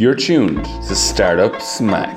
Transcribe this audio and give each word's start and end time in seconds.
You're 0.00 0.14
tuned 0.14 0.64
to 0.64 0.94
Startup 0.94 1.60
Smack. 1.60 2.16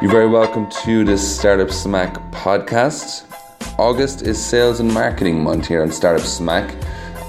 You're 0.00 0.10
very 0.10 0.28
welcome 0.28 0.66
to 0.86 1.04
the 1.04 1.18
Startup 1.18 1.70
Smack 1.70 2.14
podcast. 2.30 3.26
August 3.78 4.22
is 4.22 4.42
sales 4.42 4.80
and 4.80 4.90
marketing 4.90 5.42
month 5.42 5.66
here 5.66 5.82
on 5.82 5.92
Startup 5.92 6.24
Smack. 6.24 6.74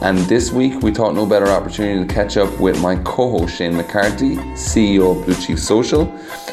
And 0.01 0.20
this 0.20 0.54
week, 0.54 0.81
we 0.81 0.93
thought 0.93 1.15
no 1.15 1.25
better 1.25 1.47
opportunity 1.47 2.08
to 2.08 2.13
catch 2.13 2.38
up 2.38 2.62
with 2.62 2.82
my 2.82 2.96
co 3.04 3.38
host 3.38 3.58
Shane 3.58 3.76
McCarthy, 3.76 4.38
CEO 4.56 5.20
of 5.20 5.26
Blue 5.26 5.36
Chief 5.36 5.60
Social, 5.60 6.10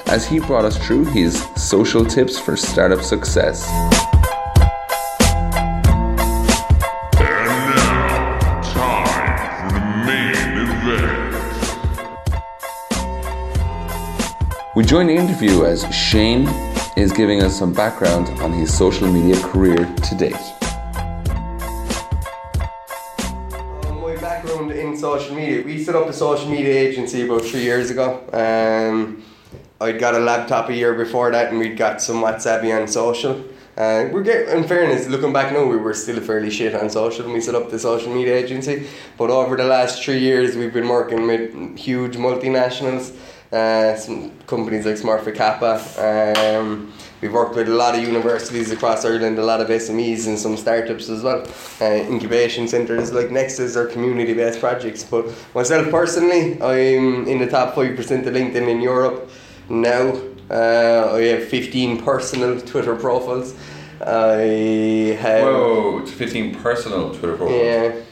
as 0.07 0.27
he 0.27 0.41
brought 0.41 0.65
us 0.65 0.77
through 0.85 1.05
his 1.05 1.41
social 1.55 2.05
tips 2.05 2.37
for 2.37 2.57
startup 2.57 3.03
success. 3.03 3.92
Join 14.93 15.07
the 15.07 15.15
interview 15.15 15.65
as 15.65 15.87
Shane 15.91 16.47
is 16.99 17.13
giving 17.13 17.43
us 17.43 17.59
some 17.59 17.73
background 17.73 18.29
on 18.43 18.53
his 18.53 18.77
social 18.77 19.11
media 19.11 19.41
career 19.41 19.87
to 19.87 20.15
date. 20.15 20.37
My 23.89 24.19
background 24.21 24.73
in 24.73 24.95
social 24.95 25.35
media, 25.35 25.63
we 25.65 25.83
set 25.83 25.95
up 25.95 26.09
a 26.09 26.13
social 26.13 26.51
media 26.51 26.75
agency 26.75 27.23
about 27.23 27.41
three 27.41 27.63
years 27.63 27.89
ago. 27.89 28.21
Um, 28.35 29.25
I'd 29.81 29.99
got 29.99 30.15
a 30.15 30.19
laptop 30.19 30.69
a 30.69 30.75
year 30.75 30.93
before 30.93 31.31
that, 31.31 31.49
and 31.49 31.59
we'd 31.59 31.79
got 31.79 32.03
somewhat 32.03 32.43
savvy 32.43 32.71
on 32.71 32.87
social. 32.87 33.43
Uh, 33.75 34.11
we're 34.13 34.23
getting, 34.23 34.59
in 34.59 34.69
fairness, 34.69 35.09
looking 35.09 35.33
back 35.33 35.55
now, 35.55 35.65
we 35.65 35.79
were 35.79 35.95
still 35.95 36.21
fairly 36.21 36.51
shit 36.51 36.75
on 36.75 36.91
social 36.91 37.25
when 37.25 37.33
we 37.33 37.41
set 37.41 37.55
up 37.55 37.71
the 37.71 37.79
social 37.79 38.15
media 38.15 38.37
agency. 38.37 38.87
But 39.17 39.31
over 39.31 39.57
the 39.57 39.65
last 39.65 40.05
three 40.05 40.19
years, 40.19 40.55
we've 40.55 40.75
been 40.75 40.89
working 40.89 41.27
with 41.27 41.79
huge 41.79 42.17
multinationals, 42.17 43.17
uh, 43.53 43.97
some 43.97 44.31
companies 44.47 44.87
like 44.87 44.97
Smurfit 44.97 45.35
Kappa. 45.35 45.75
Um, 46.59 46.93
we've 47.21 47.33
worked 47.33 47.55
with 47.55 47.69
a 47.69 47.75
lot 47.75 47.95
of 47.95 48.03
universities 48.03 48.71
across 48.71 49.05
Ireland, 49.05 49.39
a 49.39 49.45
lot 49.45 49.61
of 49.61 49.69
SMEs, 49.69 50.27
and 50.27 50.39
some 50.39 50.57
startups 50.57 51.09
as 51.11 51.23
well. 51.23 51.47
Uh, 51.81 51.85
incubation 51.85 52.67
centres 52.67 53.13
like 53.13 53.31
Nexus 53.31 53.77
are 53.77 53.87
community 53.87 54.33
based 54.33 54.61
projects. 54.61 55.05
But 55.05 55.27
myself 55.55 55.91
personally, 55.91 56.61
I'm 56.63 57.27
in 57.27 57.39
the 57.39 57.47
top 57.47 57.75
5% 57.75 57.99
of 58.27 58.35
LinkedIn 58.35 58.69
in 58.69 58.81
Europe 58.81 59.31
now. 59.69 60.19
Uh, 60.51 61.13
I 61.15 61.23
have 61.23 61.45
15 61.49 62.03
personal 62.03 62.61
Twitter 62.61 62.97
profiles. 62.97 63.55
I 64.01 65.17
have. 65.21 65.45
Whoa, 65.45 66.07
15 66.07 66.55
personal 66.57 67.15
Twitter 67.15 67.37
profiles. 67.37 67.63
Yeah. 67.63 68.03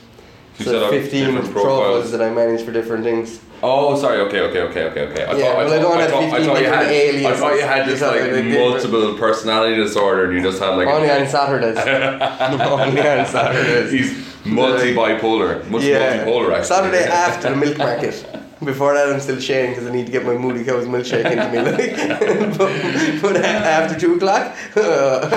You 0.60 0.66
So 0.66 0.84
up 0.84 0.90
15 0.90 1.52
profiles. 1.52 2.12
that 2.12 2.20
I 2.20 2.28
manage 2.30 2.62
for 2.64 2.70
different 2.72 3.02
things. 3.02 3.40
Oh, 3.62 3.98
sorry. 3.98 4.20
Okay, 4.20 4.40
okay, 4.40 4.60
okay, 4.62 4.84
okay, 4.84 5.00
okay. 5.08 5.24
I 5.24 5.36
Yeah, 5.36 5.44
thought, 5.44 5.56
well, 5.56 5.72
I 5.72 5.76
I 5.76 5.78
don't 5.80 5.92
thought, 5.92 6.00
have 6.00 6.10
thought, 6.10 6.22
I 6.22 6.30
15 6.30 6.46
thought 6.46 6.60
you 6.60 6.66
had, 6.66 6.78
different 6.80 6.92
aliases. 6.92 7.26
I 7.26 7.36
thought 7.40 7.54
you 7.54 7.62
had 7.62 7.88
this 7.88 8.00
thought 8.00 8.16
like 8.16 8.30
but- 8.30 8.44
multiple 8.44 9.14
personality 9.18 9.76
disorder, 9.76 10.24
and 10.26 10.34
you 10.34 10.42
just 10.42 10.62
had 10.62 10.70
like 10.76 10.88
Only 10.88 11.10
on 11.10 11.26
Saturdays. 11.26 11.78
Only 12.60 13.00
on 13.08 13.26
Saturdays. 13.26 13.92
he's 13.92 14.46
multi 14.46 14.94
bipolar, 14.94 15.66
much 15.70 15.82
multipolar 15.82 16.52
actually. 16.52 16.64
Saturday 16.64 17.04
after 17.26 17.50
the 17.50 17.56
milk 17.56 17.78
market. 17.78 18.26
Before 18.62 18.92
that, 18.92 19.08
I'm 19.10 19.20
still 19.20 19.40
sharing 19.40 19.70
because 19.70 19.86
I 19.86 19.90
need 19.90 20.04
to 20.04 20.12
get 20.12 20.26
my 20.26 20.34
Moody 20.36 20.64
Cow's 20.64 20.84
milkshake 20.84 21.24
into 21.24 21.48
me. 21.50 21.58
Like, 21.70 22.58
but, 22.58 23.22
but 23.22 23.36
after 23.42 23.98
two 23.98 24.16
o'clock, 24.16 24.54
uh, 24.76 25.30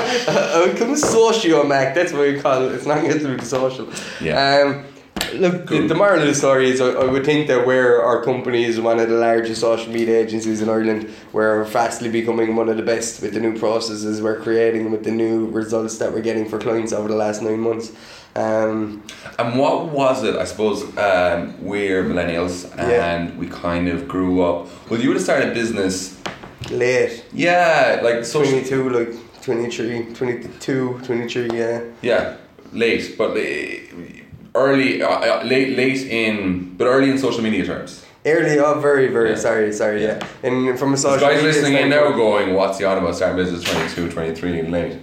I 0.66 0.70
become 0.74 0.94
socio 0.98 1.64
Mac. 1.64 1.96
That's 1.96 2.12
what 2.12 2.22
we 2.24 2.40
call 2.42 2.68
it. 2.68 2.74
It's 2.76 2.86
not 2.86 3.02
get 3.02 3.22
to 3.22 3.38
be 3.38 3.46
social. 3.46 3.90
Yeah. 4.20 4.64
Um, 4.66 4.86
look, 5.34 5.68
the, 5.68 5.88
the 5.88 5.96
moral 5.96 6.22
of 6.22 6.28
the 6.28 6.36
story 6.36 6.70
is 6.70 6.80
I, 6.82 6.90
I 6.92 7.06
would 7.06 7.26
think 7.26 7.48
that 7.48 7.66
where 7.66 8.02
our 8.04 8.24
company 8.24 8.64
is 8.64 8.80
one 8.80 9.00
of 9.00 9.10
the 9.10 9.16
largest 9.16 9.62
social 9.62 9.92
media 9.92 10.20
agencies 10.20 10.62
in 10.62 10.70
Ireland, 10.70 11.10
we're 11.32 11.66
fastly 11.66 12.10
becoming 12.10 12.56
one 12.56 12.70
of 12.70 12.78
the 12.78 12.84
best 12.84 13.22
with 13.22 13.34
the 13.34 13.40
new 13.40 13.58
processes 13.58 14.22
we're 14.22 14.40
creating, 14.42 14.92
with 14.92 15.04
the 15.04 15.12
new 15.12 15.48
results 15.48 15.98
that 16.00 16.14
we're 16.14 16.22
getting 16.22 16.48
for 16.48 16.60
clients 16.60 16.94
over 16.94 17.08
the 17.08 17.16
last 17.16 17.42
nine 17.42 17.60
months. 17.60 17.92
Um, 18.36 19.04
And 19.38 19.60
what 19.60 19.90
was 19.90 20.24
it? 20.24 20.36
I 20.36 20.46
suppose 20.46 20.82
um, 20.98 21.56
we're 21.64 22.04
millennials, 22.04 22.56
Yeah. 22.78 23.14
and 23.16 23.38
we 23.38 23.48
kind 23.48 23.88
of 23.90 24.08
grew 24.08 24.42
up. 24.42 24.68
Well, 24.90 25.00
you 25.00 25.10
would 25.10 25.18
have 25.18 25.24
started 25.24 25.50
a 25.50 25.54
business. 25.54 26.18
late. 26.72 27.26
Yeah, 27.34 28.00
like 28.04 28.26
social. 28.26 28.52
22, 28.54 28.90
like 28.90 29.42
23, 29.44 30.14
22, 30.14 31.00
23, 31.04 31.50
yeah. 31.60 31.82
Yeah, 32.02 32.38
late, 32.72 33.16
but 33.18 33.32
uh, 33.32 34.23
early, 34.56 35.02
uh, 35.02 35.08
uh, 35.10 35.44
late, 35.44 35.76
late 35.78 36.02
in, 36.08 36.76
but 36.78 36.86
early 36.86 37.10
in 37.10 37.18
social 37.18 37.42
media 37.42 37.66
terms. 37.66 38.06
Early, 38.26 38.58
oh, 38.60 38.80
very, 38.80 39.08
very 39.08 39.32
Yeah. 39.32 39.36
sorry, 39.36 39.74
sorry, 39.74 40.04
yeah. 40.04 40.20
And 40.44 40.80
from 40.80 40.94
a 40.94 40.98
social 40.98 41.20
guys 41.20 41.38
media 41.44 41.52
listening 41.52 41.74
in 41.74 41.90
now 41.90 42.12
going, 42.12 42.54
"What's 42.54 42.78
the 42.78 42.86
on 42.86 42.98
about 42.98 43.16
starting 43.16 43.36
business 43.38 43.64
22, 43.64 44.10
23 44.10 44.60
and 44.60 44.72
late?" 44.72 44.94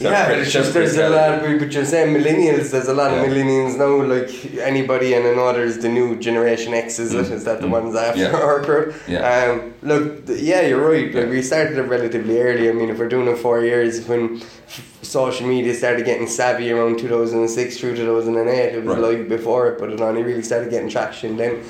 Yeah, 0.00 0.42
just 0.44 0.72
there's 0.72 0.96
a 0.96 1.08
lot. 1.10 1.34
Of, 1.44 1.58
but 1.60 1.72
you're 1.72 1.84
saying 1.84 2.14
millennials. 2.16 2.70
There's 2.70 2.88
a 2.88 2.94
lot 2.94 3.10
Yeah. 3.12 3.22
of 3.22 3.26
millennials 3.30 3.76
now. 3.76 4.02
Like 4.14 4.30
anybody, 4.60 5.12
and 5.14 5.26
I 5.26 5.34
know 5.34 5.52
there's 5.52 5.78
the 5.78 5.88
new 5.88 6.16
generation 6.16 6.72
X. 6.72 6.98
Is 6.98 7.12
it? 7.12 7.30
Is 7.30 7.44
that 7.44 7.60
the 7.60 7.68
ones 7.68 7.94
after 7.94 8.20
Mm. 8.20 8.32
Yeah. 8.32 8.38
our 8.48 8.60
crowd? 8.62 8.94
Yeah. 9.06 9.20
Um, 9.60 9.74
look, 9.82 10.26
th- 10.26 10.40
yeah, 10.40 10.62
you're 10.62 10.86
right. 10.90 11.14
Like 11.14 11.28
we 11.28 11.42
started 11.42 11.76
it 11.78 11.82
relatively 11.82 12.40
early. 12.40 12.68
I 12.70 12.72
mean, 12.72 12.88
if 12.90 12.98
we're 12.98 13.08
doing 13.08 13.28
it 13.28 13.36
four 13.38 13.62
years, 13.62 14.06
when 14.08 14.36
f- 14.40 14.98
social 15.02 15.46
media 15.46 15.74
started 15.74 16.04
getting 16.06 16.26
savvy 16.28 16.70
around 16.72 16.98
2006 16.98 17.78
through 17.78 17.96
2008, 17.96 18.74
it 18.76 18.84
was 18.84 18.96
Right. 18.96 19.18
like 19.18 19.28
before 19.28 19.68
it, 19.68 19.78
but 19.78 19.90
it 19.90 20.00
only 20.00 20.22
really 20.22 20.42
started 20.42 20.70
getting 20.70 20.88
traction 20.88 21.36
then. 21.36 21.60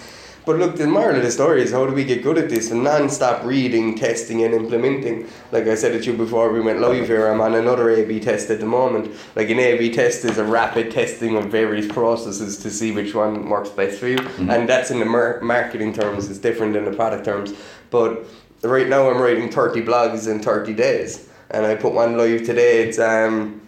But 0.47 0.57
look, 0.59 0.77
the 0.77 0.87
moral 0.87 1.17
of 1.17 1.23
the 1.23 1.31
story 1.31 1.63
is 1.63 1.73
how 1.73 1.85
do 1.87 1.93
we 1.93 2.05
get 2.05 2.23
good 2.23 2.39
at 2.39 2.49
this? 2.49 2.71
And 2.71 2.83
non-stop 2.83 3.45
reading, 3.45 3.95
testing, 3.95 4.43
and 4.43 4.55
implementing. 4.55 5.29
Like 5.53 5.67
I 5.67 5.75
said 5.75 5.93
to 6.03 6.11
you 6.11 6.17
before 6.17 6.51
we 6.51 6.61
went 6.61 6.81
live 6.81 7.07
here, 7.07 7.27
I'm 7.27 7.41
on 7.41 7.55
another 7.55 7.91
A/B 7.91 8.21
test 8.21 8.49
at 8.51 8.59
the 8.59 8.67
moment. 8.67 9.15
Like 9.37 9.51
an 9.51 9.59
A/B 9.59 9.93
test 9.93 10.25
is 10.25 10.39
a 10.39 10.45
rapid 10.45 10.91
testing 10.91 11.37
of 11.37 11.47
various 11.47 11.87
processes 11.87 12.57
to 12.59 12.71
see 12.71 12.91
which 12.91 13.15
one 13.15 13.49
works 13.51 13.69
best 13.69 13.99
for 14.01 14.09
you, 14.09 14.19
and 14.39 14.69
that's 14.69 14.91
in 14.91 14.99
the 14.99 15.05
mar- 15.05 15.41
marketing 15.43 15.93
terms. 15.93 16.31
It's 16.31 16.39
different 16.39 16.73
than 16.73 16.87
the 16.87 16.93
product 16.93 17.25
terms. 17.27 17.53
But 17.91 18.25
right 18.63 18.89
now, 18.89 19.11
I'm 19.11 19.21
writing 19.21 19.51
30 19.51 19.83
blogs 19.83 20.27
in 20.27 20.41
30 20.41 20.73
days, 20.73 21.29
and 21.51 21.67
I 21.67 21.75
put 21.75 21.93
one 21.93 22.17
live 22.17 22.45
today. 22.45 22.83
It's 22.89 22.99
um 22.99 23.61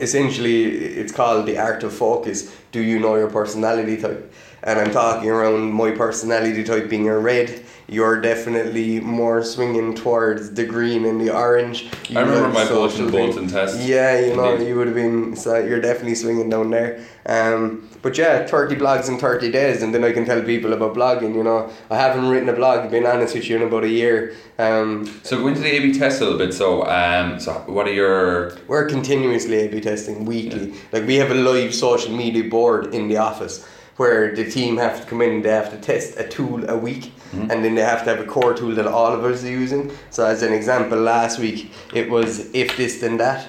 essentially 0.00 0.64
it's 0.64 1.12
called 1.12 1.46
the 1.46 1.56
art 1.56 1.82
of 1.82 1.92
focus 1.94 2.54
do 2.72 2.80
you 2.82 2.98
know 2.98 3.16
your 3.16 3.30
personality 3.30 3.96
type 3.96 4.30
and 4.62 4.78
i'm 4.78 4.90
talking 4.90 5.28
around 5.30 5.72
my 5.72 5.90
personality 5.90 6.64
type 6.64 6.88
being 6.88 7.08
a 7.08 7.18
red 7.18 7.62
you're 7.90 8.20
definitely 8.20 9.00
more 9.00 9.42
swinging 9.42 9.94
towards 9.94 10.50
the 10.52 10.64
green 10.64 11.06
and 11.06 11.18
the 11.20 11.34
orange 11.34 11.88
You 12.10 12.18
I 12.18 12.20
remember 12.22 12.48
my 12.50 12.64
thing. 12.66 13.10
Bolton 13.10 13.48
test. 13.48 13.80
yeah 13.80 14.18
you 14.20 14.36
know 14.36 14.52
Indeed. 14.52 14.68
you 14.68 14.76
would 14.76 14.88
have 14.88 14.96
been 14.96 15.34
so 15.36 15.58
you're 15.58 15.80
definitely 15.80 16.14
swinging 16.16 16.50
down 16.50 16.70
there 16.70 17.00
um, 17.26 17.88
but 18.02 18.16
yeah 18.18 18.46
30 18.46 18.76
blogs 18.76 19.08
in 19.08 19.18
30 19.18 19.50
days 19.50 19.82
and 19.82 19.94
then 19.94 20.04
i 20.04 20.12
can 20.12 20.24
tell 20.26 20.42
people 20.42 20.72
about 20.72 20.94
blogging 20.94 21.34
you 21.34 21.42
know 21.42 21.70
i 21.90 21.96
haven't 21.96 22.28
written 22.28 22.48
a 22.48 22.52
blog 22.52 22.90
being 22.90 23.06
honest 23.06 23.34
with 23.34 23.48
you 23.48 23.56
in 23.56 23.62
about 23.62 23.84
a 23.84 23.88
year 23.88 24.34
um, 24.58 25.06
So 25.22 25.38
go 25.40 25.46
into 25.48 25.60
the 25.60 25.70
A/B 25.76 25.96
test 25.96 26.20
a 26.20 26.24
little 26.24 26.38
bit. 26.38 26.52
So, 26.52 26.84
um, 26.84 27.38
so 27.38 27.52
what 27.68 27.86
are 27.86 27.92
your? 27.92 28.50
We're 28.66 28.88
continuously 28.88 29.54
A/B 29.60 29.80
testing 29.82 30.24
weekly. 30.24 30.74
Like 30.90 31.06
we 31.06 31.14
have 31.22 31.30
a 31.30 31.34
live 31.34 31.72
social 31.72 32.10
media 32.12 32.42
board 32.50 32.92
in 32.92 33.06
the 33.06 33.18
office 33.18 33.64
where 33.98 34.34
the 34.34 34.50
team 34.50 34.78
have 34.78 35.00
to 35.00 35.06
come 35.06 35.20
in. 35.22 35.30
and 35.30 35.44
They 35.44 35.50
have 35.50 35.70
to 35.70 35.78
test 35.78 36.18
a 36.18 36.26
tool 36.26 36.68
a 36.70 36.76
week, 36.76 37.12
mm-hmm. 37.32 37.50
and 37.50 37.64
then 37.64 37.74
they 37.74 37.82
have 37.82 38.04
to 38.04 38.10
have 38.10 38.20
a 38.20 38.26
core 38.26 38.54
tool 38.54 38.74
that 38.74 38.86
all 38.86 39.12
of 39.12 39.24
us 39.24 39.44
are 39.44 39.50
using. 39.50 39.92
So, 40.10 40.24
as 40.24 40.42
an 40.42 40.52
example, 40.52 40.98
last 40.98 41.38
week 41.38 41.70
it 41.94 42.08
was 42.08 42.52
if 42.54 42.76
this 42.76 43.00
then 43.00 43.18
that. 43.18 43.46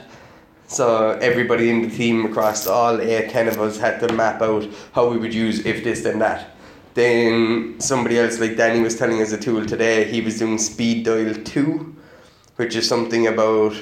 So 0.69 1.17
everybody 1.19 1.71
in 1.71 1.81
the 1.81 1.89
team 1.89 2.25
across 2.25 2.67
all 2.67 3.01
eight, 3.01 3.31
ten 3.31 3.47
of 3.47 3.59
us 3.59 3.79
had 3.79 3.99
to 4.01 4.13
map 4.13 4.39
out 4.43 4.67
how 4.93 5.09
we 5.09 5.17
would 5.17 5.33
use 5.33 5.65
if 5.65 5.83
this 5.83 6.01
then 6.01 6.19
that. 6.19 6.55
Then 6.93 7.79
somebody 7.79 8.19
else 8.19 8.39
like 8.39 8.55
Danny 8.55 8.79
was 8.81 8.95
telling 8.95 9.19
us 9.19 9.31
a 9.31 9.37
tool 9.37 9.65
today. 9.65 10.03
He 10.03 10.21
was 10.21 10.37
doing 10.37 10.59
speed 10.59 11.05
dial 11.05 11.33
two, 11.43 11.95
which 12.57 12.75
is 12.75 12.87
something 12.87 13.25
about 13.25 13.73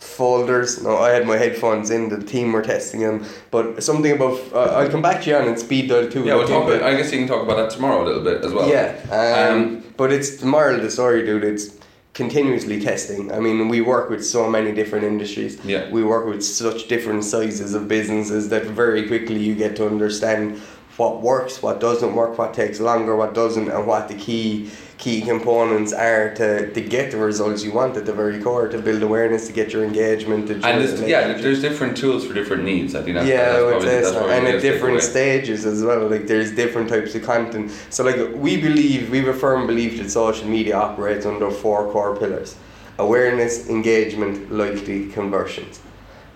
folders. 0.00 0.82
No, 0.82 0.96
I 0.96 1.10
had 1.10 1.26
my 1.26 1.36
headphones 1.36 1.90
in. 1.90 2.08
The 2.08 2.22
team 2.22 2.52
were 2.52 2.62
testing 2.62 3.00
them, 3.00 3.24
but 3.50 3.82
something 3.82 4.12
about. 4.12 4.40
Uh, 4.52 4.76
I'll 4.78 4.90
come 4.90 5.02
back 5.02 5.22
to 5.22 5.30
you 5.30 5.36
on 5.36 5.48
it. 5.48 5.58
Speed 5.58 5.88
dial 5.88 6.10
two. 6.10 6.24
Yeah, 6.24 6.34
we'll 6.34 6.48
talk 6.48 6.66
about. 6.66 6.82
I 6.82 6.96
guess 6.96 7.12
you 7.12 7.18
can 7.18 7.28
talk 7.28 7.42
about 7.42 7.56
that 7.56 7.70
tomorrow 7.70 8.02
a 8.02 8.06
little 8.06 8.24
bit 8.24 8.44
as 8.44 8.52
well. 8.52 8.68
Yeah, 8.68 8.96
um, 9.10 9.62
Um, 9.62 9.84
but 9.96 10.12
it's 10.12 10.38
the 10.38 10.46
moral 10.46 10.76
of 10.76 10.82
the 10.82 10.90
story, 10.90 11.24
dude. 11.24 11.44
It's 11.44 11.76
continuously 12.14 12.80
testing. 12.80 13.30
I 13.32 13.38
mean, 13.38 13.68
we 13.68 13.80
work 13.82 14.10
with 14.10 14.24
so 14.26 14.48
many 14.50 14.72
different 14.72 15.04
industries. 15.04 15.62
Yeah. 15.64 15.88
We 15.90 16.02
work 16.02 16.26
with 16.26 16.42
such 16.42 16.88
different 16.88 17.24
sizes 17.24 17.74
of 17.74 17.86
businesses 17.86 18.48
that 18.48 18.64
very 18.64 19.06
quickly 19.06 19.38
you 19.38 19.54
get 19.54 19.76
to 19.76 19.86
understand 19.86 20.58
what 20.96 21.22
works, 21.22 21.62
what 21.62 21.80
doesn't 21.80 22.14
work, 22.14 22.36
what 22.36 22.52
takes 22.52 22.80
longer, 22.80 23.14
what 23.16 23.32
doesn't, 23.32 23.68
and 23.70 23.86
what 23.86 24.08
the 24.08 24.14
key 24.14 24.70
key 25.00 25.22
components 25.22 25.94
are 25.94 26.34
to, 26.34 26.70
to 26.74 26.80
get 26.82 27.10
the 27.10 27.16
results 27.16 27.64
you 27.64 27.72
want 27.72 27.96
at 27.96 28.04
the 28.04 28.12
very 28.12 28.38
core, 28.40 28.68
to 28.68 28.78
build 28.78 29.02
awareness, 29.02 29.46
to 29.46 29.52
get 29.52 29.72
your 29.72 29.82
engagement. 29.82 30.46
To 30.48 30.54
And 30.54 30.62
there's, 30.62 31.00
yeah, 31.00 31.32
there's 31.32 31.62
different 31.62 31.96
tools 31.96 32.26
for 32.26 32.34
different 32.34 32.64
needs. 32.64 32.94
I 32.94 33.02
think 33.02 33.14
that's, 33.16 33.26
yeah, 33.26 33.52
that's 33.52 33.70
probably, 33.70 33.88
that's 33.88 34.12
probably 34.12 34.34
and 34.34 34.46
at 34.46 34.62
different 34.62 35.00
stages 35.02 35.64
as 35.64 35.82
well. 35.82 36.06
Like 36.06 36.26
there's 36.26 36.54
different 36.54 36.90
types 36.90 37.14
of 37.14 37.22
content. 37.22 37.72
So 37.88 38.04
like 38.04 38.18
we 38.34 38.60
believe, 38.60 39.10
we 39.10 39.18
have 39.22 39.28
a 39.28 39.38
firm 39.46 39.66
belief 39.66 39.98
that 39.98 40.10
social 40.10 40.46
media 40.46 40.76
operates 40.76 41.24
under 41.24 41.50
four 41.50 41.90
core 41.90 42.14
pillars: 42.14 42.56
awareness, 42.98 43.70
engagement, 43.70 44.52
loyalty, 44.52 45.08
conversions. 45.08 45.80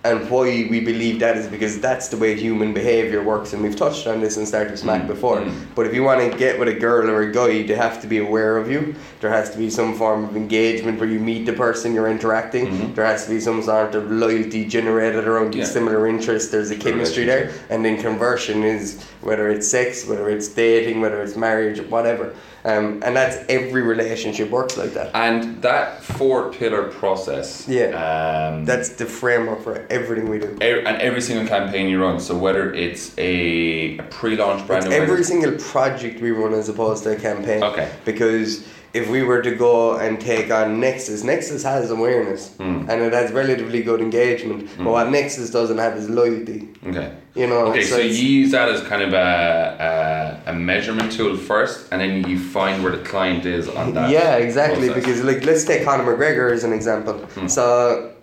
And 0.04 0.28
why 0.28 0.66
we 0.70 0.80
believe 0.80 1.18
that 1.20 1.38
is 1.38 1.46
because 1.46 1.80
that's 1.80 2.08
the 2.08 2.18
way 2.18 2.34
human 2.38 2.74
behaviour 2.74 3.22
works, 3.22 3.54
and 3.54 3.62
we've 3.62 3.74
touched 3.74 4.06
on 4.06 4.20
this 4.20 4.36
in 4.36 4.44
Startup 4.44 4.76
Smack 4.76 5.02
Mm, 5.04 5.06
before. 5.06 5.38
mm. 5.38 5.50
But 5.74 5.86
if 5.86 5.94
you 5.94 6.02
want 6.02 6.20
to 6.30 6.36
get 6.36 6.58
with 6.58 6.68
a 6.68 6.74
girl 6.74 7.08
or 7.08 7.22
a 7.22 7.32
guy, 7.32 7.62
they 7.62 7.74
have 7.74 8.02
to 8.02 8.06
be 8.06 8.18
aware 8.18 8.58
of 8.58 8.70
you. 8.70 8.94
There 9.22 9.30
has 9.30 9.48
to 9.52 9.56
be 9.58 9.70
some 9.70 9.94
form 9.94 10.24
of 10.26 10.36
engagement 10.36 11.00
where 11.00 11.08
you 11.08 11.20
meet 11.20 11.46
the 11.46 11.54
person 11.54 11.94
you're 11.94 12.10
interacting. 12.10 12.66
Mhm. 12.66 12.94
There 12.94 13.06
has 13.06 13.24
to 13.24 13.30
be 13.30 13.40
some 13.40 13.62
sort 13.62 13.94
of 13.94 14.10
loyalty 14.10 14.66
generated 14.66 15.26
around 15.26 15.54
Yeah. 15.54 15.64
similar 15.64 16.06
interests. 16.06 16.50
There's 16.50 16.70
a 16.70 16.76
chemistry 16.76 17.24
there, 17.24 17.48
and 17.70 17.82
then 17.82 17.96
conversion 17.96 18.62
is 18.62 18.96
whether 19.22 19.48
it's 19.48 19.66
sex, 19.66 20.06
whether 20.06 20.28
it's 20.28 20.48
dating, 20.48 21.00
whether 21.00 21.22
it's 21.22 21.34
marriage, 21.34 21.80
whatever. 21.88 22.34
Um, 22.66 23.02
and 23.04 23.14
that's 23.14 23.36
every 23.50 23.82
relationship 23.82 24.48
works 24.50 24.76
like 24.78 24.94
that. 24.94 25.10
And 25.14 25.60
that 25.60 26.02
four 26.02 26.50
pillar 26.50 26.84
process. 26.84 27.64
Yeah. 27.68 27.90
Um, 28.08 28.64
That's 28.64 28.88
the 29.00 29.04
framework 29.04 29.62
for 29.62 29.84
everything 29.94 30.28
we 30.28 30.38
do. 30.38 30.50
ev- 30.60 30.84
and 30.88 30.96
every 31.08 31.22
single 31.28 31.46
campaign 31.46 31.88
you 31.88 31.98
run. 32.02 32.18
So 32.20 32.36
whether 32.36 32.72
it's 32.84 33.16
a, 33.18 33.98
a 33.98 34.02
pre-launch 34.18 34.66
brand 34.66 34.86
It's 34.86 34.94
every 34.94 35.24
single 35.24 35.52
project 35.72 36.20
we 36.20 36.30
run 36.30 36.52
as 36.54 36.68
opposed 36.68 37.04
to 37.04 37.10
a 37.16 37.16
campaign. 37.16 37.62
Okay. 37.62 37.90
Because 38.04 38.66
if 38.92 39.10
we 39.10 39.20
were 39.24 39.42
to 39.42 39.52
go 39.56 39.96
and 39.96 40.20
take 40.20 40.52
on 40.52 40.78
Nexus, 40.78 41.24
Nexus 41.24 41.62
has 41.64 41.90
awareness 41.90 42.42
Mm. 42.60 42.88
and 42.88 43.02
it 43.02 43.12
has 43.12 43.32
relatively 43.32 43.82
good 43.82 44.00
engagement. 44.00 44.68
But 44.78 44.86
what 44.96 45.10
Nexus 45.10 45.50
doesn't 45.50 45.78
have 45.78 45.96
is 45.96 46.08
loyalty. 46.08 46.68
Okay. 46.86 47.08
You 47.34 47.48
know, 47.48 47.66
Okay, 47.72 47.82
so, 47.82 47.96
it's- 47.98 48.16
you 48.20 48.28
use 48.42 48.52
that 48.52 48.68
as 48.68 48.80
kind 48.82 49.02
of 49.02 49.12
a, 49.12 50.40
a, 50.46 50.52
a 50.52 50.54
measurement 50.54 51.10
tool 51.10 51.36
first, 51.36 51.88
and 51.90 52.00
then 52.00 52.12
you 52.30 52.38
find 52.38 52.84
where 52.84 52.94
the 52.96 53.02
client 53.02 53.44
is 53.44 53.68
on 53.68 53.92
that. 53.94 54.10
Yeah, 54.10 54.36
exactly. 54.36 54.86
process. 54.88 55.04
Because 55.04 55.24
like, 55.24 55.44
let's 55.44 55.64
take 55.64 55.84
Conor 55.84 56.04
McGregor 56.04 56.52
as 56.52 56.62
an 56.62 56.72
example. 56.72 57.16
So 57.48 58.13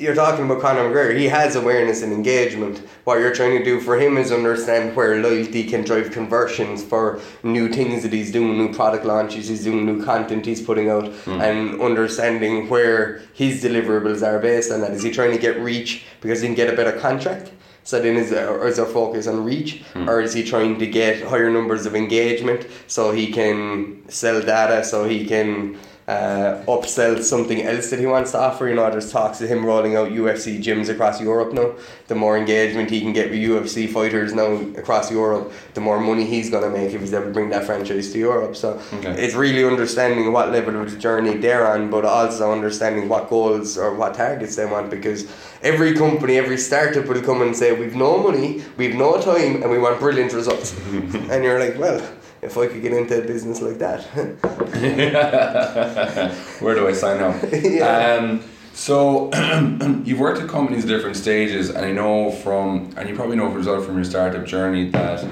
you're 0.00 0.14
talking 0.14 0.46
about 0.46 0.62
Conor 0.62 0.88
McGregor. 0.88 1.16
He 1.16 1.28
has 1.28 1.56
awareness 1.56 2.02
and 2.02 2.12
engagement. 2.12 2.78
What 3.04 3.18
you're 3.18 3.34
trying 3.34 3.58
to 3.58 3.64
do 3.64 3.80
for 3.80 4.00
him 4.00 4.16
is 4.16 4.32
understand 4.32 4.96
where 4.96 5.20
loyalty 5.20 5.64
can 5.64 5.84
drive 5.84 6.10
conversions 6.10 6.82
for 6.82 7.20
new 7.42 7.68
things 7.68 8.02
that 8.02 8.12
he's 8.12 8.32
doing, 8.32 8.56
new 8.56 8.72
product 8.72 9.04
launches 9.04 9.48
he's 9.48 9.64
doing, 9.64 9.84
new 9.84 10.02
content 10.04 10.46
he's 10.46 10.62
putting 10.62 10.88
out, 10.88 11.08
hmm. 11.08 11.40
and 11.40 11.80
understanding 11.80 12.68
where 12.68 13.22
his 13.34 13.62
deliverables 13.62 14.26
are 14.26 14.38
based 14.38 14.72
on 14.72 14.80
that. 14.80 14.92
Is 14.92 15.02
he 15.02 15.10
trying 15.10 15.32
to 15.32 15.38
get 15.38 15.60
reach 15.60 16.04
because 16.20 16.40
he 16.40 16.48
can 16.48 16.54
get 16.54 16.72
a 16.72 16.76
better 16.76 16.98
contract? 16.98 17.52
So 17.82 18.00
then 18.00 18.16
is 18.16 18.30
there, 18.30 18.66
is 18.66 18.76
there 18.76 18.86
focus 18.86 19.26
on 19.26 19.44
reach, 19.44 19.82
hmm. 19.92 20.08
or 20.08 20.20
is 20.20 20.32
he 20.32 20.44
trying 20.44 20.78
to 20.78 20.86
get 20.86 21.22
higher 21.22 21.50
numbers 21.50 21.86
of 21.86 21.94
engagement 21.94 22.66
so 22.86 23.12
he 23.12 23.32
can 23.32 24.08
sell 24.08 24.40
data, 24.40 24.84
so 24.84 25.08
he 25.08 25.26
can 25.26 25.78
uh, 26.10 26.64
upsell 26.66 27.22
something 27.22 27.62
else 27.62 27.90
that 27.90 28.00
he 28.00 28.06
wants 28.06 28.32
to 28.32 28.38
offer? 28.38 28.68
You 28.68 28.74
know, 28.74 28.90
there's 28.90 29.12
talks 29.12 29.40
of 29.40 29.48
him 29.48 29.64
rolling 29.64 29.94
out 29.96 30.08
UFC 30.10 30.60
gyms 30.66 30.88
across 30.88 31.20
Europe 31.20 31.52
now. 31.52 31.72
The 32.08 32.14
more 32.16 32.36
engagement 32.36 32.90
he 32.90 33.00
can 33.00 33.12
get 33.12 33.30
with 33.30 33.38
UFC 33.38 33.88
fighters 33.88 34.34
now 34.34 34.50
across 34.82 35.10
Europe, 35.10 35.52
the 35.74 35.80
more 35.80 36.00
money 36.00 36.24
he's 36.24 36.50
gonna 36.50 36.68
make 36.70 36.92
if 36.92 37.00
he's 37.00 37.14
able 37.14 37.26
to 37.26 37.30
bring 37.30 37.50
that 37.50 37.64
franchise 37.64 38.12
to 38.12 38.18
Europe. 38.18 38.56
So 38.56 38.80
Okay. 38.94 39.12
it's 39.24 39.34
really 39.34 39.64
understanding 39.64 40.32
what 40.32 40.50
level 40.50 40.80
of 40.82 40.90
the 40.90 40.96
journey 40.98 41.36
they're 41.36 41.66
on, 41.74 41.90
but 41.90 42.04
also 42.04 42.50
understanding 42.52 43.08
what 43.08 43.30
goals 43.30 43.78
or 43.78 43.94
what 43.94 44.14
targets 44.14 44.56
they 44.56 44.66
want 44.66 44.90
because 44.90 45.26
every 45.62 45.94
company, 45.94 46.36
every 46.38 46.58
startup 46.58 47.06
will 47.06 47.22
come 47.22 47.40
and 47.42 47.54
say, 47.56 47.72
We've 47.72 47.94
no 47.94 48.18
money, 48.18 48.62
we've 48.76 48.96
no 48.96 49.20
time, 49.20 49.62
and 49.62 49.70
we 49.70 49.78
want 49.78 50.00
brilliant 50.00 50.32
results. 50.32 50.74
and 51.30 51.44
you're 51.44 51.60
like, 51.60 51.78
Well, 51.78 52.00
if 52.42 52.56
I 52.56 52.66
could 52.66 52.82
get 52.82 52.92
into 52.92 53.22
a 53.22 53.26
business 53.26 53.60
like 53.60 53.78
that. 53.78 54.02
Where 56.60 56.74
do 56.74 56.88
I 56.88 56.92
sign 56.92 57.20
up? 57.20 57.36
Yeah. 57.52 58.14
Um, 58.14 58.42
so 58.72 59.30
you've 60.04 60.20
worked 60.20 60.40
at 60.40 60.48
companies 60.48 60.84
at 60.84 60.88
different 60.88 61.16
stages, 61.16 61.70
and 61.70 61.84
I 61.84 61.92
know 61.92 62.30
from, 62.30 62.92
and 62.96 63.08
you 63.08 63.14
probably 63.14 63.36
know 63.36 63.48
from 63.48 63.56
result 63.56 63.84
from 63.84 63.96
your 63.96 64.04
startup 64.04 64.46
journey 64.46 64.90
that 64.90 65.26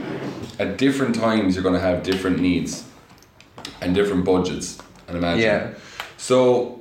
at 0.58 0.76
different 0.76 1.14
times 1.14 1.54
you're 1.54 1.62
going 1.62 1.74
to 1.74 1.80
have 1.80 2.02
different 2.02 2.40
needs 2.40 2.84
and 3.80 3.94
different 3.94 4.24
budgets. 4.24 4.78
I 5.08 5.12
imagine. 5.12 5.42
Yeah. 5.42 5.74
So 6.16 6.77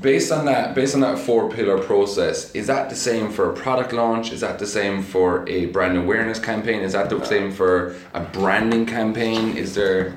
based 0.00 0.32
on 0.32 0.44
that, 0.46 0.74
based 0.74 0.94
on 0.94 1.00
that 1.00 1.18
four 1.18 1.50
pillar 1.50 1.78
process, 1.78 2.54
is 2.54 2.66
that 2.66 2.90
the 2.90 2.96
same 2.96 3.30
for 3.30 3.50
a 3.50 3.54
product 3.54 3.92
launch? 3.92 4.32
Is 4.32 4.40
that 4.40 4.58
the 4.58 4.66
same 4.66 5.02
for 5.02 5.48
a 5.48 5.66
brand 5.66 5.96
awareness 5.96 6.38
campaign? 6.38 6.80
Is 6.80 6.92
that 6.92 7.10
the 7.10 7.24
same 7.24 7.52
for 7.52 7.96
a 8.14 8.20
branding 8.20 8.86
campaign? 8.86 9.56
Is 9.56 9.74
there 9.74 10.16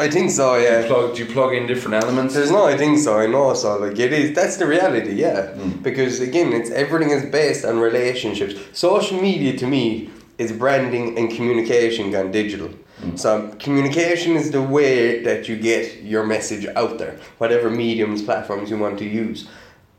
I 0.00 0.08
think 0.08 0.30
so, 0.30 0.56
yeah. 0.56 0.86
plug? 0.86 1.16
Do 1.16 1.24
you 1.24 1.32
plug 1.32 1.54
in 1.54 1.66
different 1.66 2.04
elements? 2.04 2.34
There's 2.34 2.52
no, 2.52 2.66
I 2.66 2.76
think 2.76 2.98
so. 2.98 3.18
I 3.18 3.26
know 3.26 3.52
so. 3.54 3.78
Like 3.78 3.98
it 3.98 4.12
is. 4.12 4.32
That's 4.32 4.56
the 4.56 4.66
reality. 4.66 5.14
Yeah. 5.14 5.48
Hmm. 5.54 5.82
Because 5.82 6.20
again, 6.20 6.52
it's 6.52 6.70
everything 6.70 7.10
is 7.10 7.24
based 7.30 7.64
on 7.64 7.80
relationships. 7.80 8.54
Social 8.72 9.20
media 9.20 9.58
to 9.58 9.66
me 9.66 10.10
is 10.38 10.52
branding 10.52 11.18
and 11.18 11.30
communication 11.30 12.10
gone 12.10 12.30
digital. 12.30 12.70
Mm. 13.02 13.18
So 13.18 13.48
communication 13.58 14.36
is 14.36 14.50
the 14.50 14.62
way 14.62 15.22
that 15.22 15.48
you 15.48 15.56
get 15.56 16.02
your 16.02 16.24
message 16.24 16.66
out 16.76 16.98
there, 16.98 17.18
whatever 17.38 17.70
mediums, 17.70 18.22
platforms 18.22 18.70
you 18.70 18.78
want 18.78 18.98
to 19.00 19.04
use. 19.04 19.48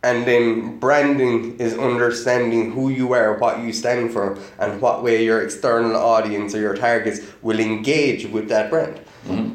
And 0.01 0.25
then 0.25 0.80
branding 0.80 1.57
is 1.59 1.77
understanding 1.77 2.71
who 2.71 2.89
you 2.89 3.12
are, 3.13 3.38
what 3.38 3.59
you 3.59 3.74
stand 3.74 4.13
for, 4.13 4.39
and 4.57 4.81
what 4.81 5.03
way 5.03 5.25
your 5.25 5.41
external 5.41 5.97
audience 5.97 6.56
or 6.56 6.62
your 6.62 6.75
targets 6.75 7.19
will 7.41 7.59
engage 7.59 8.25
with 8.25 8.47
that 8.47 8.69
brand. 8.69 9.01
Mm-hmm. 9.25 9.49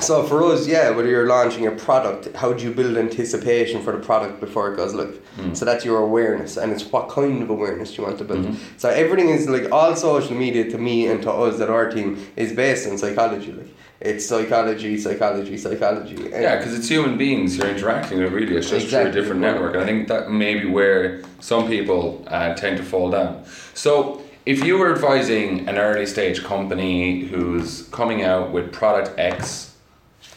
So 0.00 0.22
for 0.24 0.42
us, 0.44 0.66
yeah, 0.66 0.90
whether 0.90 1.08
you're 1.08 1.26
launching 1.26 1.66
a 1.66 1.70
product, 1.70 2.34
how 2.36 2.52
do 2.52 2.62
you 2.62 2.72
build 2.72 2.96
anticipation 2.96 3.82
for 3.82 3.92
the 3.92 3.98
product 3.98 4.40
before 4.40 4.72
it 4.72 4.76
goes 4.76 4.94
live? 4.94 5.20
So 5.54 5.64
that's 5.64 5.84
your 5.84 5.98
awareness, 6.02 6.56
and 6.56 6.72
it's 6.72 6.84
what 6.90 7.08
kind 7.08 7.42
of 7.42 7.50
awareness 7.50 7.96
you 7.96 8.04
want 8.04 8.18
to 8.18 8.24
build. 8.24 8.56
So 8.78 8.88
everything 8.88 9.28
is 9.30 9.48
like 9.48 9.70
all 9.72 9.94
social 9.96 10.34
media 10.34 10.70
to 10.70 10.78
me 10.78 11.08
and 11.08 11.20
to 11.22 11.30
us 11.32 11.58
that 11.58 11.70
our 11.70 11.90
team 11.90 12.24
is 12.36 12.52
based 12.52 12.88
on 12.88 12.96
psychology. 12.98 13.52
Like 13.52 13.68
it's 14.00 14.26
psychology, 14.26 14.98
psychology, 14.98 15.56
psychology. 15.56 16.16
And 16.16 16.42
Yeah, 16.42 16.56
because 16.56 16.74
it's 16.78 16.88
human 16.88 17.16
beings 17.16 17.56
you're 17.56 17.68
interacting 17.68 18.18
with. 18.22 18.32
Really, 18.32 18.56
it's 18.56 18.68
just 18.70 18.88
through 18.88 19.06
a 19.06 19.10
different 19.10 19.40
network. 19.40 19.74
And 19.74 19.82
I 19.82 19.86
think 19.86 20.08
that 20.08 20.30
may 20.30 20.58
be 20.58 20.66
where 20.66 21.22
some 21.40 21.66
people 21.66 22.24
uh, 22.28 22.54
tend 22.54 22.76
to 22.76 22.82
fall 22.82 23.10
down. 23.10 23.44
So, 23.74 24.22
if 24.44 24.62
you 24.64 24.78
were 24.78 24.92
advising 24.92 25.68
an 25.68 25.76
early 25.76 26.06
stage 26.06 26.44
company 26.44 27.24
who's 27.24 27.88
coming 27.88 28.22
out 28.22 28.52
with 28.52 28.72
product 28.72 29.18
X, 29.18 29.75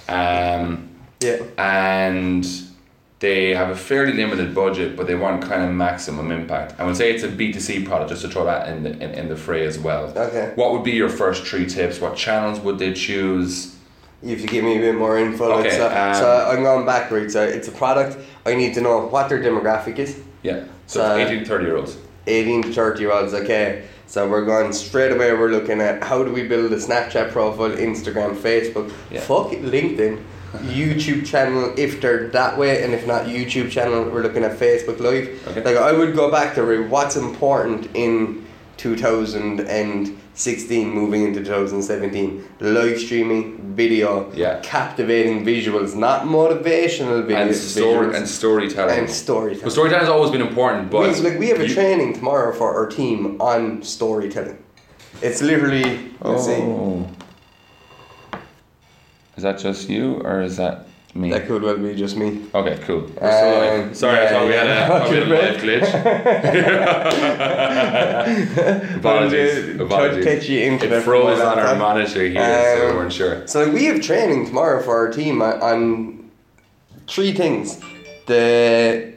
um, 0.10 0.90
yeah, 1.22 1.38
and 1.58 2.46
they 3.20 3.54
have 3.54 3.70
a 3.70 3.76
fairly 3.76 4.14
limited 4.14 4.56
budget, 4.56 4.96
but 4.96 5.06
they 5.08 5.16
want 5.16 5.42
kind 5.44 5.64
of 5.64 5.72
maximum 5.72 6.32
impact. 6.32 6.80
I 6.80 6.86
would 6.86 6.96
say 6.96 7.12
it's 7.14 7.24
a 7.24 7.28
B2C 7.28 7.86
product, 7.86 8.10
just 8.12 8.22
to 8.22 8.30
throw 8.30 8.46
that 8.46 8.70
in 8.70 8.84
the, 8.84 8.92
in, 8.92 9.12
in 9.12 9.28
the 9.28 9.36
fray 9.36 9.66
as 9.66 9.78
well. 9.78 10.06
Okay. 10.18 10.54
What 10.56 10.72
would 10.72 10.84
be 10.84 10.92
your 10.92 11.10
first 11.10 11.44
three 11.46 11.66
tips? 11.66 12.00
What 12.00 12.16
channels 12.16 12.60
would 12.62 12.80
they 12.80 12.94
choose? 12.94 13.76
If 14.22 14.30
you 14.30 14.36
have 14.36 14.42
to 14.42 14.48
give 14.48 14.64
me 14.64 14.78
a 14.78 14.80
bit 14.82 14.96
more 14.96 15.18
info. 15.18 15.50
like, 15.50 15.66
Okay, 15.66 15.78
so, 15.78 15.88
um, 15.88 16.16
so 16.16 16.48
I'm 16.50 16.64
going 16.64 16.86
backwards. 16.86 17.34
So 17.34 17.44
it's 17.44 17.68
a 17.68 17.72
product. 17.72 18.18
I 18.46 18.56
need 18.56 18.74
to 18.76 18.82
know 18.82 19.06
what 19.08 19.28
their 19.30 19.40
demographic 19.40 19.98
is. 20.00 20.22
Yeah, 20.44 20.64
so 20.88 21.02
So- 21.02 21.16
18 21.18 21.40
to 21.40 21.46
30 21.46 21.66
year 21.66 21.78
olds. 21.78 21.98
18 22.28 22.64
to 22.64 22.74
30 22.74 23.02
year 23.02 23.12
olds, 23.12 23.34
okay. 23.34 23.84
So 24.10 24.28
we're 24.28 24.44
going 24.44 24.74
straight 24.74 25.12
away, 25.12 25.34
we're 25.34 25.52
looking 25.52 25.80
at 25.82 26.04
how 26.04 26.24
do 26.24 26.34
we 26.34 26.48
build 26.48 26.74
a 26.74 26.78
Snapchat 26.78 27.32
profile, 27.32 27.70
Instagram, 27.70 28.36
Facebook, 28.36 28.92
Yeah. 29.12 29.20
fuck 29.22 29.54
it, 29.54 29.62
LinkedIn, 29.62 30.24
YouTube 30.66 31.28
channel 31.28 31.72
if 31.78 32.02
they're 32.02 32.28
that 32.30 32.58
way, 32.58 32.82
and 32.84 32.96
if 32.96 33.06
not 33.06 33.28
YouTube 33.28 33.70
channel, 33.70 34.06
we're 34.10 34.24
looking 34.24 34.44
at 34.44 34.58
Facebook 34.58 35.00
Live. 35.00 35.30
Okay. 35.50 35.62
Like 35.64 35.78
I 35.78 35.92
would 35.92 36.16
go 36.16 36.32
back 36.32 36.56
to 36.56 36.64
what's 36.88 37.18
important 37.18 37.88
in 37.94 38.44
2016 40.36 40.90
moving 40.90 41.24
into 41.26 41.40
2017 41.44 42.44
live 42.60 43.00
streaming 43.00 43.58
video 43.76 44.32
Yeah. 44.34 44.60
captivating 44.62 45.46
visuals 45.46 45.96
not 45.96 46.24
motivational 46.26 47.26
videos 47.26 47.48
and 47.48 47.56
story 47.56 48.16
and 48.16 48.28
storytelling. 48.28 49.00
and 49.00 49.10
storytelling 49.10 49.62
Well, 49.64 49.72
storytelling 49.72 50.02
has 50.02 50.10
always 50.10 50.32
been 50.32 50.42
important, 50.42 50.90
but 50.92 51.02
we, 51.02 51.16
like 51.30 51.40
we 51.40 51.48
have 51.50 51.60
a 51.60 51.68
you- 51.68 51.74
training 51.74 52.14
tomorrow 52.14 52.54
for 52.54 52.74
our 52.76 52.88
team 52.88 53.38
on 53.42 53.82
storytelling. 53.84 54.58
It's 55.22 55.42
literally. 55.42 56.12
Oh. 56.22 57.06
Is 59.36 59.44
that 59.44 59.58
just 59.58 59.90
you, 59.90 60.16
or 60.24 60.42
is 60.42 60.58
that 60.58 60.86
Me. 61.16 61.32
That 61.32 61.48
could 61.48 61.64
well 61.64 61.76
be 61.76 61.96
just 61.96 62.16
me. 62.18 62.46
Okay, 62.54 62.78
cool. 62.84 63.02
We're 63.02 63.08
still 63.08 63.60
live. 63.60 63.88
Um, 63.88 63.94
Sorry, 63.96 64.20
I 64.28 64.30
thought 64.30 64.46
we 64.48 64.54
had 64.54 64.68
a, 64.68 64.70
yeah. 64.70 64.88
thought 64.88 65.10
we 65.10 65.16
had 65.16 65.24
a 65.24 65.30
live 65.30 65.58
glitch. 65.64 65.90
apologies. 69.00 69.78
But, 69.78 69.82
uh, 69.82 69.86
apologies. 69.86 70.48
internet 70.50 71.00
it 71.00 71.04
froze 71.04 71.40
on 71.40 71.58
our 71.60 71.76
monitor 71.76 72.28
here, 72.28 72.76
so 72.78 72.86
we 72.86 72.92
Um, 72.92 72.96
weren't 72.98 73.14
sure. 73.14 73.48
So 73.48 73.70
we 73.72 73.86
have 73.86 74.02
training 74.02 74.46
tomorrow 74.48 74.82
for 74.84 74.96
our 74.96 75.10
team 75.12 75.42
on, 75.42 75.62
on 75.62 76.30
three 77.08 77.34
things. 77.34 77.80
The 78.28 79.14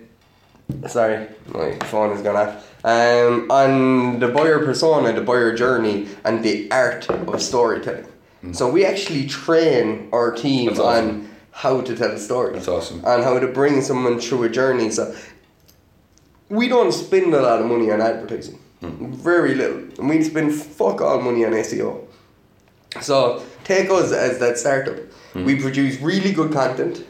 sorry, 0.88 1.26
my 1.52 1.72
phone 1.86 2.12
is 2.16 2.22
gone 2.22 2.36
off. 2.36 2.68
Um, 2.84 3.50
on 3.50 4.18
the 4.18 4.28
buyer 4.28 4.58
persona, 4.64 5.12
the 5.12 5.20
buyer 5.20 5.54
journey, 5.54 6.08
and 6.24 6.42
the 6.42 6.70
art 6.72 7.08
of 7.10 7.40
storytelling. 7.42 8.06
So 8.52 8.68
we 8.68 8.84
actually 8.84 9.26
train 9.28 10.08
our 10.12 10.32
team 10.32 10.70
Mm. 10.70 10.74
That's 10.74 10.80
awesome. 10.80 11.28
How 11.52 11.80
to 11.82 11.94
tell 11.96 12.10
a 12.10 12.18
story. 12.18 12.54
That's 12.54 12.68
awesome. 12.68 13.02
And 13.04 13.22
how 13.22 13.38
to 13.38 13.46
bring 13.46 13.82
someone 13.82 14.18
through 14.18 14.44
a 14.44 14.48
journey. 14.48 14.90
So 14.90 15.14
we 16.48 16.68
don't 16.68 16.92
spend 16.92 17.32
a 17.34 17.40
lot 17.42 17.60
of 17.60 17.66
money 17.66 17.90
on 17.90 18.00
advertising. 18.00 18.58
Hmm. 18.80 19.12
Very 19.12 19.54
little. 19.54 19.78
And 19.98 20.08
we 20.08 20.22
spend 20.22 20.54
fuck 20.54 21.00
all 21.00 21.20
money 21.20 21.44
on 21.44 21.52
SEO. 21.52 22.06
So 23.00 23.42
take 23.64 23.90
us 23.90 24.12
as 24.12 24.38
that 24.38 24.58
startup. 24.58 24.98
Hmm. 25.32 25.44
We 25.44 25.60
produce 25.60 26.00
really 26.00 26.32
good 26.32 26.52
content. 26.52 27.04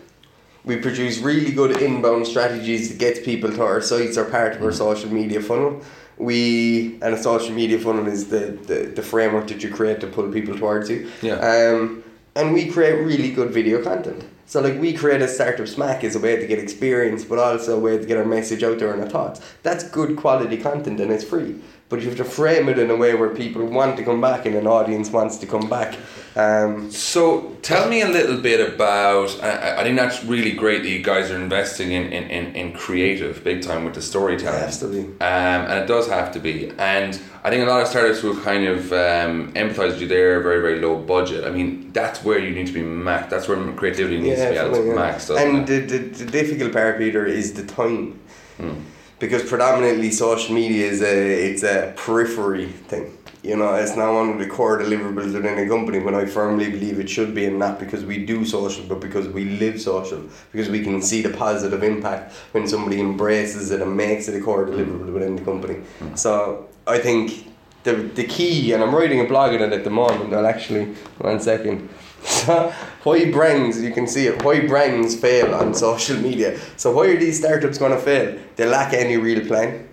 We 0.64 0.76
produce 0.76 1.18
really 1.18 1.50
good 1.52 1.80
inbound 1.82 2.26
strategies 2.26 2.88
that 2.90 2.98
gets 2.98 3.18
people 3.20 3.50
to 3.52 3.62
our 3.62 3.80
sites 3.80 4.16
or 4.16 4.24
part 4.26 4.52
Hmm. 4.54 4.58
of 4.58 4.64
our 4.66 4.72
social 4.72 5.10
media 5.12 5.40
funnel. 5.40 5.80
We 6.18 6.98
and 7.02 7.14
a 7.14 7.22
social 7.22 7.52
media 7.54 7.78
funnel 7.78 8.06
is 8.06 8.28
the, 8.28 8.58
the, 8.66 8.92
the 8.94 9.02
framework 9.02 9.48
that 9.48 9.62
you 9.64 9.70
create 9.70 10.00
to 10.00 10.06
pull 10.06 10.30
people 10.30 10.56
towards 10.56 10.90
you. 10.90 11.10
Yeah. 11.22 11.34
Um, 11.36 12.04
and 12.34 12.52
we 12.52 12.66
create 12.70 13.04
really 13.04 13.30
good 13.32 13.50
video 13.50 13.82
content. 13.82 14.24
So 14.52 14.60
like 14.60 14.78
we 14.78 14.92
create 14.92 15.22
a 15.22 15.28
startup 15.28 15.66
smack 15.66 16.04
as 16.04 16.14
a 16.14 16.18
way 16.18 16.36
to 16.36 16.46
get 16.46 16.58
experience, 16.58 17.24
but 17.24 17.38
also 17.38 17.78
a 17.78 17.80
way 17.80 17.96
to 17.96 18.04
get 18.04 18.18
our 18.18 18.24
message 18.26 18.62
out 18.62 18.78
there 18.78 18.92
and 18.92 19.02
our 19.02 19.08
thoughts. 19.08 19.40
That's 19.62 19.82
good 19.82 20.14
quality 20.18 20.58
content 20.58 21.00
and 21.00 21.10
it's 21.10 21.24
free. 21.24 21.58
But 21.92 22.00
you 22.00 22.08
have 22.08 22.16
to 22.16 22.24
frame 22.24 22.70
it 22.70 22.78
in 22.78 22.90
a 22.90 22.96
way 22.96 23.14
where 23.14 23.28
people 23.28 23.62
want 23.66 23.98
to 23.98 24.02
come 24.02 24.18
back 24.18 24.46
and 24.46 24.54
an 24.54 24.66
audience 24.66 25.10
wants 25.10 25.36
to 25.36 25.46
come 25.46 25.68
back. 25.68 25.94
Um, 26.34 26.90
So 26.90 27.54
tell 27.60 27.86
me 27.86 28.00
a 28.00 28.08
little 28.08 28.40
bit 28.40 28.60
about. 28.74 29.28
I, 29.42 29.80
I 29.80 29.82
think 29.84 29.98
that's 29.98 30.24
really 30.24 30.52
great 30.52 30.84
that 30.84 30.88
you 30.88 31.02
guys 31.02 31.30
are 31.30 31.36
investing 31.36 31.92
in, 31.92 32.04
in, 32.10 32.24
in, 32.30 32.56
in 32.56 32.72
creative 32.72 33.44
big 33.44 33.60
time 33.60 33.84
with 33.84 33.92
the 33.92 34.00
storytelling. 34.00 34.62
It 34.62 34.64
has 34.64 34.80
to 34.80 34.88
be. 34.88 35.00
Um, 35.00 35.60
and 35.68 35.84
it 35.84 35.86
does 35.86 36.08
have 36.08 36.32
to 36.32 36.40
be. 36.40 36.72
And 36.78 37.20
I 37.44 37.50
think 37.50 37.62
a 37.62 37.70
lot 37.70 37.82
of 37.82 37.88
startups 37.88 38.22
will 38.22 38.40
kind 38.40 38.64
of 38.66 38.90
um, 38.92 39.52
empathize 39.52 39.90
with 39.92 40.00
you 40.00 40.08
there, 40.08 40.40
very, 40.40 40.62
very 40.62 40.80
low 40.80 40.96
budget. 40.96 41.44
I 41.44 41.50
mean, 41.50 41.92
that's 41.92 42.24
where 42.24 42.38
you 42.38 42.52
need 42.54 42.68
to 42.68 42.72
be 42.72 42.80
maxed. 42.80 43.28
That's 43.28 43.48
where 43.48 43.58
creativity 43.74 44.18
needs 44.18 44.40
to 44.40 44.50
be 44.50 44.56
at 44.56 44.66
its 44.68 44.78
yeah. 44.78 44.94
max. 44.94 45.28
doesn't 45.28 45.56
And 45.56 45.66
the, 45.66 45.80
the, 45.80 45.98
the 45.98 46.24
difficult 46.24 46.72
part, 46.72 46.96
Peter, 46.96 47.26
is 47.26 47.52
the 47.52 47.66
time. 47.66 48.18
Hmm. 48.56 48.80
Because 49.22 49.48
predominantly 49.48 50.10
social 50.10 50.52
media 50.52 50.84
is 50.84 51.00
a 51.00 51.16
it's 51.48 51.62
a 51.62 51.92
periphery 51.96 52.66
thing. 52.90 53.16
You 53.44 53.56
know, 53.56 53.72
it's 53.74 53.94
not 53.96 54.12
one 54.12 54.30
of 54.30 54.38
the 54.40 54.48
core 54.48 54.80
deliverables 54.80 55.32
within 55.32 55.56
a 55.64 55.68
company, 55.68 56.00
but 56.00 56.12
I 56.12 56.26
firmly 56.26 56.68
believe 56.68 56.98
it 56.98 57.08
should 57.08 57.32
be, 57.32 57.44
and 57.44 57.56
not 57.56 57.78
because 57.78 58.04
we 58.04 58.26
do 58.26 58.44
social, 58.44 58.84
but 58.84 58.98
because 58.98 59.28
we 59.28 59.44
live 59.44 59.80
social. 59.80 60.20
Because 60.50 60.68
we 60.68 60.82
can 60.82 61.00
see 61.00 61.22
the 61.22 61.30
positive 61.30 61.84
impact 61.84 62.32
when 62.50 62.66
somebody 62.66 62.98
embraces 62.98 63.70
it 63.70 63.80
and 63.80 63.96
makes 63.96 64.26
it 64.26 64.34
a 64.40 64.42
core 64.44 64.66
deliverable 64.66 65.12
within 65.12 65.36
the 65.36 65.44
company. 65.44 65.76
So 66.16 66.68
I 66.88 66.98
think 66.98 67.46
the 67.84 67.94
the 68.20 68.24
key, 68.24 68.72
and 68.72 68.82
I'm 68.82 68.92
writing 68.92 69.20
a 69.20 69.28
blog 69.32 69.50
on 69.54 69.62
it 69.62 69.72
at 69.72 69.84
the 69.84 69.94
moment. 70.02 70.34
I'll 70.34 70.48
actually 70.54 70.84
one 71.18 71.38
second. 71.38 71.88
So 72.24 72.72
why 73.04 73.30
brands 73.30 73.80
you 73.82 73.92
can 73.92 74.06
see 74.06 74.26
it. 74.26 74.42
Why 74.44 74.60
brands 74.66 75.16
fail 75.16 75.54
on 75.54 75.74
social 75.74 76.18
media. 76.18 76.58
So 76.76 76.92
why 76.92 77.06
are 77.06 77.16
these 77.16 77.38
startups 77.38 77.78
going 77.78 77.92
to 77.92 77.98
fail? 77.98 78.38
They 78.56 78.66
lack 78.66 78.92
any 78.92 79.16
real 79.16 79.44
plan. 79.46 79.88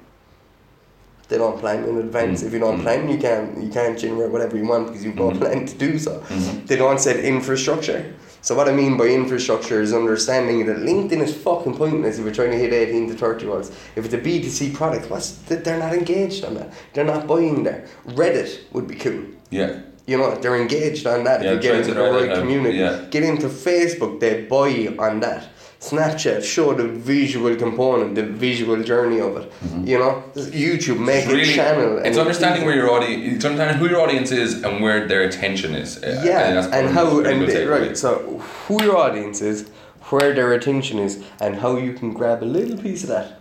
They 1.28 1.38
don't 1.38 1.60
plan 1.60 1.84
in 1.84 1.98
advance. 1.98 2.42
Mm. 2.42 2.48
If 2.48 2.54
you 2.54 2.60
don't 2.60 2.80
Mm. 2.80 2.84
plan, 2.84 3.10
you 3.10 3.18
can't 3.18 3.64
you 3.64 3.70
can't 3.70 3.98
generate 4.00 4.32
whatever 4.32 4.58
you 4.58 4.66
want 4.66 4.88
because 4.88 5.04
you've 5.06 5.16
no 5.16 5.30
Mhm. 5.30 5.40
plan 5.40 5.66
to 5.68 5.76
do 5.76 6.00
so. 6.00 6.24
Mhm. 6.28 6.68
They 6.68 6.76
don't 6.76 7.00
set 7.00 7.18
infrastructure. 7.18 8.04
So 8.42 8.56
what 8.56 8.68
I 8.68 8.72
mean 8.72 8.98
by 8.98 9.08
infrastructure 9.08 9.80
is 9.82 9.94
understanding 9.94 10.66
that 10.68 10.78
LinkedIn 10.78 11.22
is 11.22 11.34
fucking 11.36 11.76
pointless 11.76 12.18
if 12.18 12.24
you're 12.26 12.34
trying 12.34 12.52
to 12.52 12.58
hit 12.58 12.74
18 12.74 13.08
to 13.10 13.14
30 13.14 13.46
year 13.46 13.54
olds. 13.54 13.70
If 13.96 14.06
it's 14.06 14.14
a 14.14 14.18
B2C 14.18 14.70
product, 14.74 15.10
what's 15.12 15.30
th- 15.48 15.64
they're 15.64 15.78
not 15.86 15.94
engaged 15.94 16.44
on 16.46 16.54
that. 16.56 16.70
They're 16.94 17.12
not 17.14 17.28
buying 17.28 17.64
there. 17.64 17.84
Reddit 18.08 18.50
would 18.74 18.88
be 18.88 18.96
cool. 18.96 19.22
yeah. 19.52 19.72
You 20.10 20.18
know, 20.18 20.30
they're 20.42 20.60
engaged 20.68 21.06
on 21.14 21.24
that 21.28 21.38
Yeah, 21.44 21.52
if 21.52 21.56
you 21.58 21.62
get 21.70 21.76
into 21.82 21.94
the 21.94 22.02
right 22.02 22.28
right 22.30 22.38
community. 22.40 22.78
yeah. 22.80 23.06
Get 23.16 23.24
into 23.24 23.48
Facebook, 23.48 24.20
they 24.20 24.34
buy 24.56 24.72
on 25.08 25.20
that. 25.20 25.42
Snapchat, 25.80 26.44
show 26.44 26.74
the 26.74 26.88
visual 27.14 27.56
component, 27.56 28.16
the 28.16 28.24
visual 28.24 28.82
journey 28.84 29.20
of 29.22 29.38
it. 29.38 29.46
You 29.92 29.98
know, 30.00 30.24
YouTube, 30.36 31.00
make 31.00 31.24
Mm-hmm. 31.26 31.36
It's 31.40 31.50
a 31.50 31.54
channel. 31.56 31.98
It's 32.00 32.08
and 32.08 32.18
understanding 32.18 32.66
where 32.66 32.76
your 32.76 32.90
audience, 32.92 33.36
it's 33.36 33.46
understanding 33.46 33.78
who 33.78 33.88
your 33.88 34.02
audience 34.02 34.32
is 34.32 34.62
and 34.64 34.82
where 34.84 35.08
their 35.08 35.22
attention 35.30 35.76
is. 35.76 35.90
Uh, 36.04 36.22
Yeah, 36.26 36.54
that's 36.56 36.68
and 36.74 36.90
how, 36.90 37.20
and 37.20 37.40
good 37.40 37.50
the- 37.50 37.54
takeaway. 37.54 37.80
right, 37.88 37.98
so 37.98 38.42
who 38.68 38.76
your 38.84 38.98
audience 38.98 39.42
is, 39.42 39.70
where 40.10 40.34
their 40.34 40.52
attention 40.54 40.98
is, 41.00 41.24
and 41.40 41.56
how 41.64 41.78
you 41.78 41.94
can 41.94 42.14
grab 42.14 42.42
a 42.44 42.50
little 42.58 42.78
piece 42.78 43.04
of 43.04 43.10
that. 43.10 43.39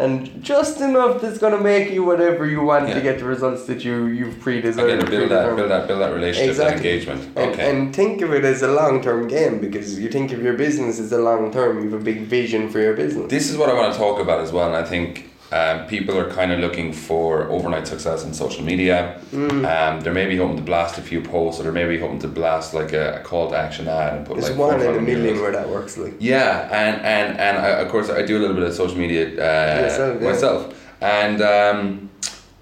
And 0.00 0.40
just 0.44 0.80
enough 0.80 1.20
that's 1.20 1.38
going 1.38 1.56
to 1.56 1.60
make 1.60 1.90
you 1.90 2.04
whatever 2.04 2.46
you 2.46 2.62
want 2.62 2.86
Yeah. 2.86 2.94
to 2.94 3.00
get 3.00 3.18
the 3.18 3.24
results 3.24 3.64
that 3.66 3.84
you, 3.84 4.06
you've 4.06 4.38
pre-designed. 4.38 4.88
Again, 4.88 5.10
build 5.10 5.30
that, 5.32 5.56
build 5.56 5.70
that, 5.72 5.88
build 5.88 6.00
that 6.02 6.14
relationship, 6.14 6.54
that 6.56 6.76
engagement. 6.76 7.28
And, 7.34 7.50
Okay. 7.50 7.68
and 7.68 7.94
think 7.94 8.22
of 8.22 8.32
it 8.32 8.44
as 8.44 8.62
a 8.62 8.68
long 8.68 9.02
term 9.02 9.26
game 9.26 9.58
because 9.58 9.98
you 9.98 10.08
think 10.08 10.30
of 10.30 10.40
your 10.40 10.54
business 10.54 11.00
as 11.00 11.10
a 11.10 11.18
long 11.18 11.50
term. 11.50 11.78
You 11.82 11.90
have 11.90 12.00
a 12.00 12.04
big 12.04 12.20
vision 12.26 12.68
for 12.70 12.78
your 12.78 12.94
business. 12.94 13.28
this 13.28 13.50
is 13.50 13.56
what 13.56 13.68
I 13.70 13.72
want 13.74 13.92
to 13.92 13.98
talk 13.98 14.20
about 14.20 14.38
as 14.40 14.52
well, 14.52 14.68
and 14.68 14.76
I 14.76 14.84
think 14.84 15.30
um, 15.50 15.86
people 15.86 16.18
are 16.18 16.30
kind 16.30 16.52
of 16.52 16.60
looking 16.60 16.92
for 16.92 17.48
overnight 17.48 17.86
success 17.86 18.22
in 18.24 18.34
social 18.34 18.62
media. 18.62 19.18
Mm. 19.32 19.64
Um, 19.64 20.00
they're 20.00 20.12
maybe 20.12 20.36
hoping 20.36 20.56
to 20.56 20.62
blast 20.62 20.98
a 20.98 21.02
few 21.02 21.22
posts, 21.22 21.58
or 21.58 21.64
they're 21.64 21.72
maybe 21.72 21.98
hoping 21.98 22.18
to 22.20 22.28
blast 22.28 22.74
like 22.74 22.92
a, 22.92 23.20
a 23.20 23.20
call 23.20 23.50
to 23.50 23.56
action 23.56 23.88
ad 23.88 24.14
and 24.14 24.26
put 24.26 24.36
There's 24.36 24.50
like 24.50 24.58
one 24.58 24.80
in 24.80 24.96
a 24.96 25.00
million 25.00 25.36
videos. 25.36 25.40
where 25.40 25.52
that 25.52 25.68
works. 25.68 25.96
Like 25.96 26.14
Yeah, 26.18 26.68
and 26.70 27.00
and 27.02 27.38
and 27.38 27.58
I, 27.58 27.68
of 27.80 27.88
course 27.90 28.10
I 28.10 28.22
do 28.22 28.36
a 28.36 28.40
little 28.40 28.56
bit 28.56 28.64
of 28.64 28.74
social 28.74 28.98
media 28.98 29.26
uh, 29.28 29.82
Yourself, 29.82 30.20
yeah. 30.20 30.28
myself, 30.30 30.88
and 31.00 31.40
um, 31.42 32.10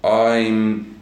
I'm. 0.03 0.95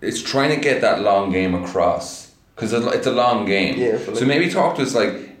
It's 0.00 0.22
trying 0.22 0.54
to 0.54 0.60
get 0.60 0.82
that 0.82 1.00
long 1.00 1.32
game 1.32 1.54
across 1.54 2.32
because 2.54 2.72
it's 2.72 3.06
a 3.06 3.12
long 3.12 3.46
game. 3.46 3.78
Yeah, 3.78 3.98
so 4.12 4.24
maybe 4.26 4.50
talk 4.50 4.76
to 4.76 4.82
us 4.82 4.94
like 4.94 5.33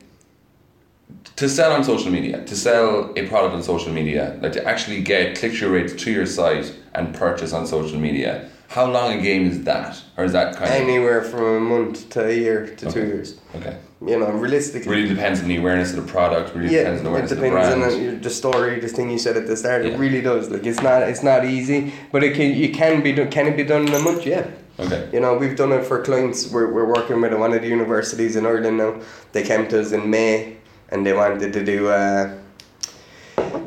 to 1.36 1.48
sell 1.48 1.72
on 1.72 1.82
social 1.82 2.10
media, 2.10 2.44
to 2.44 2.56
sell 2.56 3.12
a 3.16 3.26
product 3.26 3.54
on 3.54 3.62
social 3.62 3.92
media, 3.92 4.38
like 4.40 4.52
to 4.52 4.64
actually 4.64 5.02
get 5.02 5.36
click 5.38 5.52
through 5.52 5.74
rates 5.74 5.92
to 6.04 6.12
your 6.12 6.26
site 6.26 6.74
and 6.94 7.14
purchase 7.14 7.52
on 7.52 7.66
social 7.66 7.98
media. 7.98 8.48
How 8.68 8.90
long 8.90 9.18
a 9.18 9.22
game 9.22 9.46
is 9.46 9.62
that, 9.64 10.00
or 10.16 10.24
is 10.24 10.32
that 10.32 10.56
kind 10.56 10.70
anywhere 10.70 11.22
from 11.22 11.44
a 11.44 11.60
month 11.60 12.10
to 12.10 12.26
a 12.26 12.32
year 12.32 12.74
to 12.76 12.90
two 12.90 13.06
years. 13.06 13.38
okay? 13.54 13.78
You 14.04 14.18
know, 14.18 14.30
realistically. 14.30 14.90
Really 14.90 15.08
depends 15.08 15.40
on 15.40 15.48
the 15.48 15.56
awareness 15.56 15.94
of 15.94 16.04
the 16.04 16.10
product. 16.10 16.54
Really 16.54 16.74
yeah, 16.74 16.84
depends 16.84 17.00
on 17.00 17.04
the 17.04 17.10
it 17.10 17.12
awareness 17.12 17.32
of 17.32 17.38
the 17.38 17.48
depends 17.48 18.04
on 18.04 18.14
the, 18.14 18.20
the 18.20 18.30
story, 18.30 18.80
the 18.80 18.88
thing 18.88 19.10
you 19.10 19.18
said 19.18 19.36
at 19.36 19.46
the 19.46 19.56
start. 19.56 19.84
Yeah. 19.84 19.92
It 19.92 19.98
really 19.98 20.20
does. 20.20 20.50
Like 20.50 20.66
it's 20.66 20.82
not, 20.82 21.02
it's 21.02 21.22
not 21.22 21.44
easy, 21.44 21.92
but 22.10 22.24
it 22.24 22.34
can, 22.34 22.56
you 22.56 22.72
can 22.72 23.02
be 23.02 23.12
done. 23.12 23.30
Can 23.30 23.46
it 23.46 23.56
be 23.56 23.64
done 23.64 23.86
in 23.86 23.94
a 23.94 24.00
month? 24.00 24.26
Yeah. 24.26 24.50
okay. 24.78 25.08
You 25.12 25.20
know, 25.20 25.36
we've 25.36 25.56
done 25.56 25.72
it 25.72 25.84
for 25.84 26.02
clients. 26.02 26.50
We're, 26.50 26.72
we're 26.72 26.86
working 26.86 27.20
with 27.20 27.32
one 27.34 27.52
of 27.52 27.62
the 27.62 27.68
universities 27.68 28.34
in 28.34 28.44
Ireland 28.44 28.78
now. 28.78 29.00
They 29.32 29.42
came 29.42 29.68
to 29.68 29.80
us 29.80 29.92
in 29.92 30.10
May 30.10 30.56
and 30.94 31.04
they 31.04 31.12
wanted 31.12 31.52
to 31.52 31.64
do, 31.64 31.88
uh, 31.88 32.38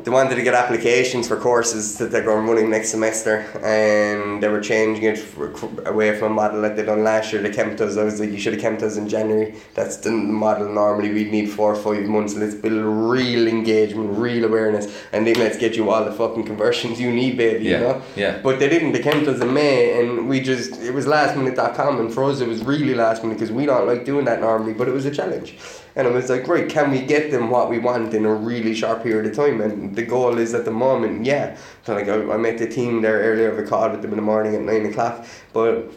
they 0.08 0.14
wanted 0.14 0.36
to 0.36 0.42
get 0.42 0.54
applications 0.54 1.28
for 1.28 1.36
courses 1.36 1.98
that 1.98 2.10
they're 2.10 2.24
going 2.24 2.46
running 2.48 2.70
next 2.70 2.88
semester 2.88 3.40
and 3.62 4.42
they 4.42 4.48
were 4.48 4.58
changing 4.62 5.04
it 5.04 5.18
for, 5.18 5.52
away 5.84 6.18
from 6.18 6.32
a 6.32 6.34
model 6.34 6.62
that 6.62 6.76
they 6.76 6.82
done 6.82 7.04
last 7.04 7.30
year. 7.30 7.42
They 7.42 7.52
to 7.52 7.86
us, 7.86 7.98
I 7.98 8.04
was 8.04 8.18
like, 8.18 8.30
you 8.30 8.38
should 8.38 8.58
have 8.58 8.78
to 8.78 8.86
us 8.86 8.96
in 8.96 9.06
January. 9.06 9.54
That's 9.74 9.98
the 9.98 10.10
model 10.10 10.72
normally 10.72 11.12
we'd 11.12 11.30
need 11.30 11.50
four 11.50 11.74
or 11.74 11.76
five 11.76 12.06
months. 12.06 12.34
Let's 12.34 12.54
build 12.54 12.82
real 13.12 13.46
engagement, 13.46 14.16
real 14.16 14.46
awareness, 14.46 14.86
and 15.12 15.26
then 15.26 15.34
let's 15.34 15.58
get 15.58 15.76
you 15.76 15.90
all 15.90 16.02
the 16.06 16.12
fucking 16.12 16.44
conversions 16.44 16.98
you 16.98 17.12
need, 17.12 17.36
baby, 17.36 17.64
Yeah, 17.66 17.70
you 17.76 17.84
know? 17.84 18.02
yeah. 18.16 18.40
But 18.42 18.60
they 18.60 18.70
didn't. 18.70 18.92
They 18.92 19.02
to 19.02 19.30
us 19.32 19.42
in 19.42 19.52
May, 19.52 20.00
and 20.00 20.26
we 20.26 20.40
just 20.40 20.80
it 20.80 20.94
was 20.94 21.04
lastminute.com, 21.04 22.00
and 22.00 22.10
for 22.14 22.24
us 22.24 22.40
it 22.40 22.48
was 22.48 22.64
really 22.64 22.94
last 22.94 23.22
minute 23.22 23.34
because 23.34 23.52
we 23.52 23.66
don't 23.66 23.86
like 23.86 24.06
doing 24.06 24.24
that 24.24 24.40
normally. 24.40 24.72
But 24.72 24.88
it 24.88 24.92
was 24.94 25.04
a 25.04 25.10
challenge, 25.10 25.54
and 25.96 26.06
it 26.06 26.14
was 26.14 26.30
like, 26.30 26.48
right, 26.48 26.66
can 26.66 26.90
we 26.90 27.02
get 27.02 27.30
them 27.30 27.50
what 27.50 27.68
we 27.68 27.78
want 27.78 28.14
in 28.14 28.24
a 28.24 28.34
really 28.34 28.74
short 28.74 29.02
period 29.02 29.26
of 29.30 29.36
time? 29.36 29.60
And 29.60 29.97
the 29.98 30.06
goal 30.06 30.38
is 30.38 30.54
at 30.54 30.64
the 30.64 30.70
moment, 30.70 31.26
yeah. 31.26 31.56
So 31.84 31.94
like 31.94 32.08
I, 32.08 32.16
I 32.34 32.36
met 32.36 32.56
the 32.58 32.68
team 32.68 33.02
there 33.02 33.18
earlier. 33.18 33.50
I 33.60 33.68
called 33.68 33.92
with 33.92 34.02
them 34.02 34.12
in 34.12 34.16
the 34.16 34.22
morning 34.22 34.54
at 34.54 34.62
nine 34.62 34.86
o'clock, 34.86 35.26
but. 35.52 35.90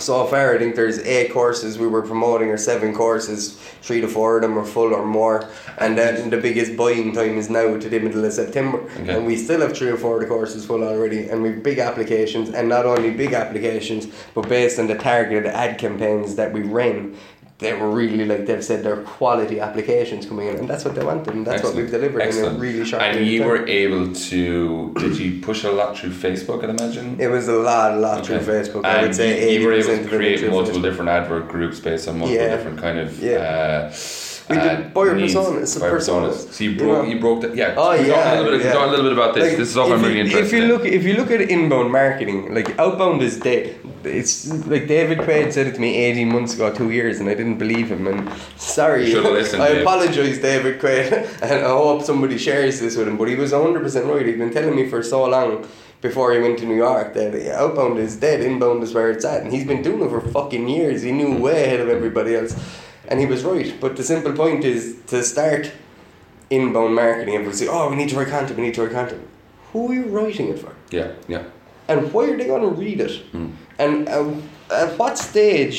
So 0.00 0.24
far, 0.24 0.54
I 0.54 0.58
think 0.58 0.74
there's 0.74 1.00
eight 1.00 1.34
courses 1.34 1.78
we 1.78 1.86
were 1.86 2.00
promoting, 2.00 2.48
or 2.48 2.56
seven 2.56 2.94
courses. 2.94 3.58
Three 3.82 4.00
to 4.00 4.08
four 4.08 4.36
of 4.36 4.42
them 4.42 4.58
are 4.58 4.64
full 4.64 4.94
or 4.94 5.04
more, 5.04 5.50
and 5.76 5.98
then 5.98 6.30
the 6.30 6.38
biggest 6.38 6.78
buying 6.78 7.12
time 7.12 7.36
is 7.36 7.50
now 7.50 7.76
to 7.76 7.88
the 7.90 7.98
middle 7.98 8.24
of 8.24 8.32
September, 8.32 8.78
Okay. 8.78 9.12
and 9.14 9.26
we 9.26 9.36
still 9.36 9.60
have 9.60 9.76
three 9.76 9.90
or 9.90 9.98
four 9.98 10.14
of 10.14 10.22
the 10.22 10.28
courses 10.28 10.64
full 10.64 10.82
already, 10.82 11.28
and 11.28 11.42
we've 11.42 11.62
big 11.62 11.78
applications, 11.78 12.48
and 12.48 12.70
not 12.70 12.86
only 12.86 13.10
big 13.10 13.34
applications, 13.34 14.06
but 14.34 14.48
based 14.48 14.78
on 14.78 14.86
the 14.86 14.94
targeted 14.96 15.44
ad 15.44 15.76
campaigns 15.76 16.36
that 16.36 16.54
we 16.54 16.62
ran, 16.62 17.14
they 17.62 17.72
were 17.72 17.90
really 17.90 18.24
like 18.24 18.44
they've 18.46 18.64
said 18.64 18.82
they're 18.84 19.02
quality 19.18 19.60
applications 19.60 20.26
coming 20.26 20.48
in, 20.48 20.56
and 20.56 20.68
that's 20.68 20.84
what 20.84 20.94
they 20.94 21.04
wanted, 21.04 21.34
and 21.34 21.46
that's 21.46 21.62
what 21.62 21.74
we've 21.74 21.90
delivered 21.90 22.20
Excellent. 22.22 22.54
in 22.54 22.56
a 22.56 22.58
really 22.58 22.84
short. 22.84 23.02
And 23.02 23.26
you 23.26 23.38
time. 23.40 23.48
were 23.48 23.66
able 23.66 24.12
to. 24.12 24.94
Did 24.98 25.16
you 25.18 25.40
push 25.40 25.64
a 25.64 25.72
lot 25.72 25.96
through 25.96 26.10
Facebook? 26.10 26.62
I'd 26.64 26.70
imagine. 26.70 27.18
It 27.20 27.28
was 27.28 27.48
a 27.48 27.54
lot, 27.54 27.92
a 27.94 27.96
lot 27.96 28.18
Okay. 28.18 28.38
through 28.38 28.54
Facebook. 28.54 28.84
I 28.84 29.02
would 29.02 29.14
say 29.14 29.52
you, 29.54 29.60
you 29.60 29.66
were 29.66 29.72
able 29.72 29.96
to 30.02 30.08
create 30.08 30.40
multiple 30.48 30.80
Facebook. 30.80 30.82
different 30.82 31.10
advert 31.10 31.48
groups 31.48 31.80
based 31.80 32.08
on 32.08 32.18
multiple 32.18 32.42
Yeah. 32.44 32.54
different 32.56 32.78
kind 32.80 32.98
of 32.98 33.18
Yeah. 33.22 33.36
uh, 33.90 33.92
We 34.52 34.58
did 34.62 34.94
buyer 34.94 35.14
needs. 35.14 35.34
personas, 35.34 35.68
so 35.68 35.80
Buyer 35.80 35.98
personas, 35.98 36.34
So 36.52 36.64
you 36.64 36.70
you 36.70 36.76
broke, 36.78 37.04
know. 37.04 37.10
you 37.12 37.20
broke 37.20 37.40
that. 37.42 37.54
Yeah. 37.56 37.74
Oh 37.76 37.96
Talk 37.96 38.06
yeah, 38.06 38.34
a 38.34 38.42
little 38.42 38.58
bit. 38.58 38.66
yeah. 38.66 38.72
Talk 38.72 38.86
a 38.88 38.90
little 38.90 39.04
bit 39.08 39.12
about 39.12 39.34
this. 39.34 39.48
Like, 39.48 39.56
this 39.58 39.68
is 39.68 39.76
all 39.76 39.92
I'm 39.92 40.02
really 40.02 40.20
interested. 40.20 40.44
If 40.46 40.52
you 40.52 40.62
in. 40.64 40.68
look, 40.72 40.84
if 40.84 41.02
you 41.04 41.14
look 41.14 41.30
at 41.30 41.40
inbound 41.42 41.90
marketing, 41.92 42.54
like 42.54 42.78
outbound 42.78 43.22
is 43.22 43.38
dead. 43.38 43.76
It's 44.04 44.48
like 44.66 44.88
David 44.88 45.18
Quaid 45.18 45.52
said 45.52 45.66
it 45.68 45.74
to 45.76 45.80
me 45.80 45.90
eighteen 45.96 46.28
months 46.32 46.54
ago, 46.54 46.72
two 46.72 46.90
years, 46.90 47.20
and 47.20 47.28
I 47.28 47.34
didn't 47.34 47.58
believe 47.58 47.88
him. 47.90 48.06
And 48.06 48.28
sorry, 48.56 49.04
listened, 49.14 49.62
I 49.62 49.68
apologize, 49.82 50.38
David 50.38 50.80
Quaid, 50.80 51.12
and 51.42 51.64
I 51.64 51.68
hope 51.68 52.02
somebody 52.02 52.36
shares 52.38 52.80
this 52.80 52.96
with 52.96 53.06
him. 53.08 53.16
But 53.16 53.28
he 53.28 53.36
was 53.36 53.52
hundred 53.52 53.82
percent 53.82 54.06
right. 54.06 54.26
He'd 54.26 54.38
been 54.38 54.52
telling 54.52 54.74
me 54.74 54.88
for 54.88 55.02
so 55.02 55.24
long 55.28 55.66
before 56.00 56.32
he 56.32 56.40
went 56.40 56.58
to 56.58 56.66
New 56.66 56.74
York 56.74 57.14
that 57.14 57.32
outbound 57.54 57.96
is 58.00 58.16
dead, 58.16 58.40
inbound 58.40 58.82
is 58.82 58.92
where 58.92 59.08
it's 59.12 59.24
at, 59.24 59.42
and 59.42 59.52
he's 59.52 59.64
been 59.64 59.82
doing 59.82 60.02
it 60.02 60.10
for 60.10 60.20
fucking 60.20 60.66
years. 60.68 61.02
He 61.02 61.12
knew 61.12 61.36
way 61.36 61.62
ahead 61.62 61.78
of 61.78 61.88
everybody 61.88 62.34
else, 62.34 62.56
and 63.12 63.20
he 63.20 63.26
was 63.26 63.44
right. 63.44 63.78
But 63.78 63.96
the 63.96 64.02
simple 64.02 64.32
point 64.32 64.64
is 64.64 64.96
to 65.08 65.22
start 65.22 65.70
inbound 66.48 66.94
marketing. 66.94 67.34
Everyone 67.34 67.54
say, 67.54 67.68
"Oh, 67.68 67.90
we 67.90 67.96
need 67.96 68.08
to 68.08 68.16
write 68.16 68.28
content. 68.28 68.58
We 68.58 68.64
need 68.64 68.74
to 68.74 68.82
write 68.84 68.92
content." 68.92 69.28
Who 69.72 69.90
are 69.90 69.94
you 69.94 70.06
writing 70.16 70.48
it 70.48 70.58
for? 70.58 70.72
yeah. 70.90 71.12
Yeah. 71.28 71.44
and 71.88 72.12
why 72.12 72.24
are 72.30 72.36
they 72.38 72.46
going 72.46 72.62
to 72.62 72.74
read 72.84 73.00
it? 73.00 73.14
Mm. 73.32 73.52
And 73.78 74.08
uh, 74.08 74.32
at 74.82 74.98
what 74.98 75.18
stage? 75.18 75.78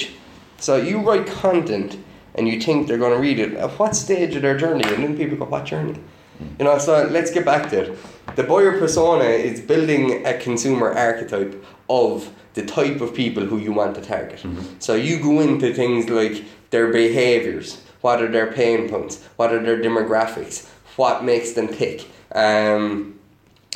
So 0.58 0.76
you 0.90 0.98
write 1.08 1.26
content 1.28 1.98
and 2.36 2.48
you 2.48 2.60
think 2.66 2.88
they're 2.88 3.04
going 3.06 3.16
to 3.18 3.24
read 3.28 3.40
it. 3.40 3.54
At 3.66 3.72
what 3.80 3.96
stage 3.96 4.36
of 4.36 4.42
their 4.46 4.58
journey? 4.64 4.86
And 4.94 5.04
then 5.04 5.18
people 5.18 5.38
go, 5.42 5.46
"What 5.56 5.66
journey?" 5.74 5.98
Mm. 6.40 6.60
You 6.60 6.66
know. 6.66 6.78
So 6.78 6.94
let's 7.18 7.32
get 7.38 7.46
back 7.54 7.70
to 7.72 7.78
it. 7.84 7.90
The 8.40 8.44
buyer 8.44 8.74
persona 8.84 9.30
is 9.50 9.60
building 9.74 10.04
a 10.32 10.34
consumer 10.48 10.90
archetype 11.10 11.54
of 11.90 12.30
the 12.54 12.66
type 12.66 13.02
of 13.02 13.14
people 13.16 13.44
who 13.46 13.58
you 13.58 13.74
want 13.82 13.96
to 13.96 14.02
target. 14.02 14.40
Mm-hmm. 14.40 14.80
So 14.80 14.94
you 15.08 15.16
go 15.30 15.40
into 15.40 15.74
things 15.74 16.10
like 16.10 16.36
their 16.74 16.88
behaviors. 16.92 17.80
What 18.02 18.22
are 18.22 18.28
their 18.38 18.52
pain 18.52 18.90
points? 18.90 19.24
What 19.38 19.54
are 19.54 19.64
their 19.68 19.78
demographics? 19.88 20.68
What 20.98 21.24
makes 21.24 21.52
them 21.54 21.68
tick? 21.70 21.98
Um, 22.34 23.18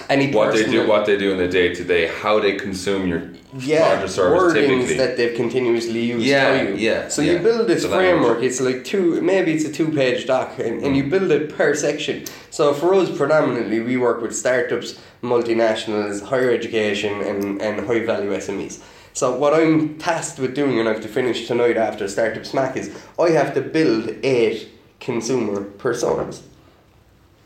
any 0.10 0.32
What 0.32 0.54
they 0.54 0.66
do, 0.70 0.88
what 0.88 1.06
they 1.06 1.18
do 1.18 1.32
in 1.32 1.38
the 1.38 1.48
day 1.48 1.74
to 1.74 1.84
day, 1.84 2.04
how 2.22 2.39
they 2.39 2.54
consume 2.68 3.08
your 3.08 3.22
yeah, 3.58 3.88
product 3.88 4.04
or 4.04 4.08
service 4.20 4.54
typically. 4.54 4.98
that 5.01 5.16
they've 5.18 5.36
continuously 5.44 6.01
used 6.13 6.25
Yeah, 6.25 6.62
you. 6.62 6.75
yeah, 6.75 7.08
So 7.08 7.22
yeah. 7.22 7.32
you 7.34 7.39
build 7.39 7.68
this 7.68 7.84
language. 7.84 8.00
framework. 8.00 8.44
It's 8.44 8.60
like 8.68 8.84
two, 8.84 9.22
maybe 9.22 9.54
it's 9.56 9.66
a 9.66 9.72
two-page 9.72 10.25
doc, 10.27 10.48
and, 10.60 10.84
and 10.84 10.92
you 10.98 11.04
build 11.13 11.32
it 11.32 11.56
per 11.58 11.74
section. 11.75 12.25
So 12.58 12.74
for 12.74 12.94
us, 12.96 13.10
predominantly, 13.22 13.80
we 13.89 13.96
work 13.98 14.22
with 14.24 14.36
startups, 14.36 14.89
multinationals, 15.24 16.16
higher 16.32 16.51
education, 16.60 17.13
and 17.30 17.39
and 17.66 17.75
high-value 17.88 18.32
SMEs. 18.46 18.75
So 19.17 19.36
what 19.36 19.55
I'm 19.55 19.97
tasked 19.97 20.38
with 20.38 20.53
doing, 20.53 20.77
and 20.79 20.88
I 20.88 20.93
have 20.93 21.01
to 21.01 21.07
finish 21.07 21.47
tonight 21.47 21.75
after 21.75 22.07
Startup 22.07 22.45
Smack, 22.45 22.77
is 22.77 22.95
I 23.19 23.31
have 23.31 23.55
to 23.55 23.62
build 23.62 24.09
eight 24.21 24.69
consumer 25.00 25.63
personas 25.63 26.41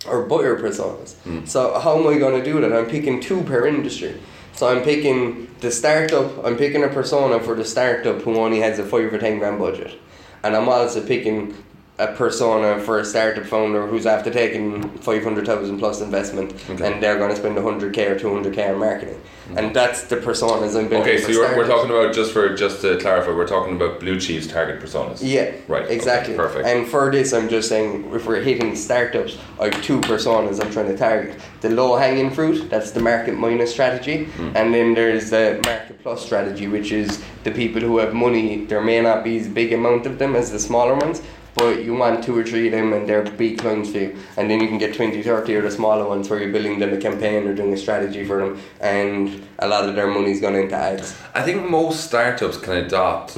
or 0.06 0.24
buyer 0.24 0.60
personas. 0.60 1.14
Hmm. 1.20 1.46
So 1.46 1.80
how 1.80 1.98
am 1.98 2.14
I 2.14 2.18
going 2.20 2.38
to 2.38 2.44
do 2.44 2.60
that? 2.60 2.74
I'm 2.74 2.88
picking 2.88 3.22
two 3.22 3.42
per 3.44 3.66
industry. 3.66 4.20
So 4.52 4.68
I'm 4.68 4.84
picking 4.84 5.48
the 5.62 5.72
startup. 5.72 6.44
I'm 6.44 6.58
picking 6.58 6.84
a 6.84 6.90
persona 6.90 7.40
for 7.40 7.56
the 7.56 7.64
startup 7.64 8.22
who 8.22 8.36
only 8.36 8.60
has 8.60 8.78
a 8.78 8.84
five 8.84 9.14
or 9.14 9.18
ten 9.18 9.40
grand 9.40 9.58
budget, 9.58 9.98
and 10.44 10.58
I'm 10.58 10.68
also 10.68 11.08
picking 11.08 11.56
a 12.02 12.08
persona 12.16 12.80
for 12.82 13.00
a 13.00 13.06
startup 13.06 13.46
founder 13.46 13.86
who's 13.86 14.06
after 14.08 14.32
taking 14.32 14.82
five 15.00 15.24
hundred 15.24 15.46
thousand 15.46 15.78
plus 15.78 16.02
investment, 16.02 16.52
Okay. 16.70 16.84
and 16.94 17.02
they're 17.02 17.18
going 17.18 17.30
to 17.30 17.36
spend 17.36 17.58
hundred 17.60 17.94
k 17.94 18.08
or 18.08 18.18
two 18.18 18.34
hundred 18.34 18.56
k 18.56 18.70
on 18.72 18.80
marketing, 18.80 19.22
and 19.56 19.76
that's 19.76 20.04
the 20.06 20.18
personas 20.18 20.70
I'm 20.76 20.88
building. 20.90 21.02
Okay, 21.02 21.20
so 21.22 21.30
you're, 21.30 21.56
we're 21.56 21.68
talking 21.68 21.92
about 21.92 22.14
just 22.16 22.32
for 22.34 22.56
just 22.56 22.82
to 22.82 22.98
clarify, 22.98 23.32
we're 23.32 23.48
talking 23.48 23.76
about 23.76 24.00
blue 24.00 24.20
chiefs 24.20 24.48
target 24.48 24.82
personas. 24.82 25.20
Yeah, 25.22 25.52
Right, 25.68 25.84
okay, 25.86 25.96
Exactly. 25.96 26.36
perfect. 26.36 26.66
And 26.66 26.88
for 26.88 27.12
this, 27.12 27.34
I'm 27.34 27.50
just 27.50 27.70
saying, 27.70 28.12
if 28.16 28.26
we're 28.26 28.42
hitting 28.42 28.76
startups, 28.76 29.38
I 29.60 29.66
have 29.66 29.84
two 29.84 30.00
personas 30.02 30.64
I'm 30.64 30.72
trying 30.72 30.88
to 30.88 30.98
target. 30.98 31.40
The 31.62 31.70
low 31.70 31.96
hanging 31.98 32.32
fruit, 32.32 32.68
that's 32.72 32.90
the 32.92 33.00
market 33.00 33.36
minus 33.38 33.72
strategy, 33.72 34.26
Hmm. 34.26 34.50
and 34.56 34.74
then 34.74 34.96
there's 34.96 35.30
the 35.30 35.62
market 35.66 36.02
plus 36.02 36.26
strategy, 36.26 36.68
which 36.68 36.92
is 36.92 37.22
the 37.44 37.52
people 37.52 37.82
who 37.82 38.00
have 38.00 38.14
money. 38.16 38.66
There 38.66 38.82
may 38.82 39.00
not 39.02 39.24
be 39.24 39.38
as 39.38 39.48
big 39.48 39.72
amount 39.74 40.08
of 40.08 40.18
them 40.18 40.36
as 40.36 40.52
the 40.52 40.58
smaller 40.60 40.96
ones. 40.96 41.22
But 41.56 41.84
you 41.84 41.94
want 41.94 42.24
two 42.24 42.38
or 42.38 42.44
three 42.44 42.68
of 42.68 42.72
them 42.72 42.94
and 42.94 43.08
they're 43.08 43.24
big 43.24 43.58
clients 43.60 43.92
for 43.92 43.98
you. 44.00 44.16
And 44.38 44.50
then 44.50 44.62
you 44.62 44.68
can 44.68 44.78
get 44.78 44.96
20, 44.96 45.22
30 45.22 45.56
of 45.56 45.64
the 45.64 45.72
smaller 45.72 46.08
ones 46.08 46.30
where 46.30 46.42
you're 46.42 46.52
building 46.52 46.80
them 46.80 46.94
a 46.94 46.98
campaign 46.98 47.46
or 47.48 47.54
doing 47.54 47.74
a 47.74 47.78
strategy 47.78 48.24
for 48.24 48.38
them. 48.40 48.60
And 48.80 49.46
a 49.60 49.68
lot 49.68 49.88
of 49.88 49.96
their 49.96 50.08
money's 50.08 50.40
gone 50.42 50.56
into 50.56 50.76
ads. 50.76 51.16
I 51.36 51.42
think 51.44 51.70
most 51.70 52.06
startups 52.06 52.58
can 52.58 52.78
adopt 52.78 53.38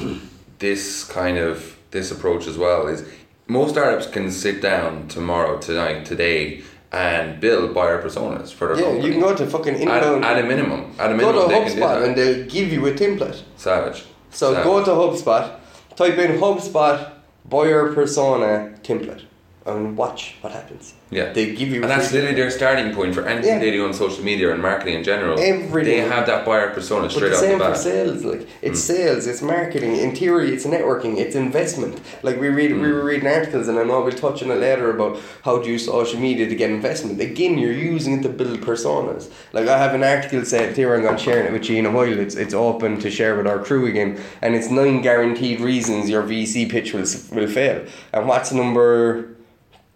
this 0.58 1.04
kind 1.04 1.38
of 1.38 1.76
this 1.90 2.10
approach 2.10 2.46
as 2.46 2.56
well. 2.56 2.86
Is 2.88 3.04
most 3.48 3.70
startups 3.72 4.06
can 4.06 4.30
sit 4.30 4.62
down 4.62 5.08
tomorrow, 5.08 5.58
tonight, 5.58 6.04
today, 6.06 6.62
and 6.92 7.40
build 7.40 7.74
buyer 7.74 8.00
personas 8.00 8.52
for 8.52 8.68
their 8.68 8.76
Yeah, 8.76 8.82
company. 8.92 9.06
you 9.06 9.12
can 9.12 9.20
go 9.20 9.34
to 9.34 9.46
fucking 9.46 9.74
at, 9.74 9.80
inbound. 9.80 10.24
at 10.24 10.38
a 10.38 10.46
minimum. 10.46 10.94
At 10.98 11.10
a 11.10 11.14
minimum, 11.14 11.34
go 11.34 11.42
to 11.42 11.48
they 11.48 11.64
can 11.64 11.74
do 11.76 11.82
HubSpot 11.82 12.04
and 12.06 12.16
they'll 12.16 12.46
give 12.46 12.72
you 12.72 12.86
a 12.86 12.92
template. 12.92 13.42
Savage. 13.56 14.04
So 14.30 14.52
Savage. 14.52 14.64
go 14.64 14.84
to 14.84 14.90
HubSpot, 14.92 15.58
type 15.96 16.18
in 16.18 16.38
HubSpot 16.40 17.10
buyer 17.44 17.92
persona 17.92 18.74
template, 18.82 19.24
and 19.66 19.96
watch 19.96 20.36
what 20.42 20.52
happens. 20.52 20.92
Yeah. 21.10 21.32
They 21.32 21.54
give 21.54 21.68
you 21.70 21.80
And 21.82 21.90
that's 21.90 22.12
literally 22.12 22.34
their 22.34 22.50
starting 22.50 22.92
point 22.94 23.14
for 23.14 23.24
anything 23.26 23.54
Yeah. 23.54 23.58
they 23.60 23.70
do 23.70 23.86
on 23.86 23.94
social 23.94 24.22
media 24.22 24.52
and 24.52 24.60
marketing 24.60 24.94
in 24.96 25.04
general. 25.04 25.38
Everything. 25.40 25.84
They 25.84 26.00
have 26.00 26.26
that 26.26 26.44
buyer 26.44 26.70
persona 26.70 27.02
But 27.02 27.12
straight 27.12 27.28
the 27.30 27.36
off 27.36 27.40
the 27.40 27.46
same 27.46 27.58
for 27.60 27.74
sales, 27.74 28.24
like 28.24 28.46
it's 28.60 28.80
Hmm. 28.86 28.92
sales, 28.94 29.26
it's 29.26 29.40
marketing. 29.40 29.96
In 29.96 30.14
theory, 30.14 30.52
it's 30.52 30.66
networking, 30.66 31.16
it's 31.18 31.34
investment. 31.34 31.98
Like 32.22 32.38
we 32.40 32.48
read, 32.48 32.72
Hmm. 32.72 32.82
we 32.82 32.92
were 32.92 33.04
reading 33.04 33.26
articles, 33.28 33.68
and 33.68 33.78
I 33.78 33.84
know 33.84 34.00
we'll 34.02 34.12
touch 34.12 34.42
on 34.42 34.50
it 34.50 34.56
later 34.58 34.90
about 34.90 35.18
how 35.42 35.58
to 35.58 35.66
use 35.68 35.86
social 35.86 36.20
media 36.20 36.46
to 36.46 36.54
get 36.54 36.68
investment. 36.70 37.20
Again, 37.20 37.56
you're 37.56 37.72
using 37.72 38.18
it 38.18 38.22
to 38.24 38.28
build 38.28 38.60
personas. 38.60 39.28
Like 39.54 39.66
I 39.68 39.78
have 39.78 39.94
an 39.94 40.04
article 40.04 40.44
said 40.44 40.76
here, 40.76 40.94
I'm 40.94 41.02
going 41.02 41.16
to 41.16 41.22
share 41.22 41.42
it 41.44 41.52
with 41.52 41.70
you 41.70 41.76
in 41.78 41.86
a 41.86 41.90
while. 41.90 42.18
It's 42.18 42.34
it's 42.34 42.54
open 42.54 42.98
to 43.00 43.10
share 43.10 43.34
with 43.36 43.46
our 43.46 43.60
crew 43.60 43.86
again, 43.86 44.18
and 44.42 44.54
it's 44.54 44.68
nine 44.70 45.00
guaranteed 45.00 45.60
reasons 45.60 46.10
your 46.10 46.22
VC 46.22 46.66
pitch 46.68 46.92
will 46.92 47.06
will 47.32 47.46
fail. 47.48 47.80
And 48.12 48.26
what's 48.28 48.52
number 48.52 49.28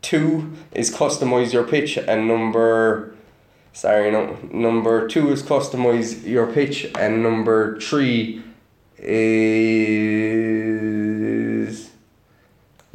two 0.03 0.53
is 0.73 0.91
customize 0.95 1.53
your 1.53 1.65
pitch, 1.65 1.97
and 1.99 2.27
number 2.29 3.15
Sorry, 3.75 4.11
no. 4.11 4.37
Number 4.51 5.07
two 5.07 5.31
is 5.31 5.43
customize 5.43 6.27
your 6.27 6.47
pitch, 6.53 6.91
and 6.99 7.23
number 7.23 7.79
three 7.81 8.43
is 10.49 11.91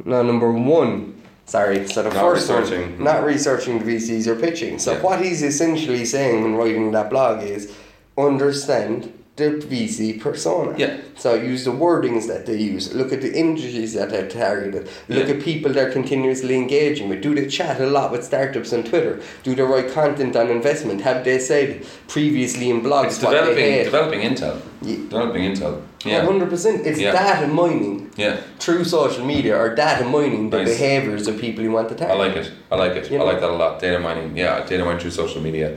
no 0.04 0.22
number 0.22 0.52
one. 0.52 1.14
Sorry, 1.46 1.86
so 1.88 2.02
the 2.02 2.10
Not 2.10 2.20
first 2.20 2.48
researching. 2.50 2.96
one, 2.96 3.04
not 3.04 3.24
researching 3.24 3.78
the 3.78 3.84
VCs 3.84 4.26
you're 4.26 4.36
pitching. 4.36 4.78
So 4.78 4.92
Yeah. 4.92 5.00
what 5.02 5.20
he's 5.24 5.42
essentially 5.42 6.04
saying 6.04 6.42
when 6.42 6.54
writing 6.54 6.92
that 6.92 7.08
blog 7.10 7.42
is 7.42 7.72
understand 8.18 9.12
the 9.36 9.50
VC 9.50 10.20
persona. 10.20 10.76
Yeah. 10.78 10.96
So 11.16 11.34
use 11.34 11.64
the 11.64 11.72
wordings 11.72 12.28
that 12.28 12.46
they 12.46 12.56
use. 12.56 12.94
Look 12.94 13.12
at 13.12 13.20
the 13.20 13.32
industries 13.36 13.92
that 13.94 14.10
they're 14.10 14.28
targeted. 14.28 14.88
Look 15.08 15.26
Yeah. 15.28 15.34
at 15.34 15.42
people 15.42 15.72
they're 15.72 15.90
continuously 15.90 16.54
engaging 16.54 17.08
with. 17.08 17.20
Do 17.20 17.34
they 17.34 17.46
chat 17.46 17.80
a 17.80 17.86
lot 17.86 18.12
with 18.12 18.22
startups 18.24 18.72
on 18.72 18.84
Twitter? 18.84 19.18
Do 19.42 19.56
they 19.56 19.62
write 19.62 19.90
content 19.92 20.36
on 20.36 20.50
investment? 20.50 21.00
Have 21.00 21.24
they 21.24 21.40
said 21.40 21.84
previously 22.06 22.70
in 22.70 22.80
blogs 22.82 23.06
It's 23.06 23.18
developing 23.18 23.84
developing 23.84 24.20
intel. 24.20 24.60
Ye- 24.82 24.96
Developing 25.08 25.42
intel. 25.52 25.80
Yeah. 26.04 26.24
hundred 26.24 26.48
percent. 26.50 26.86
It's 26.86 27.00
Yeah. 27.00 27.10
data 27.12 27.48
mining 27.48 28.10
Yeah. 28.16 28.36
through 28.60 28.84
social 28.84 29.24
media 29.24 29.56
or 29.58 29.74
data 29.74 30.04
mining 30.04 30.50
the 30.50 30.58
Nice. 30.58 30.68
behaviors 30.68 31.26
of 31.26 31.40
people 31.40 31.64
you 31.64 31.72
want 31.72 31.88
to 31.88 31.96
target. 31.96 32.14
I 32.16 32.18
like 32.24 32.36
it. 32.36 32.50
I 32.70 32.76
like 32.76 32.92
it. 32.94 33.10
You 33.10 33.16
I 33.16 33.18
know? 33.20 33.24
like 33.24 33.40
that 33.40 33.50
a 33.50 33.58
lot. 33.64 33.80
Data 33.80 33.98
mining. 33.98 34.36
Yeah, 34.36 34.64
data 34.64 34.84
mining 34.84 35.00
through 35.00 35.10
social 35.10 35.40
media. 35.40 35.72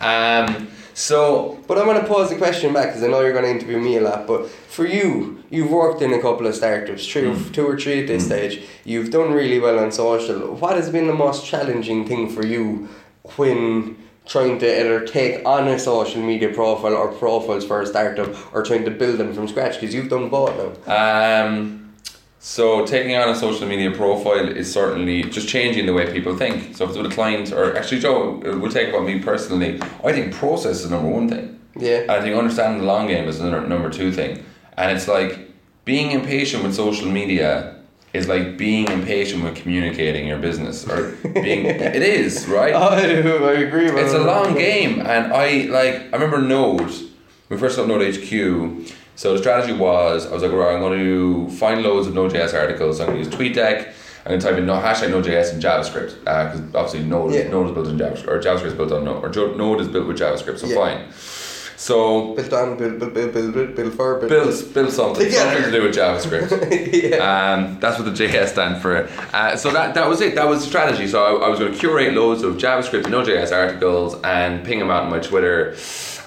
Um, 0.00 0.68
so 0.94 1.58
But 1.66 1.78
I'm 1.78 1.86
going 1.86 2.00
to 2.00 2.06
pose 2.06 2.28
the 2.30 2.36
question 2.36 2.72
back 2.72 2.88
because 2.88 3.02
I 3.02 3.06
know 3.08 3.20
you're 3.20 3.32
going 3.32 3.44
to 3.44 3.50
interview 3.50 3.78
me 3.78 3.96
a 3.96 4.00
lot. 4.00 4.26
But 4.26 4.48
for 4.48 4.86
you, 4.86 5.42
you've 5.50 5.70
worked 5.70 6.02
in 6.02 6.12
a 6.12 6.20
couple 6.20 6.46
of 6.46 6.54
startups, 6.54 7.06
three, 7.06 7.22
or 7.26 7.34
Mm. 7.34 7.52
two 7.54 7.66
or 7.66 7.78
three 7.78 8.00
at 8.02 8.06
this 8.08 8.26
stage. 8.26 8.62
You've 8.84 9.10
done 9.10 9.32
really 9.32 9.58
well 9.58 9.78
on 9.78 9.90
social. 9.92 10.38
What 10.54 10.76
has 10.76 10.90
been 10.90 11.06
the 11.06 11.14
most 11.14 11.46
challenging 11.46 12.06
thing 12.06 12.28
for 12.28 12.44
you 12.44 12.88
when 13.36 13.96
trying 14.26 14.58
to 14.60 14.80
either 14.80 15.00
take 15.04 15.44
on 15.46 15.66
a 15.68 15.78
social 15.78 16.22
media 16.22 16.48
profile 16.50 16.94
or 16.94 17.08
profiles 17.08 17.64
for 17.64 17.80
a 17.82 17.86
startup 17.86 18.30
or 18.54 18.62
trying 18.62 18.84
to 18.84 18.90
build 18.90 19.18
them 19.18 19.32
from 19.34 19.48
scratch? 19.48 19.80
Because 19.80 19.94
you've 19.94 20.08
done 20.10 20.28
both 20.28 20.52
now. 20.86 21.44
Um, 21.46 21.81
so 22.44 22.84
taking 22.84 23.14
on 23.14 23.28
a 23.28 23.36
social 23.36 23.68
media 23.68 23.92
profile 23.92 24.48
is 24.48 24.70
certainly 24.72 25.22
just 25.22 25.48
changing 25.48 25.86
the 25.86 25.92
way 25.92 26.12
people 26.12 26.36
think. 26.36 26.76
So 26.76 26.82
if 26.84 26.90
it's 26.90 26.98
with 26.98 27.06
a 27.12 27.14
client, 27.14 27.52
or 27.52 27.76
actually, 27.76 28.00
Joe, 28.00 28.40
we'll 28.60 28.72
take 28.72 28.88
about 28.88 29.04
me 29.06 29.20
personally. 29.20 29.80
I 30.04 30.12
think 30.12 30.34
process 30.34 30.82
is 30.82 30.90
number 30.90 31.08
one 31.08 31.28
thing. 31.28 31.60
Yeah. 31.76 32.00
And 32.00 32.10
I 32.10 32.20
think 32.20 32.36
understanding 32.36 32.80
the 32.80 32.86
long 32.86 33.06
game 33.06 33.28
is 33.28 33.38
another 33.38 33.64
number 33.66 33.90
two 33.90 34.10
thing. 34.10 34.44
And 34.76 34.90
it's 34.96 35.06
like 35.06 35.38
being 35.84 36.10
impatient 36.10 36.64
with 36.64 36.74
social 36.74 37.08
media 37.08 37.76
is 38.12 38.26
like 38.26 38.58
being 38.58 38.88
impatient 38.88 39.44
with 39.44 39.54
communicating 39.54 40.26
your 40.26 40.38
business 40.38 40.84
or 40.88 41.12
being 41.22 41.64
it 41.66 42.02
is 42.02 42.46
right 42.48 42.74
Oh, 42.74 42.88
I 42.88 43.52
agree. 43.52 43.84
with 43.90 44.04
it's 44.04 44.14
a 44.14 44.18
long 44.18 44.54
game 44.54 44.98
and 45.00 45.32
I 45.32 45.62
like 45.78 45.94
I 46.12 46.16
remember 46.18 46.38
Node 46.42 46.92
we 47.48 47.56
first 47.56 47.76
got 47.78 47.88
Node 47.88 48.02
HQ 48.14 48.92
so 49.22 49.32
the 49.34 49.38
strategy 49.38 49.72
was 49.72 50.26
I 50.26 50.32
was 50.34 50.42
like 50.42 50.52
right, 50.52 50.74
I'm 50.74 50.80
going 50.80 50.98
to 50.98 51.48
find 51.62 51.82
loads 51.82 52.06
of 52.08 52.14
Node.js 52.14 52.52
articles 52.62 52.98
I'm 53.00 53.06
going 53.10 53.18
to 53.22 53.24
use 53.24 53.32
TweetDeck 53.38 53.78
I'm 54.24 54.28
going 54.30 54.40
to 54.40 54.46
type 54.46 54.56
in 54.58 54.66
no, 54.66 54.74
hashtag 54.74 55.10
Node.js 55.10 55.54
in 55.54 55.60
JavaScript 55.60 56.12
because 56.20 56.60
obviously 56.74 57.02
Node, 57.04 57.32
Yeah. 57.32 57.48
Node 57.54 57.66
is 57.68 57.72
built 57.76 57.88
in 57.92 57.98
JavaScript 57.98 58.28
or 58.28 58.40
JavaScript 58.46 58.66
is 58.72 58.74
built 58.74 58.92
on 58.92 59.04
Node 59.04 59.22
or 59.24 59.28
Jo- 59.36 59.54
Node 59.54 59.80
is 59.80 59.88
built 59.88 60.06
with 60.08 60.18
JavaScript 60.18 60.58
so 60.58 60.66
Yeah. 60.66 60.76
fine 60.82 61.00
so 61.76 62.34
Built 62.34 62.52
on, 62.52 62.76
build, 62.76 62.98
build, 63.00 63.12
build, 63.14 63.32
build, 63.34 63.54
build, 63.54 63.74
build 63.74 63.94
for, 63.94 64.18
build. 64.20 64.30
build, 64.30 64.74
build 64.74 64.90
something 64.92 65.24
Together. 65.24 65.50
something 65.54 65.72
to 65.72 65.78
do 65.78 65.82
with 65.86 65.96
JavaScript 65.96 66.50
yeah. 67.10 67.16
um, 67.54 67.78
that's 67.80 67.98
what 67.98 68.06
the 68.14 68.16
JS 68.20 68.48
stand 68.54 68.80
for. 68.82 69.08
Uh, 69.32 69.56
so 69.56 69.70
that, 69.72 69.94
that 69.94 70.08
was 70.08 70.20
it. 70.20 70.36
That 70.36 70.46
was 70.48 70.60
the 70.60 70.66
strategy. 70.66 71.06
So 71.08 71.18
I, 71.24 71.46
I 71.46 71.48
was 71.48 71.58
going 71.58 71.72
to 71.72 71.78
curate 71.78 72.12
loads 72.14 72.42
of 72.44 72.56
JavaScript 72.56 73.02
and 73.04 73.10
Node.js 73.10 73.50
articles 73.50 74.14
and 74.22 74.64
ping 74.64 74.78
them 74.78 74.90
out 74.92 75.02
on 75.04 75.10
my 75.10 75.18
Twitter. 75.18 75.74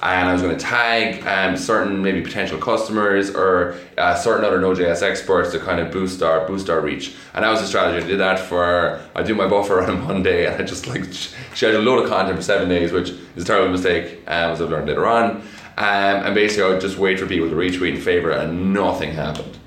And 0.05 0.29
I 0.29 0.33
was 0.33 0.43
going 0.43 0.55
to 0.55 0.63
tag 0.63 1.25
um, 1.25 1.57
certain 1.57 1.99
maybe 2.03 2.21
potential 2.21 2.59
customers 2.59 3.31
or 3.31 3.75
uh, 3.97 4.13
certain 4.13 4.45
other 4.45 4.61
Node.js 4.61 5.01
experts 5.01 5.51
to 5.53 5.59
kind 5.59 5.79
of 5.79 5.91
boost 5.91 6.21
our 6.21 6.47
boost 6.47 6.69
our 6.69 6.79
reach. 6.79 7.15
And 7.33 7.43
that 7.43 7.49
was 7.49 7.61
the 7.61 7.65
strategy. 7.65 8.05
I 8.05 8.07
did 8.07 8.19
that 8.19 8.37
for 8.37 9.01
I 9.15 9.23
do 9.23 9.33
my 9.33 9.47
buffer 9.47 9.81
on 9.83 9.89
a 9.89 9.93
Monday 9.93 10.45
and 10.45 10.61
I 10.61 10.63
just 10.63 10.85
like 10.85 11.11
sh- 11.11 11.31
scheduled 11.55 11.87
a 11.87 11.89
load 11.89 12.03
of 12.03 12.09
content 12.09 12.37
for 12.37 12.43
seven 12.43 12.69
days, 12.69 12.91
which 12.91 13.09
is 13.35 13.43
a 13.43 13.45
terrible 13.47 13.71
mistake, 13.71 14.19
um, 14.27 14.51
as 14.51 14.61
I've 14.61 14.69
learned 14.69 14.87
later 14.87 15.07
on. 15.07 15.37
Um, 15.77 16.23
and 16.23 16.35
basically, 16.35 16.65
I 16.65 16.67
would 16.69 16.81
just 16.81 16.99
wait 16.99 17.19
for 17.19 17.25
people 17.25 17.49
to 17.49 17.55
retweet 17.55 17.95
and 17.95 18.03
favorite, 18.03 18.39
and 18.39 18.73
nothing 18.73 19.11
happened. 19.11 19.57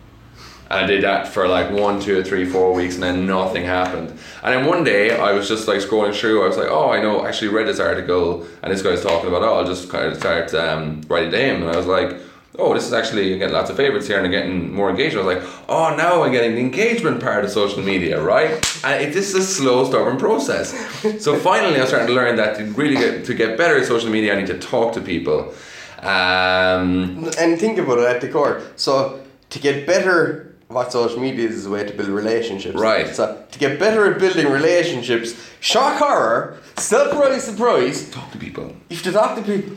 And 0.71 0.85
I 0.85 0.87
did 0.87 1.03
that 1.03 1.27
for 1.29 1.49
like 1.49 1.71
one, 1.71 1.99
two, 2.01 2.23
three, 2.23 2.45
four 2.45 2.75
weeks, 2.75 2.95
and 2.95 3.03
then 3.03 3.27
nothing 3.27 3.65
happened. 3.65 4.11
And 4.43 4.55
then 4.55 4.67
one 4.67 4.85
day, 4.85 5.17
I 5.17 5.33
was 5.33 5.49
just 5.49 5.67
like 5.67 5.81
scrolling 5.81 6.15
through. 6.15 6.45
I 6.45 6.49
was 6.49 6.59
like, 6.59 6.69
"Oh, 6.71 6.91
I 6.91 7.01
know. 7.01 7.27
Actually, 7.27 7.49
read 7.49 7.67
this 7.67 7.81
article, 7.81 8.47
and 8.63 8.73
this 8.73 8.83
guy's 8.83 9.03
talking 9.03 9.29
about. 9.29 9.43
Oh, 9.43 9.55
I'll 9.55 9.65
just 9.67 9.89
kind 9.89 10.07
of 10.07 10.17
start 10.19 10.53
um, 10.55 11.01
writing 11.09 11.31
to 11.31 11.39
him." 11.39 11.63
And 11.63 11.71
I 11.71 11.77
was 11.77 11.87
like, 11.87 12.17
"Oh, 12.59 12.75
this 12.75 12.85
is 12.87 12.93
actually 12.93 13.39
getting 13.39 13.55
lots 13.55 13.71
of 13.71 13.77
favorites 13.77 14.07
here, 14.09 14.19
and 14.19 14.27
I'm 14.27 14.31
getting 14.33 14.75
more 14.75 14.91
engagement." 14.91 15.27
I 15.27 15.35
was 15.35 15.43
like, 15.43 15.65
"Oh, 15.71 15.97
now 15.97 16.23
I'm 16.23 16.33
getting 16.33 16.55
the 16.55 16.61
engagement 16.61 17.23
part 17.23 17.45
of 17.47 17.51
social 17.51 17.83
media, 17.83 18.21
right?" 18.21 18.51
And 18.85 19.03
it, 19.03 19.15
this 19.15 19.31
is 19.31 19.37
a 19.37 19.43
slow, 19.43 19.87
stubborn 19.87 20.19
process. 20.19 20.75
So 21.25 21.35
finally, 21.39 21.77
I 21.77 21.81
was 21.81 21.89
starting 21.89 22.09
to 22.09 22.15
learn 22.15 22.37
that 22.37 22.59
to 22.59 22.65
really 22.65 22.97
get 22.97 23.25
to 23.25 23.33
get 23.33 23.57
better 23.57 23.79
at 23.79 23.87
social 23.87 24.11
media, 24.11 24.35
I 24.35 24.39
need 24.39 24.49
to 24.49 24.59
talk 24.59 24.93
to 24.95 25.01
people. 25.01 25.55
Um, 26.03 27.25
And 27.39 27.59
think 27.59 27.79
about 27.79 27.99
it 27.99 28.05
at 28.05 28.21
the 28.21 28.29
core. 28.29 28.61
So 28.77 29.21
to 29.51 29.59
get 29.59 29.87
better, 29.87 30.48
what 30.69 30.93
social 30.93 31.19
media 31.19 31.49
is 31.49 31.55
is 31.57 31.67
a 31.67 31.71
way 31.71 31.83
to 31.85 31.95
build 31.95 32.09
relationships. 32.11 32.77
Right. 32.77 33.15
So 33.15 33.43
to 33.51 33.59
get 33.59 33.79
better 33.79 34.13
at 34.13 34.21
building 34.21 34.51
relationships, 34.53 35.35
shock 35.61 35.99
horror, 35.99 36.59
surprise, 36.77 37.45
surprise, 37.45 38.11
talk 38.11 38.31
to 38.33 38.39
people. 38.39 38.67
you 38.91 38.97
have 38.97 39.03
to 39.05 39.13
talk 39.13 39.37
to 39.37 39.43
people. 39.43 39.77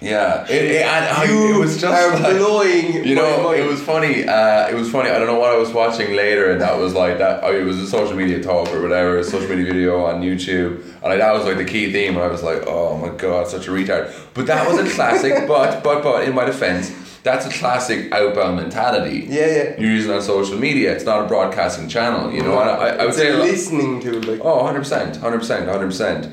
Yeah, 0.00 0.44
it, 0.46 0.50
it, 0.50 0.82
and 0.86 1.04
I- 1.06 1.24
it 1.24 1.56
was 1.58 1.80
just 1.80 2.20
like, 2.20 2.36
blowing 2.36 3.04
You 3.06 3.14
know, 3.14 3.52
it 3.52 3.64
was 3.66 3.80
funny. 3.80 4.26
Uh, 4.26 4.68
it 4.68 4.74
was 4.74 4.90
funny. 4.90 5.08
I 5.08 5.18
don't 5.18 5.28
know 5.28 5.38
what 5.38 5.52
I 5.52 5.56
was 5.56 5.72
watching 5.72 6.14
later, 6.16 6.50
and 6.50 6.60
that 6.60 6.76
was 6.78 6.94
like 6.94 7.18
that. 7.18 7.44
Oh, 7.44 7.54
it 7.54 7.64
was 7.64 7.78
a 7.78 7.86
social 7.86 8.16
media 8.16 8.42
talk 8.42 8.68
or 8.74 8.82
whatever, 8.82 9.18
a 9.18 9.24
social 9.24 9.48
media 9.48 9.64
video 9.72 10.04
on 10.04 10.20
YouTube, 10.20 10.82
and 10.82 11.02
like, 11.04 11.20
that 11.20 11.32
was 11.32 11.44
like 11.44 11.56
the 11.58 11.64
key 11.64 11.92
theme. 11.92 12.16
And 12.16 12.24
I 12.24 12.28
was 12.28 12.42
like, 12.42 12.64
oh 12.66 12.98
my 12.98 13.10
god, 13.16 13.46
such 13.46 13.68
a 13.68 13.70
retard. 13.70 14.12
But 14.34 14.46
that 14.48 14.68
was 14.68 14.78
a 14.84 14.90
classic. 14.94 15.46
but 15.48 15.82
but 15.84 16.02
but 16.02 16.24
in 16.28 16.34
my 16.34 16.44
defense, 16.44 16.90
that's 17.24 17.46
a 17.46 17.50
classic 17.50 18.12
outbound 18.12 18.56
mentality. 18.56 19.26
Yeah, 19.28 19.46
yeah. 19.46 19.80
You're 19.80 19.90
using 19.98 20.10
it 20.12 20.14
on 20.16 20.22
social 20.22 20.58
media. 20.58 20.92
It's 20.94 21.04
not 21.04 21.24
a 21.24 21.26
broadcasting 21.26 21.88
channel. 21.88 22.30
You 22.32 22.42
know, 22.42 22.54
I, 22.54 22.68
I 22.68 22.96
would 22.98 23.08
It's 23.08 23.16
say. 23.16 23.30
a 23.30 23.36
a 23.36 23.38
lot- 23.38 23.48
listening 23.48 24.00
to 24.04 24.10
like. 24.30 24.40
Oh, 24.44 24.62
100%, 24.62 25.16
100%, 25.16 25.66
100%. 25.66 26.24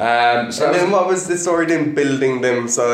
Um, 0.00 0.50
so 0.52 0.66
and 0.66 0.74
then 0.74 0.84
was- 0.90 0.92
what 0.92 1.06
was 1.06 1.28
the 1.28 1.36
story 1.38 1.66
then 1.66 1.94
building 1.94 2.40
them? 2.40 2.66
So 2.68 2.84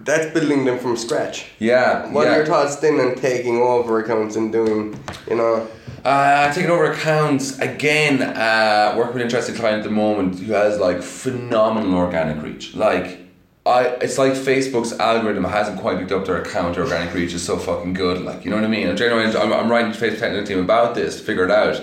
that's 0.00 0.32
building 0.32 0.64
them 0.64 0.78
from 0.78 0.96
scratch. 0.96 1.46
yeah, 1.58 2.10
What 2.12 2.24
yeah. 2.26 2.32
are 2.32 2.36
your 2.38 2.46
thoughts 2.46 2.76
then 2.76 2.98
on 3.00 3.14
taking 3.16 3.56
over 3.58 4.00
accounts 4.00 4.34
and 4.36 4.50
doing, 4.52 4.98
you 5.28 5.36
know? 5.36 5.66
Uh, 6.04 6.52
taking 6.52 6.70
over 6.70 6.90
accounts 6.90 7.58
again. 7.60 8.20
Uh, 8.22 8.94
working 8.96 9.12
with 9.14 9.22
an 9.22 9.28
interesting 9.28 9.54
client 9.54 9.78
at 9.78 9.84
the 9.84 9.90
moment 9.90 10.38
who 10.40 10.52
has 10.52 10.78
like 10.80 11.00
phenomenal 11.02 11.94
organic 11.94 12.42
reach. 12.42 12.74
Like, 12.74 13.20
I 13.64 13.86
it's 14.00 14.18
like 14.18 14.32
Facebook's 14.32 14.92
algorithm 14.98 15.44
hasn't 15.44 15.78
quite 15.80 15.98
picked 15.98 16.10
up 16.12 16.26
their 16.26 16.40
account. 16.42 16.74
Their 16.74 16.84
organic 16.84 17.14
reach 17.14 17.32
is 17.32 17.44
so 17.44 17.56
fucking 17.56 17.92
good. 17.94 18.22
Like, 18.22 18.44
you 18.44 18.50
know 18.50 18.56
what 18.56 18.64
I 18.64 18.68
mean? 18.68 18.88
And 18.88 18.98
generally, 18.98 19.24
I'm, 19.36 19.52
I'm 19.52 19.70
writing 19.70 19.92
to 19.92 19.98
the 20.00 20.06
Facebook 20.06 20.18
technical 20.18 20.46
team 20.46 20.58
about 20.58 20.94
this 20.94 21.18
to 21.18 21.22
figure 21.24 21.44
it 21.44 21.50
out. 21.50 21.76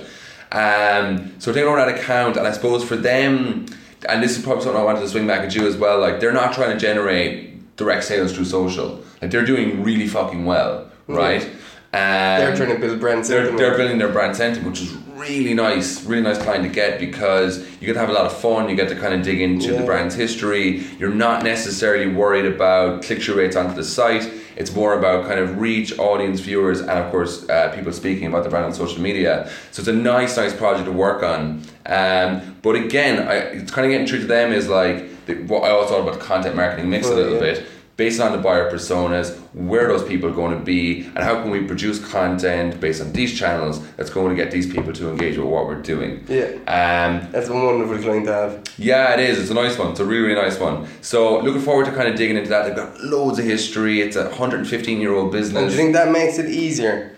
Um, 0.52 1.36
so 1.40 1.54
taking 1.54 1.68
over 1.68 1.78
that 1.78 1.88
account, 1.90 2.36
and 2.36 2.46
I 2.48 2.52
suppose 2.52 2.84
for 2.84 2.96
them, 2.98 3.66
and 4.10 4.22
this 4.24 4.38
is 4.38 4.44
probably 4.44 4.64
something 4.64 4.82
I 4.82 4.84
wanted 4.84 5.02
to 5.02 5.10
swing 5.10 5.28
back 5.28 5.42
at 5.42 5.56
you 5.56 5.68
as 5.68 5.78
well. 5.78 6.00
Like, 6.00 6.20
they're 6.20 6.34
not 6.34 6.54
trying 6.54 6.74
to 6.74 6.80
generate 6.80 7.76
direct 7.78 8.04
sales 8.04 8.34
through 8.34 8.46
social. 8.46 9.02
Like, 9.22 9.32
they're 9.32 9.46
doing 9.46 9.84
really 9.84 10.08
fucking 10.08 10.46
well, 10.46 10.90
right? 11.08 11.44
Um, 11.92 12.40
They're 12.40 12.56
trying 12.56 12.70
to 12.70 12.80
build 12.80 13.00
brands. 13.00 13.28
they're, 13.28 13.56
they're 13.56 13.76
building 13.76 13.98
their 13.98 14.10
brand 14.10 14.36
sentiment, 14.36 14.70
which 14.70 14.82
is 14.82 14.94
really 15.20 15.54
nice, 15.54 16.04
really 16.06 16.22
nice 16.22 16.38
client 16.38 16.64
to 16.64 16.70
get 16.70 17.00
because 17.00 17.60
you 17.80 17.86
get 17.86 17.94
to 17.94 18.00
have 18.00 18.10
a 18.10 18.14
lot 18.14 18.26
of 18.26 18.36
fun. 18.36 18.70
You 18.70 18.76
get 18.76 18.90
to 18.90 18.96
kind 18.96 19.14
of 19.14 19.22
dig 19.22 19.42
into 19.42 19.74
the 19.74 19.84
brand's 19.84 20.16
history. 20.16 20.86
You're 20.98 21.14
not 21.14 21.44
necessarily 21.44 22.08
worried 22.08 22.46
about 22.46 23.04
click 23.04 23.22
through 23.22 23.36
rates 23.36 23.56
onto 23.56 23.76
the 23.76 23.84
site. 23.84 24.32
It's 24.56 24.74
more 24.74 24.98
about 24.98 25.26
kind 25.26 25.40
of 25.40 25.60
reach, 25.60 25.98
audience, 26.00 26.40
viewers, 26.40 26.82
and 26.82 26.92
of 26.92 27.12
course, 27.12 27.48
uh, 27.50 27.74
people 27.74 27.94
speaking 27.94 28.28
about 28.28 28.44
the 28.44 28.50
brand 28.50 28.66
on 28.66 28.74
social 28.74 29.02
media. 29.02 29.50
So 29.72 29.82
it's 29.82 29.88
a 29.88 29.94
nice, 29.94 30.36
nice 30.36 30.54
project 30.54 30.86
to 30.86 30.92
work 30.92 31.24
on. 31.24 31.64
Um, 31.86 32.58
but 32.62 32.76
again, 32.76 33.28
I, 33.28 33.36
it's 33.36 33.72
kind 33.72 33.86
of 33.86 33.92
getting 33.92 34.08
true 34.08 34.20
to 34.20 34.26
them 34.26 34.52
is 34.52 34.68
like 34.68 35.26
the, 35.28 35.36
what 35.44 35.64
I 35.64 35.70
also 35.70 35.94
thought 35.94 36.02
about 36.02 36.20
the 36.20 36.26
content 36.26 36.56
marketing 36.56 36.90
mix 36.90 37.08
a 37.08 37.16
little 37.16 37.34
yeah. 37.36 37.40
bit 37.40 37.68
based 38.00 38.22
on 38.22 38.32
the 38.32 38.38
buyer 38.38 38.72
personas, 38.72 39.38
where 39.54 39.84
are 39.86 39.90
those 39.90 40.08
people 40.08 40.30
are 40.30 40.34
going 40.34 40.58
to 40.58 40.64
be, 40.64 41.02
and 41.04 41.18
how 41.18 41.42
can 41.42 41.52
we 41.52 41.62
produce 41.68 42.00
content 42.00 42.80
based 42.80 43.02
on 43.02 43.12
these 43.12 43.38
channels 43.38 43.86
that's 43.98 44.10
going 44.10 44.30
to 44.30 44.42
get 44.42 44.52
these 44.52 44.72
people 44.72 44.94
to 44.94 45.10
engage 45.10 45.36
with 45.38 45.48
what 45.48 45.66
we're 45.68 45.82
doing. 45.82 46.24
Yeah. 46.30 46.46
Um, 46.78 47.30
That's 47.34 47.50
a 47.50 47.54
wonderful 47.54 47.98
client 47.98 48.26
to 48.28 48.34
have. 48.34 48.64
yeah, 48.78 49.16
it 49.16 49.20
is. 49.20 49.38
It's 49.38 49.52
a 49.52 49.54
nice 49.54 49.78
one. 49.78 49.90
It's 49.92 50.00
a 50.00 50.06
really, 50.06 50.28
really 50.28 50.42
nice 50.42 50.58
one. 50.58 50.88
So 51.02 51.42
looking 51.42 51.62
forward 51.62 51.88
to 51.88 51.92
kind 51.92 52.08
of 52.08 52.16
digging 52.16 52.38
into 52.38 52.50
that. 52.52 52.62
They've 52.66 52.82
got 52.84 53.02
loads 53.02 53.38
of 53.38 53.44
history. 53.44 54.00
It's 54.00 54.16
a 54.16 54.30
115 54.30 55.02
year 55.02 55.14
old 55.14 55.34
business. 55.34 55.62
And 55.62 55.70
do 55.70 55.76
you 55.76 55.82
think 55.82 55.94
that 55.94 56.10
makes 56.10 56.40
it 56.40 56.50
easier? 56.50 57.18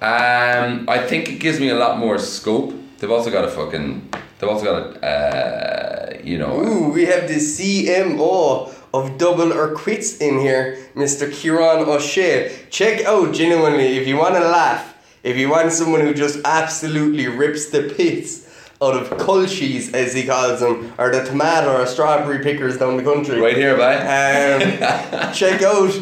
Um, 0.00 0.88
I 0.88 1.04
think 1.06 1.28
it 1.28 1.38
gives 1.38 1.60
me 1.60 1.68
a 1.68 1.76
lot 1.76 1.98
more 1.98 2.18
scope. 2.18 2.72
They've 2.98 3.10
also 3.10 3.30
got 3.30 3.44
a 3.44 3.50
fucking. 3.50 4.08
They've 4.38 4.48
also 4.48 4.64
got 4.64 5.02
a. 5.02 5.06
Uh, 5.06 5.94
you 6.24 6.38
know. 6.38 6.58
Ooh, 6.64 6.88
we 6.88 7.04
have 7.04 7.28
the 7.28 7.34
CMO 7.34 8.73
of 8.94 9.18
Double 9.18 9.52
or 9.52 9.74
Quits 9.74 10.18
in 10.18 10.38
here, 10.38 10.78
Mr. 10.94 11.30
Kieran 11.30 11.80
O'Shea. 11.88 12.56
Check 12.70 13.04
out, 13.04 13.34
genuinely, 13.34 13.98
if 13.98 14.06
you 14.06 14.16
want 14.16 14.36
to 14.36 14.40
laugh, 14.40 14.94
if 15.24 15.36
you 15.36 15.50
want 15.50 15.72
someone 15.72 16.00
who 16.00 16.14
just 16.14 16.38
absolutely 16.44 17.26
rips 17.26 17.70
the 17.70 17.92
pits 17.96 18.44
out 18.80 18.94
of 18.94 19.10
culchies, 19.18 19.92
as 19.92 20.14
he 20.14 20.24
calls 20.24 20.60
them, 20.60 20.92
or 20.96 21.10
the 21.10 21.24
tomato 21.24 21.82
or 21.82 21.86
strawberry 21.86 22.38
pickers 22.44 22.78
down 22.78 22.96
the 22.96 23.02
country. 23.02 23.40
Right 23.40 23.56
here, 23.56 23.76
bye. 23.76 23.96
Um, 23.96 25.32
check 25.34 25.62
out 25.62 25.92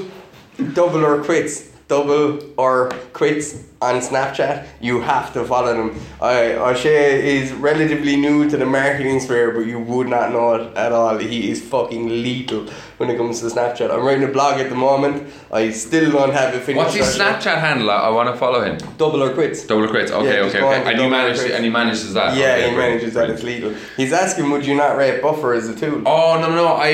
Double 0.74 1.02
or 1.02 1.24
Quits. 1.24 1.70
Double 1.88 2.40
or 2.59 2.90
Quits 3.14 3.71
on 3.82 4.00
Snapchat. 4.00 4.66
You 4.80 5.00
have 5.00 5.32
to 5.34 5.44
follow 5.44 5.74
them. 5.74 6.00
I 6.20 6.52
O'Shea 6.52 7.36
is 7.36 7.52
relatively 7.52 8.16
new 8.16 8.48
to 8.48 8.56
the 8.56 8.64
marketing 8.64 9.18
sphere, 9.18 9.50
but 9.50 9.66
you 9.66 9.80
would 9.80 10.08
not 10.08 10.30
know 10.30 10.54
it 10.54 10.76
at 10.76 10.92
all. 10.92 11.18
He 11.18 11.50
is 11.50 11.60
fucking 11.60 12.08
lethal 12.08 12.68
when 13.02 13.10
it 13.10 13.16
comes 13.16 13.40
to 13.40 13.46
Snapchat. 13.46 13.90
I'm 13.92 14.04
writing 14.06 14.22
a 14.22 14.28
blog 14.38 14.60
at 14.60 14.68
the 14.70 14.76
moment. 14.76 15.16
I 15.50 15.70
still 15.72 16.12
don't 16.12 16.32
have 16.32 16.54
it 16.54 16.60
finished. 16.62 16.76
What's 16.84 16.94
his 16.94 17.18
Snapchat 17.18 17.58
handle? 17.58 17.90
I, 17.90 17.96
I 17.96 18.10
want 18.10 18.28
to 18.32 18.36
follow 18.36 18.60
him. 18.62 18.78
Double 18.96 19.20
or 19.24 19.34
Quits. 19.34 19.66
Double 19.66 19.88
crits. 19.88 20.10
Okay, 20.12 20.36
Yeah, 20.36 20.46
okay, 20.46 20.62
okay. 20.62 20.90
And 20.92 21.00
he 21.00 21.08
managed. 21.08 21.42
And 21.50 21.64
he 21.64 21.70
manages 21.70 22.14
that. 22.14 22.36
Yeah, 22.36 22.52
okay, 22.52 22.68
he 22.68 22.74
great, 22.76 22.88
manages 22.90 23.14
that. 23.14 23.28
It's 23.28 23.42
legal. 23.42 23.74
He's 23.96 24.12
asking, 24.12 24.50
would 24.52 24.64
you 24.64 24.76
not 24.76 24.96
rate 24.96 25.20
Buffer 25.20 25.52
as 25.52 25.68
a 25.68 25.74
tool? 25.74 26.02
Oh 26.06 26.38
no 26.40 26.48
no 26.48 26.54
no! 26.54 26.66
I, 26.90 26.92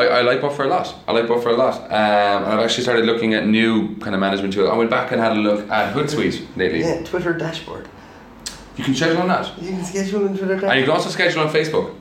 I 0.00 0.04
I 0.18 0.20
like 0.22 0.40
Buffer 0.40 0.64
a 0.64 0.68
lot. 0.76 0.92
I 1.06 1.12
like 1.12 1.28
Buffer 1.28 1.50
a 1.50 1.56
lot. 1.64 1.76
Um, 1.84 2.38
and 2.44 2.50
I've 2.52 2.64
actually 2.66 2.82
started 2.88 3.04
looking 3.04 3.34
at 3.34 3.46
new 3.46 3.94
kind 4.04 4.14
of 4.16 4.20
management 4.20 4.52
tools. 4.54 4.68
I 4.68 4.76
went 4.76 4.90
back 4.90 5.12
and 5.12 5.20
had 5.20 5.32
a 5.40 5.42
look 5.48 5.60
at 5.70 5.94
Hootsuite 5.94 6.56
lately. 6.56 6.80
Yeah, 6.80 7.04
Twitter 7.04 7.32
dashboard. 7.32 7.86
You 8.76 8.82
can 8.84 8.94
schedule 8.94 9.22
on 9.22 9.28
that, 9.28 9.46
You 9.62 9.70
can 9.70 9.84
schedule 9.84 10.24
on 10.28 10.36
Twitter 10.36 10.54
dashboard. 10.54 10.72
and 10.72 10.80
you 10.80 10.86
can 10.86 10.94
also 10.96 11.10
schedule 11.10 11.40
on 11.46 11.48
Facebook. 11.58 11.94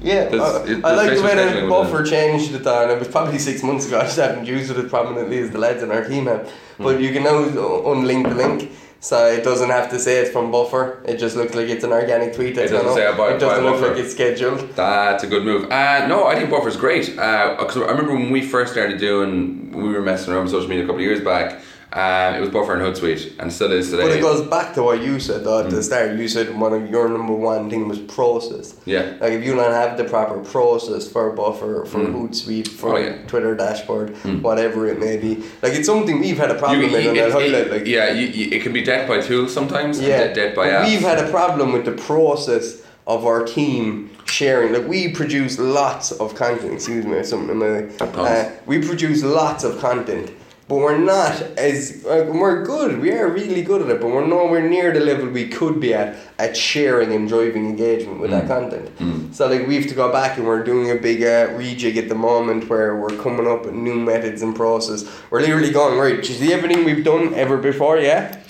Yeah, 0.00 0.28
I, 0.32 0.64
it- 0.70 0.84
I 0.84 0.94
like 0.94 1.16
the 1.16 1.22
way 1.22 1.34
that 1.34 1.68
buffer 1.68 2.04
changed 2.04 2.54
it 2.54 2.66
on. 2.66 2.90
It 2.90 2.98
was 2.98 3.08
probably 3.08 3.38
six 3.38 3.62
months 3.62 3.86
ago. 3.86 3.98
I 4.00 4.02
just 4.04 4.18
haven't 4.18 4.46
used 4.46 4.70
it 4.70 4.76
as 4.76 4.90
prominently 4.90 5.38
as 5.38 5.50
the 5.50 5.58
lads 5.58 5.82
in 5.82 5.90
our 5.90 6.04
team 6.06 6.26
have. 6.26 6.50
But 6.78 7.00
you 7.00 7.12
can 7.12 7.24
now 7.24 7.42
unlink 7.42 8.28
the 8.28 8.34
link, 8.34 8.70
so 9.00 9.26
it 9.26 9.42
doesn't 9.42 9.70
have 9.70 9.88
to 9.90 9.98
say 9.98 10.18
it's 10.18 10.30
from 10.30 10.50
buffer. 10.52 11.02
It 11.06 11.16
just 11.16 11.34
looks 11.34 11.54
like 11.54 11.68
it's 11.68 11.84
an 11.84 11.92
organic 11.92 12.34
tweet. 12.34 12.54
That's 12.54 12.70
doesn't 12.70 12.94
say 12.94 13.06
about- 13.06 13.32
It 13.32 13.38
doesn't 13.38 13.64
look 13.64 13.80
Buffer. 13.80 13.94
like 13.94 13.98
it's 14.04 14.12
scheduled. 14.12 14.60
That's 14.76 15.24
a 15.24 15.26
good 15.26 15.44
move. 15.44 15.70
Uh, 15.72 16.06
no, 16.06 16.26
I 16.26 16.34
think 16.36 16.50
Buffer's 16.50 16.76
great. 16.76 17.18
Uh 17.18 17.56
'cause 17.56 17.78
I 17.78 17.86
remember 17.90 18.12
when 18.12 18.30
we 18.30 18.42
first 18.42 18.72
started 18.72 18.98
doing, 19.00 19.72
we 19.72 19.88
were 19.94 20.02
messing 20.02 20.32
around 20.34 20.42
with 20.44 20.52
social 20.52 20.68
media 20.68 20.84
a 20.84 20.86
couple 20.86 21.00
of 21.00 21.06
years 21.06 21.22
back. 21.22 21.62
Um, 21.92 22.34
it 22.34 22.40
was 22.40 22.50
Buffer 22.50 22.74
and 22.74 22.82
Hootsuite, 22.82 23.38
and 23.38 23.50
still 23.52 23.70
is 23.70 23.90
today. 23.90 24.02
But 24.02 24.12
it 24.16 24.20
goes 24.20 24.46
back 24.48 24.74
to 24.74 24.82
what 24.82 25.00
you 25.00 25.20
said 25.20 25.44
though 25.44 25.60
at 25.64 25.70
the 25.70 25.82
start. 25.82 26.18
You 26.18 26.26
said 26.28 26.58
one 26.58 26.72
of 26.74 26.90
your 26.90 27.08
number 27.08 27.32
one 27.32 27.70
thing 27.70 27.88
was 27.88 28.00
process. 28.00 28.74
Yeah. 28.84 29.14
Like 29.20 29.32
if 29.34 29.44
you 29.44 29.54
don't 29.54 29.70
have 29.72 29.96
the 29.96 30.04
proper 30.04 30.40
process 30.40 31.08
for 31.10 31.30
buffer, 31.30 31.84
for 31.86 32.00
Hootsuite, 32.00 32.68
for 32.68 32.94
Oh, 32.94 32.98
yeah. 32.98 33.24
Twitter 33.28 33.54
dashboard, 33.54 34.10
whatever 34.42 34.88
it 34.88 34.98
may 34.98 35.16
be, 35.16 35.36
like 35.62 35.74
it's 35.74 35.86
something 35.86 36.18
we've 36.20 36.36
had 36.36 36.50
a 36.50 36.56
problem 36.58 36.80
You- 36.82 36.92
with, 36.92 37.06
it- 37.06 37.18
I'll 37.24 37.30
highlight 37.30 37.54
it- 37.54 37.70
like 37.70 37.86
yeah, 37.86 38.12
you, 38.12 38.26
you, 38.26 38.56
it 38.56 38.62
can 38.62 38.72
be 38.72 38.82
death 38.82 39.06
by 39.08 39.20
tools 39.20 39.54
sometimes. 39.54 40.00
yeah, 40.00 40.26
de- 40.26 40.34
death 40.34 40.56
by 40.56 40.68
apps. 40.68 40.86
we've 40.88 41.00
had 41.00 41.20
a 41.24 41.30
problem 41.30 41.72
with 41.72 41.84
the 41.84 41.92
process 41.92 42.82
of 43.06 43.24
our 43.24 43.44
team 43.44 44.10
sharing. 44.24 44.72
Like 44.72 44.88
we 44.88 45.08
produce 45.12 45.60
lots 45.60 46.10
of 46.10 46.34
content. 46.34 46.74
Excuse 46.74 47.06
me, 47.06 47.22
something. 47.22 47.50
in 47.50 47.58
my- 47.58 48.04
Uh, 48.04 48.50
we 48.66 48.80
produce 48.84 49.22
lots 49.22 49.62
of 49.62 49.78
content, 49.78 50.32
but 50.68 50.76
we're 50.76 50.98
not 50.98 51.40
as 51.56 52.04
uh, 52.06 52.28
we're 52.32 52.64
good. 52.64 52.98
We 53.00 53.12
are 53.12 53.28
really 53.28 53.62
good 53.62 53.82
at 53.82 53.88
it, 53.88 54.00
but 54.00 54.08
we're 54.08 54.26
nowhere 54.26 54.68
near 54.68 54.92
the 54.92 55.00
level 55.00 55.28
we 55.28 55.48
could 55.48 55.78
be 55.80 55.94
at 55.94 56.16
at 56.38 56.56
sharing 56.56 57.12
and 57.12 57.28
driving 57.28 57.66
engagement 57.66 58.18
with 58.20 58.30
that 58.32 58.48
content. 58.48 58.90
So 59.34 59.48
like 59.48 59.66
we 59.68 59.76
have 59.76 59.86
to 59.86 59.94
go 59.94 60.10
back 60.10 60.38
and 60.38 60.46
we're 60.46 60.64
doing 60.64 60.90
a 60.90 61.00
big 61.00 61.22
uh, 61.22 61.48
rejig 61.58 61.96
at 61.96 62.08
the 62.08 62.16
moment 62.16 62.68
where 62.68 62.96
we're 62.96 63.16
coming 63.22 63.46
up 63.46 63.64
with 63.66 63.74
new 63.74 63.94
methods 63.94 64.42
and 64.42 64.56
process. 64.56 65.04
We're 65.30 65.40
literally 65.40 65.70
going 65.70 65.98
right. 65.98 66.20
Do 66.22 66.28
you 66.32 66.38
see 66.38 66.52
everything 66.52 66.84
we've 66.84 67.04
done 67.04 67.32
ever 67.34 67.56
before? 67.58 67.98
Yeah. 67.98 68.42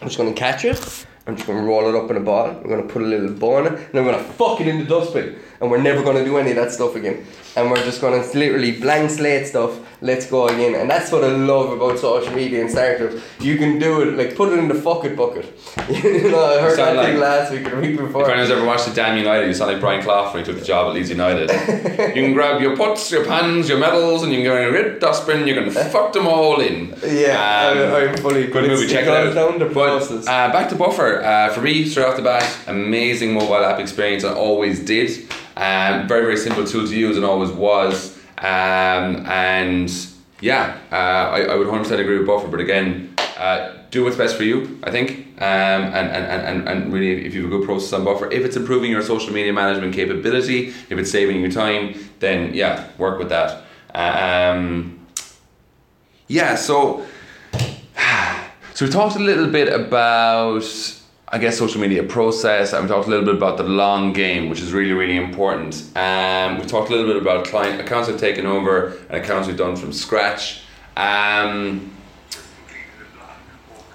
I'm 0.00 0.08
just 0.08 0.18
gonna 0.18 0.34
catch 0.34 0.64
it. 0.64 1.06
I'm 1.26 1.34
just 1.36 1.48
gonna 1.48 1.62
roll 1.64 1.88
it 1.88 1.94
up 1.94 2.10
in 2.10 2.16
a 2.16 2.20
ball. 2.20 2.50
I'm 2.50 2.68
gonna 2.68 2.82
put 2.82 3.02
a 3.02 3.06
little 3.06 3.30
bow 3.30 3.54
on 3.56 3.66
it, 3.66 3.72
and 3.72 3.98
I'm 3.98 4.04
gonna 4.04 4.22
fuck 4.22 4.60
it 4.60 4.68
in 4.68 4.78
the 4.78 4.84
dustbin. 4.84 5.36
And 5.60 5.70
we're 5.70 5.80
never 5.82 6.02
gonna 6.02 6.24
do 6.24 6.36
any 6.38 6.50
of 6.50 6.56
that 6.56 6.72
stuff 6.72 6.94
again. 6.96 7.24
And 7.56 7.70
we're 7.70 7.82
just 7.84 8.00
gonna 8.00 8.22
literally 8.34 8.72
blank 8.80 9.10
slate 9.10 9.46
stuff. 9.46 9.78
Let's 10.02 10.26
go 10.26 10.48
again. 10.48 10.74
And 10.74 10.90
that's 10.90 11.10
what 11.12 11.24
I 11.24 11.28
love 11.28 11.70
about 11.72 11.98
social 11.98 12.34
media 12.34 12.60
and 12.60 12.70
startups. 12.70 13.22
You 13.40 13.56
can 13.56 13.78
do 13.78 14.02
it 14.02 14.16
like 14.18 14.34
put 14.36 14.52
it 14.52 14.58
in 14.58 14.68
the 14.68 14.74
fuck 14.74 15.04
it 15.04 15.16
bucket. 15.16 15.44
you 15.88 16.30
know, 16.30 16.44
I 16.44 16.60
heard 16.60 16.76
that 16.78 17.06
thing 17.06 17.18
last 17.20 17.52
week 17.52 17.66
or 17.72 17.76
the 17.76 17.80
week 17.88 17.96
before. 17.96 18.22
If 18.22 18.28
anyone's 18.28 18.50
ever 18.50 18.66
watched 18.66 18.86
the 18.86 18.92
Damned 18.94 19.18
United, 19.18 19.46
you 19.46 19.54
sound 19.54 19.72
like 19.72 19.80
Brian 19.80 20.02
Clough 20.02 20.32
when 20.34 20.44
he 20.44 20.50
took 20.50 20.58
the 20.58 20.64
job 20.64 20.88
at 20.88 20.94
Leeds 20.94 21.08
United. 21.10 21.48
you 22.16 22.22
can 22.22 22.32
grab 22.34 22.60
your 22.60 22.76
pots, 22.76 23.10
your 23.10 23.24
pans, 23.24 23.68
your 23.68 23.78
medals, 23.78 24.24
and 24.24 24.32
you 24.32 24.38
can 24.38 24.46
go 24.46 24.56
in 24.56 24.64
a 24.68 24.72
red 24.72 24.98
dustbin. 25.00 25.46
You 25.46 25.54
can 25.54 25.70
fuck 25.92 26.12
them 26.12 26.26
all 26.26 26.60
in. 26.60 26.92
Yeah, 27.06 27.38
I- 27.94 28.08
I'm 28.08 28.16
fully- 28.18 28.48
good 28.48 28.68
movie. 28.68 28.88
Check 28.88 29.04
it 29.06 29.08
out. 29.08 29.34
down 29.34 29.58
to 29.60 29.66
But, 29.66 30.10
uh, 30.10 30.52
back 30.52 30.68
to 30.70 30.74
Buffer. 30.74 31.22
Uh, 31.22 31.50
for 31.54 31.62
me, 31.62 31.84
straight 31.86 32.06
off 32.06 32.16
the 32.16 32.22
bat, 32.22 32.44
amazing 32.66 33.32
mobile 33.32 33.64
app 33.64 33.78
experience. 33.78 34.24
I 34.24 34.34
always 34.34 34.80
did. 34.80 35.28
Um, 35.56 36.08
very 36.08 36.22
very 36.22 36.36
simple 36.36 36.64
tool 36.64 36.86
to 36.86 36.96
use 36.96 37.16
and 37.16 37.24
always 37.24 37.50
was. 37.50 38.16
Um, 38.38 39.24
and 39.26 39.90
yeah, 40.40 40.76
uh, 40.92 40.96
I, 40.96 41.42
I 41.42 41.54
would 41.54 41.68
100% 41.68 41.98
agree 41.98 42.18
with 42.18 42.26
Buffer. 42.26 42.48
But 42.48 42.60
again, 42.60 43.14
uh, 43.38 43.72
do 43.90 44.04
what's 44.04 44.16
best 44.16 44.36
for 44.36 44.44
you. 44.44 44.80
I 44.82 44.90
think. 44.90 45.24
Um, 45.36 45.42
and, 45.42 46.08
and, 46.10 46.42
and, 46.46 46.68
and, 46.68 46.92
really, 46.92 47.26
if 47.26 47.34
you 47.34 47.42
have 47.42 47.52
a 47.52 47.56
good 47.56 47.66
process 47.66 47.92
on 47.92 48.04
Buffer, 48.04 48.30
if 48.30 48.44
it's 48.44 48.54
improving 48.54 48.90
your 48.90 49.02
social 49.02 49.32
media 49.32 49.52
management 49.52 49.92
capability, 49.92 50.68
if 50.68 50.92
it's 50.92 51.10
saving 51.10 51.40
you 51.40 51.50
time, 51.50 51.94
then 52.20 52.54
yeah, 52.54 52.88
work 52.98 53.18
with 53.18 53.30
that. 53.30 53.64
Um, 53.94 55.00
yeah, 56.28 56.54
so 56.54 57.04
so 58.74 58.86
we 58.86 58.90
talked 58.92 59.16
a 59.16 59.20
little 59.20 59.48
bit 59.48 59.72
about, 59.72 60.62
I 61.34 61.38
guess, 61.38 61.58
social 61.58 61.80
media 61.80 62.04
process, 62.04 62.72
and 62.72 62.84
we 62.84 62.88
talked 62.88 63.08
a 63.08 63.10
little 63.10 63.24
bit 63.24 63.34
about 63.34 63.56
the 63.56 63.64
long 63.64 64.12
game, 64.12 64.48
which 64.48 64.60
is 64.60 64.72
really, 64.72 64.92
really 64.92 65.16
important. 65.16 65.74
Um, 65.96 66.60
we 66.60 66.64
talked 66.64 66.90
a 66.90 66.92
little 66.92 67.12
bit 67.12 67.20
about 67.20 67.44
client 67.44 67.80
accounts 67.80 68.08
we've 68.08 68.20
taken 68.20 68.46
over 68.46 68.96
and 69.08 69.20
accounts 69.20 69.48
we've 69.48 69.56
done 69.56 69.74
from 69.74 69.92
scratch. 69.92 70.62
Um, 70.96 71.90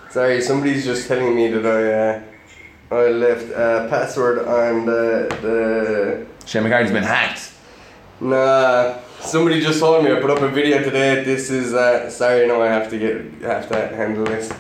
Sorry, 0.10 0.42
somebody's 0.42 0.84
just 0.84 1.08
telling 1.08 1.34
me 1.34 1.48
that 1.48 1.66
I 1.66 2.96
uh, 2.98 3.04
I 3.04 3.08
left 3.08 3.54
uh, 3.54 3.88
password 3.88 4.40
on 4.40 4.86
the 4.86 5.30
the 5.42 6.26
Shane 6.46 6.64
McCarthy's 6.64 6.92
been 6.92 7.04
hacked. 7.04 7.54
Nah, 8.20 8.98
somebody 9.22 9.62
just 9.62 9.80
told 9.80 10.04
me 10.04 10.12
I 10.12 10.20
put 10.20 10.32
up 10.32 10.42
a 10.42 10.50
video 10.50 10.84
today. 10.84 11.24
This 11.24 11.50
is 11.50 11.74
uh, 11.74 12.10
sorry, 12.10 12.48
no, 12.48 12.62
I 12.62 12.68
have 12.68 12.90
to 12.90 13.00
get 13.00 13.16
have 13.44 13.70
to 13.70 13.96
handle 13.96 14.26
this. 14.26 14.52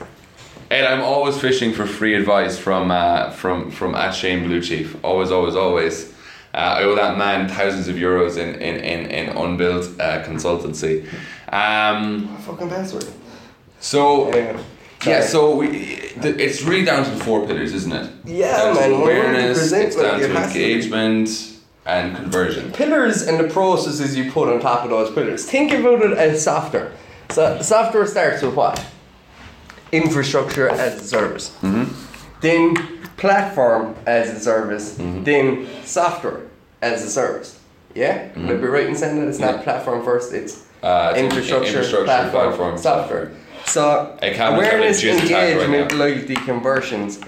Ed, 0.71 0.85
I'm 0.85 1.01
always 1.01 1.37
fishing 1.39 1.73
for 1.73 1.85
free 1.85 2.13
advice 2.15 2.57
from 2.59 2.91
uh, 2.91 3.31
from 3.31 3.71
from 3.71 3.95
at 3.95 4.11
Shane 4.11 4.45
Blue 4.45 4.61
Chief. 4.61 5.03
Always, 5.03 5.31
always, 5.31 5.55
always. 5.55 6.13
Uh, 6.53 6.57
I 6.57 6.83
owe 6.83 6.95
that 6.95 7.17
man 7.17 7.47
thousands 7.47 7.87
of 7.87 7.95
euros 7.95 8.37
in 8.37 8.55
in 8.61 8.75
in, 8.77 9.05
in 9.09 9.29
unbilled 9.35 9.99
uh, 9.99 10.23
consultancy. 10.23 11.07
Um, 11.51 12.27
Fucking 12.39 12.69
password. 12.69 13.05
so 13.79 14.29
yeah, 14.35 14.61
sorry. 15.01 15.21
so 15.23 15.55
we, 15.55 15.67
it's 16.23 16.61
really 16.61 16.85
down 16.85 17.03
to 17.05 17.09
the 17.11 17.23
four 17.23 17.47
pillars, 17.47 17.73
isn't 17.73 17.91
it? 17.93 18.11
Yeah, 18.25 18.57
down 18.57 18.75
man, 18.75 18.89
To 18.89 18.95
awareness, 18.97 19.71
it's 19.71 19.95
down 19.95 20.19
to 20.19 20.27
has 20.27 20.53
to 20.53 20.59
be. 20.59 20.63
engagement 20.65 21.29
and 21.85 22.15
conversion. 22.15 22.71
pillars 22.73 23.23
and 23.23 23.39
the 23.39 23.47
processes 23.51 24.15
you 24.15 24.31
put 24.31 24.49
on 24.49 24.59
top 24.59 24.83
of 24.83 24.91
those 24.91 25.11
pillars. 25.11 25.49
Think 25.49 25.71
about 25.71 26.01
it 26.03 26.15
as 26.17 26.43
software. 26.43 26.91
So 27.29 27.59
software 27.63 28.05
starts 28.05 28.43
with 28.43 28.53
what? 28.53 28.85
Infrastructure 29.91 30.69
as 30.69 31.01
a 31.01 31.03
service. 31.03 31.49
Mm-hmm. 31.61 31.91
Then 32.41 32.75
platform 33.17 33.95
as 34.05 34.29
a 34.29 34.39
service. 34.39 34.97
Mm-hmm. 34.97 35.23
Then 35.23 35.67
software 35.83 36.41
as 36.81 37.03
a 37.03 37.09
service. 37.09 37.59
Yeah? 37.95 38.29
Mm-hmm. 38.29 38.47
Would 38.47 38.57
I 38.57 38.61
be 38.61 38.67
right 38.67 38.87
in 38.87 38.95
saying 38.95 39.19
that 39.19 39.27
it's 39.27 39.39
not 39.39 39.55
Yeah. 39.55 39.61
platform 39.63 40.03
first, 40.03 40.33
it's 40.33 40.65
Uh, 40.81 41.11
it's 41.11 41.19
infrastructure, 41.19 41.67
infrastructure, 41.67 42.05
platform, 42.05 42.53
platform, 42.53 42.77
software. 42.77 43.31
So 43.65 44.17
awareness, 44.21 45.03
right 45.03 45.21
engagement, 45.21 45.91
now. 45.91 45.97
loyalty, 45.97 46.35
conversions. 46.35 47.19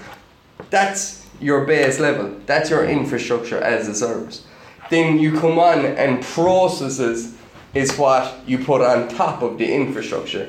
That's 0.70 1.26
your 1.40 1.66
base 1.66 2.00
level. 2.00 2.30
That's 2.46 2.70
your 2.70 2.84
infrastructure 2.84 3.60
as 3.60 3.88
a 3.88 3.94
service. 3.94 4.42
Then 4.88 5.18
you 5.18 5.38
come 5.38 5.58
on 5.58 5.84
and 5.84 6.22
processes 6.22 7.34
is 7.74 7.96
what 7.98 8.24
you 8.46 8.58
put 8.58 8.80
on 8.80 9.08
top 9.08 9.42
of 9.42 9.58
the 9.58 9.70
infrastructure. 9.72 10.48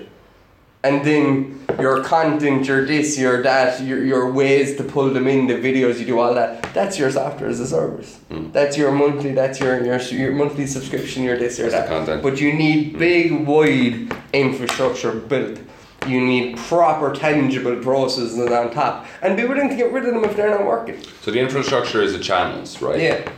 And 0.85 1.05
then 1.05 1.65
your 1.79 2.03
content, 2.03 2.67
your 2.67 2.85
this, 2.85 3.17
your 3.17 3.41
that, 3.43 3.81
your, 3.81 4.03
your 4.03 4.31
ways 4.31 4.75
to 4.75 4.83
pull 4.83 5.09
them 5.11 5.27
in, 5.27 5.47
the 5.47 5.53
videos 5.53 5.97
you 5.97 6.05
do, 6.05 6.19
all 6.19 6.33
that. 6.33 6.73
That's 6.73 6.99
your 6.99 7.09
software 7.09 7.49
as 7.49 7.61
a 7.61 7.67
service. 7.67 8.17
Hmm. 8.29 8.51
That's 8.51 8.77
your 8.77 8.91
monthly. 8.91 9.31
That's 9.31 9.59
your 9.61 9.83
your 9.83 9.97
your 9.99 10.33
monthly 10.33 10.67
subscription. 10.67 11.23
Your 11.23 11.37
this, 11.37 11.57
your 11.57 11.69
That's 11.69 11.89
that. 11.89 11.97
content. 11.97 12.21
But 12.21 12.41
you 12.41 12.51
need 12.53 12.99
big, 12.99 13.47
wide 13.47 14.13
infrastructure 14.33 15.13
built. 15.13 15.59
You 16.05 16.19
need 16.19 16.57
proper, 16.57 17.15
tangible 17.15 17.77
processes 17.77 18.37
on 18.37 18.71
top, 18.71 19.05
and 19.21 19.37
be 19.37 19.45
willing 19.45 19.69
to 19.69 19.75
get 19.77 19.89
rid 19.93 20.05
of 20.05 20.13
them 20.13 20.25
if 20.25 20.35
they're 20.35 20.49
not 20.49 20.65
working. 20.65 21.01
So 21.21 21.31
the 21.31 21.39
infrastructure 21.39 22.01
is 22.01 22.11
the 22.11 22.19
channels, 22.19 22.81
right? 22.81 22.99
Yeah, 22.99 23.31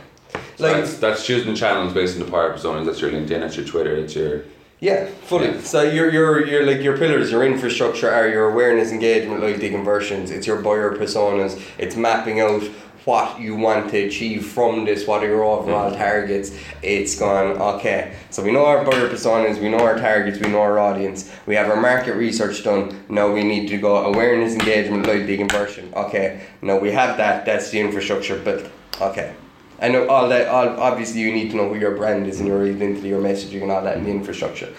So 0.56 0.64
like 0.64 0.76
that's, 0.78 0.96
that's 0.98 1.24
choosing 1.24 1.52
the 1.52 1.56
channels 1.56 1.92
based 1.92 2.18
on 2.18 2.24
the 2.24 2.30
buyer 2.30 2.52
personas. 2.52 2.86
That's 2.86 3.00
your 3.00 3.12
LinkedIn, 3.12 3.38
that's 3.38 3.56
your 3.56 3.66
Twitter, 3.66 4.00
that's 4.00 4.16
your 4.16 4.42
Yeah, 4.80 5.06
fully. 5.06 5.48
Yeah. 5.48 5.60
So 5.60 5.82
your 5.82 6.10
your 6.10 6.46
your 6.46 6.66
like 6.66 6.82
your 6.82 6.98
pillars, 6.98 7.30
your 7.30 7.44
infrastructure 7.44 8.10
are 8.10 8.28
your 8.28 8.50
awareness, 8.50 8.92
engagement, 8.92 9.40
loyalty, 9.40 9.70
conversions. 9.70 10.30
It's 10.30 10.46
your 10.46 10.60
buyer 10.60 10.94
personas. 10.96 11.60
It's 11.78 11.96
mapping 11.96 12.40
out 12.40 12.62
what 13.06 13.40
you 13.40 13.54
want 13.54 13.88
to 13.88 13.98
achieve 13.98 14.44
from 14.44 14.84
this. 14.84 15.06
What 15.06 15.22
are 15.22 15.28
your 15.28 15.44
overall 15.44 15.90
mm-hmm. 15.90 15.98
targets? 15.98 16.58
It's 16.82 17.18
gone. 17.18 17.56
Okay, 17.76 18.16
so 18.28 18.42
we 18.42 18.52
know 18.52 18.66
our 18.66 18.84
buyer 18.84 19.08
personas. 19.08 19.62
We 19.62 19.70
know 19.70 19.78
our 19.78 19.96
targets. 19.96 20.40
We 20.40 20.48
know 20.48 20.60
our 20.60 20.78
audience. 20.78 21.32
We 21.46 21.54
have 21.54 21.70
our 21.70 21.80
market 21.80 22.14
research 22.14 22.62
done. 22.62 23.02
Now 23.08 23.32
we 23.32 23.44
need 23.44 23.68
to 23.68 23.78
go 23.78 23.96
awareness, 23.96 24.52
engagement, 24.52 25.06
loyalty, 25.06 25.38
conversion. 25.38 25.90
Okay, 25.94 26.42
now 26.60 26.78
we 26.78 26.90
have 26.92 27.16
that. 27.16 27.46
That's 27.46 27.70
the 27.70 27.80
infrastructure 27.80 28.38
built. 28.38 28.66
Okay. 29.00 29.34
Know 29.80 30.08
all 30.08 30.28
that. 30.28 30.48
All 30.48 30.68
obviously, 30.80 31.20
you 31.20 31.32
need 31.32 31.50
to 31.50 31.56
know 31.56 31.68
who 31.68 31.78
your 31.78 31.96
brand 31.96 32.26
is 32.26 32.40
and 32.40 32.48
your 32.48 32.64
identity, 32.64 33.08
your 33.08 33.20
messaging, 33.20 33.62
and 33.62 33.70
all 33.70 33.82
that 33.82 33.98
in 33.98 34.04
the 34.04 34.10
infrastructure. 34.10 34.72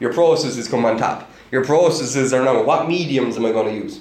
Your 0.00 0.12
processes 0.12 0.66
come 0.66 0.84
on 0.84 0.96
top. 0.96 1.30
Your 1.52 1.64
processes 1.64 2.32
are 2.32 2.44
now 2.44 2.62
what 2.62 2.88
mediums 2.88 3.36
am 3.36 3.44
I 3.44 3.52
going 3.52 3.74
to 3.74 3.84
use? 3.84 4.00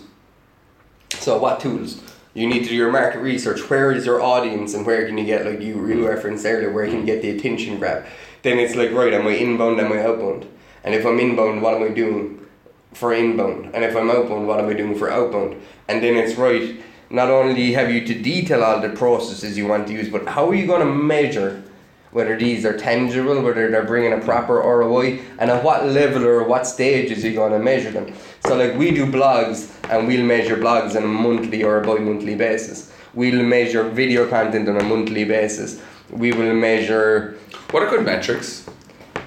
So 1.15 1.37
what 1.37 1.59
tools? 1.59 2.01
You 2.33 2.47
need 2.47 2.63
to 2.63 2.69
do 2.69 2.75
your 2.75 2.91
market 2.91 3.19
research. 3.19 3.69
Where 3.69 3.91
is 3.91 4.05
your 4.05 4.21
audience 4.21 4.73
and 4.73 4.85
where 4.85 5.05
can 5.05 5.17
you 5.17 5.25
get 5.25 5.45
like 5.45 5.61
you 5.61 5.85
you 5.87 6.07
referenced 6.07 6.45
earlier? 6.45 6.71
Where 6.71 6.85
can 6.85 6.99
you 6.99 7.05
get 7.05 7.21
the 7.21 7.31
attention 7.31 7.79
grab? 7.79 8.05
Then 8.43 8.59
it's 8.59 8.75
like 8.75 8.91
right, 8.91 9.13
am 9.13 9.27
I 9.27 9.31
inbound? 9.31 9.79
Am 9.81 9.91
I 9.91 10.03
outbound? 10.03 10.47
And 10.83 10.95
if 10.95 11.05
I'm 11.05 11.19
inbound, 11.19 11.61
what 11.61 11.75
am 11.75 11.83
I 11.83 11.89
doing 11.89 12.45
for 12.93 13.13
inbound? 13.13 13.71
And 13.73 13.83
if 13.83 13.95
I'm 13.95 14.09
outbound, 14.09 14.47
what 14.47 14.59
am 14.59 14.69
I 14.69 14.73
doing 14.73 14.95
for 14.95 15.11
outbound? 15.11 15.61
And 15.87 16.01
then 16.01 16.15
it's 16.15 16.35
right. 16.35 16.81
Not 17.09 17.29
only 17.29 17.73
have 17.73 17.91
you 17.91 18.05
to 18.05 18.13
detail 18.13 18.63
all 18.63 18.81
the 18.81 18.89
processes 18.89 19.57
you 19.57 19.67
want 19.67 19.87
to 19.87 19.93
use, 19.93 20.09
but 20.09 20.27
how 20.27 20.49
are 20.49 20.55
you 20.55 20.67
going 20.67 20.81
to 20.85 20.93
measure 20.93 21.63
whether 22.11 22.37
these 22.37 22.65
are 22.65 22.77
tangible, 22.77 23.41
whether 23.41 23.69
they're 23.69 23.85
bringing 23.85 24.13
a 24.13 24.19
proper 24.19 24.55
ROI, 24.55 25.19
and 25.37 25.51
at 25.51 25.63
what 25.63 25.85
level 25.85 26.25
or 26.25 26.43
what 26.43 26.65
stages 26.65 27.23
you're 27.23 27.33
going 27.33 27.51
to 27.51 27.59
measure 27.59 27.91
them. 27.91 28.13
So, 28.45 28.55
like 28.55 28.75
we 28.75 28.91
do 28.91 29.05
blogs, 29.05 29.71
and 29.89 30.07
we'll 30.07 30.25
measure 30.25 30.57
blogs 30.57 30.95
on 30.95 31.03
a 31.03 31.07
monthly 31.07 31.63
or 31.63 31.81
a 31.81 31.85
bi-monthly 31.85 32.35
basis. 32.35 32.91
We'll 33.13 33.43
measure 33.43 33.83
video 33.89 34.27
content 34.27 34.67
on 34.69 34.77
a 34.77 34.83
monthly 34.83 35.23
basis. 35.23 35.81
We 36.09 36.31
will 36.31 36.53
measure 36.53 37.37
What 37.71 37.83
are 37.83 37.89
good 37.89 38.05
metrics? 38.05 38.67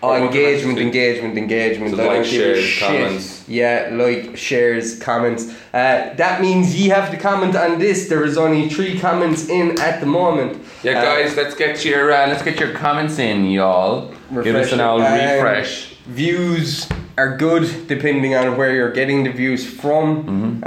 oh, 0.02 0.18
the 0.18 0.26
engagement, 0.26 0.78
engagement, 0.78 1.38
engagement. 1.38 1.96
So 1.96 2.06
likes, 2.06 2.28
shares, 2.28 2.78
comments. 2.78 3.41
Yeah, 3.48 3.90
like, 3.92 4.36
shares, 4.36 4.98
comments. 4.98 5.52
Uh, 5.74 6.14
that 6.16 6.40
means 6.40 6.74
ye 6.74 6.88
have 6.88 7.10
to 7.10 7.16
comment 7.16 7.56
on 7.56 7.78
this. 7.78 8.08
There 8.08 8.24
is 8.24 8.38
only 8.38 8.68
three 8.68 8.98
comments 8.98 9.48
in 9.48 9.80
at 9.80 10.00
the 10.00 10.06
moment. 10.06 10.62
Yeah, 10.82 10.98
Uh, 11.00 11.04
guys, 11.04 11.36
let's 11.36 11.54
get 11.54 11.84
your 11.84 12.12
uh, 12.12 12.28
let's 12.28 12.42
get 12.42 12.58
your 12.60 12.72
comments 12.72 13.18
in, 13.18 13.46
y'all. 13.50 14.12
Give 14.42 14.54
us 14.56 14.72
an 14.72 14.80
old. 14.80 15.02
Um, 15.02 15.12
refresh. 15.12 15.94
Views 16.06 16.88
are 17.18 17.36
good 17.36 17.86
depending 17.88 18.34
on 18.34 18.56
where 18.56 18.74
you're 18.74 18.92
getting 18.92 19.24
the 19.24 19.30
views 19.32 19.64
from, 19.68 20.24
Mm-hmm. 20.24 20.64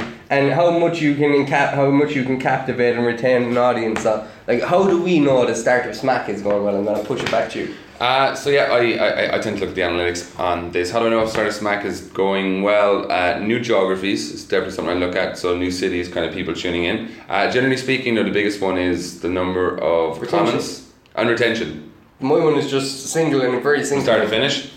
um, 0.00 0.14
and 0.30 0.52
how 0.52 0.70
much 0.78 1.00
you 1.00 1.14
can 1.14 1.46
how 1.46 1.90
much 1.90 2.14
you 2.14 2.24
can 2.24 2.38
captivate 2.40 2.96
and 2.96 3.04
retain 3.04 3.42
an 3.44 3.56
audience. 3.58 4.02
So, 4.02 4.26
like, 4.46 4.62
how 4.62 4.86
do 4.88 5.02
we 5.02 5.18
know 5.20 5.44
the 5.46 5.54
Startup 5.54 5.94
Smack 5.94 6.28
is 6.28 6.40
going 6.42 6.62
well? 6.64 6.76
I'm 6.76 6.84
gonna 6.84 7.04
push 7.04 7.22
it 7.22 7.30
back 7.30 7.50
to 7.50 7.58
you. 7.60 7.74
Uh, 8.00 8.34
so 8.34 8.48
yeah, 8.48 8.64
I, 8.72 8.92
I, 8.94 9.36
I 9.36 9.38
tend 9.40 9.58
to 9.58 9.60
look 9.60 9.70
at 9.70 9.74
the 9.74 9.82
analytics 9.82 10.38
on 10.40 10.70
this. 10.72 10.90
How 10.90 11.00
do 11.00 11.06
I 11.06 11.10
know 11.10 11.22
if 11.22 11.28
Startup 11.30 11.52
Smack 11.52 11.84
is 11.84 12.00
going 12.00 12.62
well? 12.62 13.10
Uh, 13.12 13.38
new 13.38 13.60
geographies 13.60 14.32
is 14.32 14.44
definitely 14.44 14.72
something 14.74 14.96
I 14.96 14.98
look 14.98 15.14
at. 15.16 15.36
So 15.36 15.54
new 15.56 15.70
cities, 15.70 16.08
kind 16.08 16.24
of 16.24 16.32
people 16.32 16.54
tuning 16.54 16.84
in. 16.84 17.10
Uh, 17.28 17.50
generally 17.50 17.76
speaking, 17.76 18.14
though, 18.14 18.24
the 18.24 18.30
biggest 18.30 18.60
one 18.62 18.78
is 18.78 19.20
the 19.20 19.28
number 19.28 19.76
of 19.82 20.18
Retention. 20.20 20.46
comments 20.46 20.90
and 21.14 21.28
retention. 21.28 21.92
My 22.20 22.36
one 22.38 22.54
is 22.56 22.70
just 22.70 23.08
single 23.08 23.42
and 23.42 23.62
very 23.62 23.84
single. 23.84 24.04
Start 24.04 24.22
to 24.22 24.28
finish. 24.28 24.70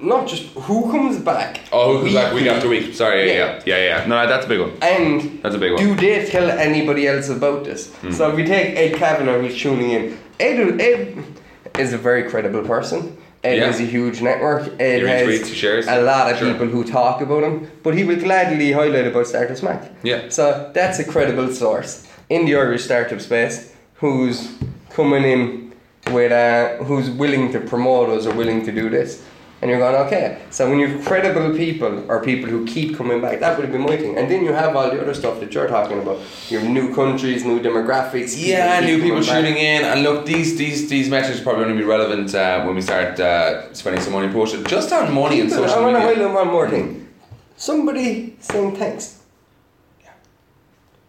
Not 0.00 0.28
just 0.28 0.44
who 0.54 0.90
comes 0.92 1.18
back. 1.18 1.60
Oh, 1.72 1.96
who 1.98 2.02
comes 2.02 2.14
back 2.14 2.32
week 2.32 2.46
after 2.46 2.68
week? 2.68 2.94
Sorry, 2.94 3.28
yeah, 3.28 3.60
yeah, 3.66 3.76
yeah, 3.76 3.84
yeah. 4.00 4.06
No, 4.06 4.26
that's 4.28 4.46
a 4.46 4.48
big 4.48 4.60
one. 4.60 4.72
And 4.80 5.42
That's 5.42 5.56
a 5.56 5.58
big 5.58 5.72
one. 5.72 5.82
do 5.82 5.94
they 5.96 6.24
tell 6.26 6.48
anybody 6.50 7.06
else 7.08 7.28
about 7.28 7.64
this? 7.64 7.92
Hmm. 7.96 8.12
So 8.12 8.30
if 8.30 8.36
we 8.36 8.44
take 8.44 8.76
Ed 8.76 8.94
Kavanagh 8.96 9.40
who's 9.40 9.60
tuning 9.60 9.90
in, 9.90 10.18
Ed, 10.38 10.80
Ed 10.80 11.24
is 11.78 11.92
a 11.92 11.98
very 11.98 12.24
credible 12.30 12.62
person. 12.62 13.16
Ed 13.44 13.58
Yeah. 13.58 13.66
has 13.66 13.78
a 13.80 13.84
huge 13.84 14.20
network. 14.20 14.62
He 14.80 15.00
has 15.06 15.48
shares. 15.54 15.86
a 15.86 16.00
lot 16.02 16.30
of 16.32 16.38
Sure. 16.38 16.52
people 16.52 16.66
who 16.66 16.82
talk 16.84 17.20
about 17.20 17.44
him, 17.44 17.70
but 17.84 17.94
he 17.94 18.02
will 18.04 18.16
gladly 18.16 18.72
highlight 18.72 19.06
about 19.06 19.26
Startup 19.28 19.56
Smack. 19.56 19.82
Yeah. 20.02 20.22
So 20.28 20.70
that's 20.74 20.98
a 20.98 21.04
credible 21.04 21.48
source 21.54 22.06
in 22.28 22.46
the 22.46 22.56
Irish 22.56 22.84
startup 22.84 23.20
space 23.20 23.72
who's 23.94 24.48
coming 24.90 25.24
in 25.24 25.72
with 26.12 26.32
uh, 26.32 26.82
who's 26.84 27.10
willing 27.10 27.52
to 27.52 27.60
promote 27.60 28.08
us 28.10 28.26
or 28.26 28.32
willing 28.34 28.64
to 28.64 28.72
do 28.72 28.88
this. 28.90 29.22
And 29.60 29.68
you're 29.68 29.80
going, 29.80 29.96
okay. 30.06 30.40
So 30.50 30.70
when 30.70 30.78
you've 30.78 31.04
credible 31.04 31.56
people 31.56 32.08
or 32.08 32.22
people 32.22 32.48
who 32.48 32.64
keep 32.64 32.96
coming 32.96 33.20
back, 33.20 33.40
that 33.40 33.56
would 33.56 33.64
have 33.64 33.72
been 33.72 33.82
my 33.82 33.96
thing. 33.96 34.16
And 34.16 34.30
then 34.30 34.44
you 34.44 34.52
have 34.52 34.76
all 34.76 34.88
the 34.88 35.00
other 35.02 35.14
stuff 35.14 35.40
that 35.40 35.52
you're 35.52 35.66
talking 35.66 35.98
about. 35.98 36.20
You 36.48 36.60
have 36.60 36.68
new 36.68 36.94
countries, 36.94 37.44
new 37.44 37.58
demographics. 37.60 38.36
Yeah, 38.38 38.78
new 38.78 39.02
people 39.02 39.20
coming 39.24 39.54
back. 39.54 39.62
in, 39.62 39.84
and 39.84 40.02
look, 40.04 40.26
these 40.26 40.56
these 40.56 40.88
these 40.88 41.08
metrics 41.10 41.40
are 41.40 41.42
probably 41.42 41.64
going 41.64 41.76
to 41.76 41.82
be 41.82 41.88
relevant 41.88 42.32
uh, 42.36 42.62
when 42.64 42.76
we 42.76 42.82
start 42.82 43.18
uh, 43.18 43.72
spending 43.74 44.00
some 44.00 44.12
money 44.12 44.26
in 44.26 44.32
promotion. 44.32 44.64
Just 44.64 44.92
on 44.92 45.12
money 45.12 45.40
and 45.40 45.50
But 45.50 45.56
social 45.56 45.78
I 45.78 45.80
want 45.80 45.96
to 45.96 46.06
media. 46.06 46.14
highlight 46.28 46.34
one 46.44 46.48
more 46.54 46.70
thing. 46.70 47.08
Somebody 47.56 48.36
saying 48.38 48.76
thanks. 48.76 49.22
Yeah. 50.04 50.10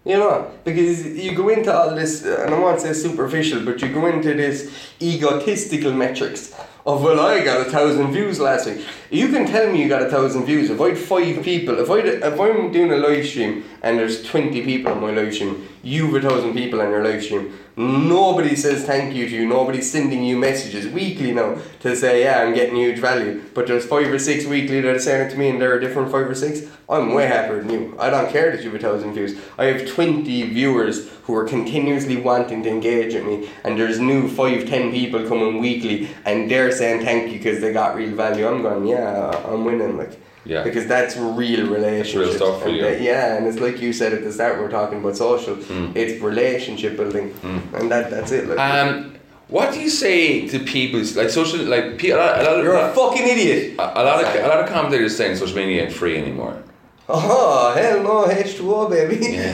You 0.05 0.17
know, 0.17 0.51
because 0.63 1.05
you 1.05 1.35
go 1.35 1.49
into 1.49 1.71
all 1.71 1.93
this, 1.93 2.25
and 2.25 2.51
I 2.55 2.57
won't 2.57 2.81
say 2.81 2.93
superficial, 2.93 3.63
but 3.63 3.79
you 3.83 3.89
go 3.93 4.07
into 4.07 4.33
this 4.33 4.71
egotistical 4.99 5.93
metrics 5.93 6.55
of, 6.93 7.03
well, 7.03 7.19
I 7.19 7.43
got 7.43 7.65
a 7.65 7.69
thousand 7.69 8.11
views 8.11 8.39
last 8.39 8.65
week. 8.65 8.85
You 9.11 9.29
can 9.29 9.45
tell 9.45 9.71
me 9.71 9.81
you 9.81 9.89
got 9.89 10.01
a 10.01 10.09
thousand 10.09 10.45
views. 10.45 10.69
If 10.69 10.81
I 10.81 10.89
had 10.89 10.97
five 10.97 11.43
people, 11.43 11.79
if, 11.79 11.89
I 11.89 11.99
if 11.99 12.39
I'm 12.39 12.71
doing 12.71 12.91
a 12.91 12.97
live 12.97 13.27
stream 13.27 13.63
and 13.81 13.97
there's 13.99 14.23
20 14.23 14.63
people 14.63 14.91
on 14.91 15.01
my 15.01 15.11
live 15.11 15.33
stream, 15.33 15.67
you've 15.83 16.15
a 16.15 16.21
thousand 16.21 16.53
people 16.53 16.81
on 16.81 16.89
your 16.89 17.03
live 17.03 17.23
stream, 17.23 17.57
nobody 17.79 18.57
says 18.57 18.83
thank 18.83 19.15
you 19.15 19.27
to 19.29 19.33
you, 19.33 19.47
nobody's 19.47 19.89
sending 19.89 20.21
you 20.23 20.37
messages 20.37 20.85
weekly 20.87 21.31
now 21.31 21.57
to 21.79 21.95
say, 21.95 22.23
yeah, 22.23 22.41
I'm 22.41 22.53
getting 22.53 22.75
huge 22.75 22.99
value. 22.99 23.41
But 23.53 23.67
there's 23.67 23.85
five 23.85 24.07
or 24.07 24.19
six 24.19 24.45
weekly 24.45 24.81
that 24.81 24.95
are 24.95 24.99
saying 24.99 25.27
it 25.27 25.31
to 25.31 25.37
me 25.37 25.49
and 25.49 25.61
there 25.61 25.73
are 25.73 25.79
different 25.79 26.11
five 26.11 26.29
or 26.29 26.35
six. 26.35 26.67
I'm 26.89 27.13
way 27.13 27.27
happier 27.27 27.63
than 27.63 27.69
you. 27.69 27.95
I 27.97 28.09
don't 28.09 28.29
care 28.29 28.51
that 28.51 28.61
you 28.61 28.71
have 28.71 28.79
a 28.79 28.83
thousand 28.83 29.13
views. 29.13 29.39
I 29.57 29.65
have 29.65 29.87
20 29.87 30.23
viewers 30.49 31.09
who 31.23 31.33
are 31.35 31.47
continuously 31.47 32.17
wanting 32.17 32.63
to 32.63 32.69
engage 32.69 33.13
with 33.13 33.25
me 33.25 33.49
and 33.63 33.79
there's 33.79 33.99
new 33.99 34.27
five, 34.27 34.67
ten 34.67 34.91
people 34.91 35.25
coming 35.25 35.59
weekly 35.59 36.09
and 36.25 36.51
they're 36.51 36.73
saying 36.73 37.05
thank 37.05 37.31
you 37.31 37.37
because 37.37 37.61
they 37.61 37.71
got 37.71 37.95
real 37.95 38.13
value. 38.13 38.45
I'm 38.45 38.61
going, 38.61 38.87
yeah, 38.87 39.41
I'm 39.45 39.63
winning. 39.63 39.97
Like, 39.97 40.19
Yeah. 40.45 40.63
Because 40.63 40.87
that's 40.87 41.17
real 41.17 41.67
relationships. 41.69 42.37
stuff 42.37 42.63
for 42.63 42.69
you. 42.69 42.85
yeah, 42.85 43.35
and 43.35 43.45
it's 43.45 43.59
like 43.59 43.81
you 43.81 43.91
said 43.93 44.13
at 44.13 44.23
the 44.23 44.31
start, 44.31 44.57
we 44.57 44.63
we're 44.63 44.71
talking 44.71 44.99
about 44.99 45.17
social. 45.17 45.57
It's 45.95 46.21
relationship 46.21 46.97
building, 46.97 47.33
and 47.43 47.91
that 47.91 48.09
that's 48.09 48.31
it. 48.31 48.47
Like, 48.47 48.59
Um, 48.59 49.15
what 49.49 49.73
do 49.73 49.79
you 49.79 49.89
say 49.89 50.47
to 50.47 50.59
people 50.59 50.99
like 51.15 51.29
social 51.29 51.59
like 51.65 52.03
a 52.03 52.13
lot, 52.13 52.39
a 52.39 52.43
lot 52.43 52.57
of 52.59 52.63
you're 52.63 52.75
a 52.77 52.93
fucking 52.93 53.27
idiot. 53.27 53.75
a, 53.79 54.01
a 54.01 54.03
lot 54.03 54.23
of 54.23 54.35
a 54.35 54.47
lot 54.47 54.59
of 54.59 54.69
commentators 54.69 55.17
saying 55.17 55.35
social 55.35 55.55
media 55.57 55.83
ain't 55.83 55.93
free 55.93 56.17
anymore. 56.17 56.63
Oh 57.11 57.73
hell 57.75 58.03
no, 58.03 58.29
H 58.29 58.57
two 58.57 58.73
O 58.75 58.87
baby. 58.87 59.17
I 59.39 59.51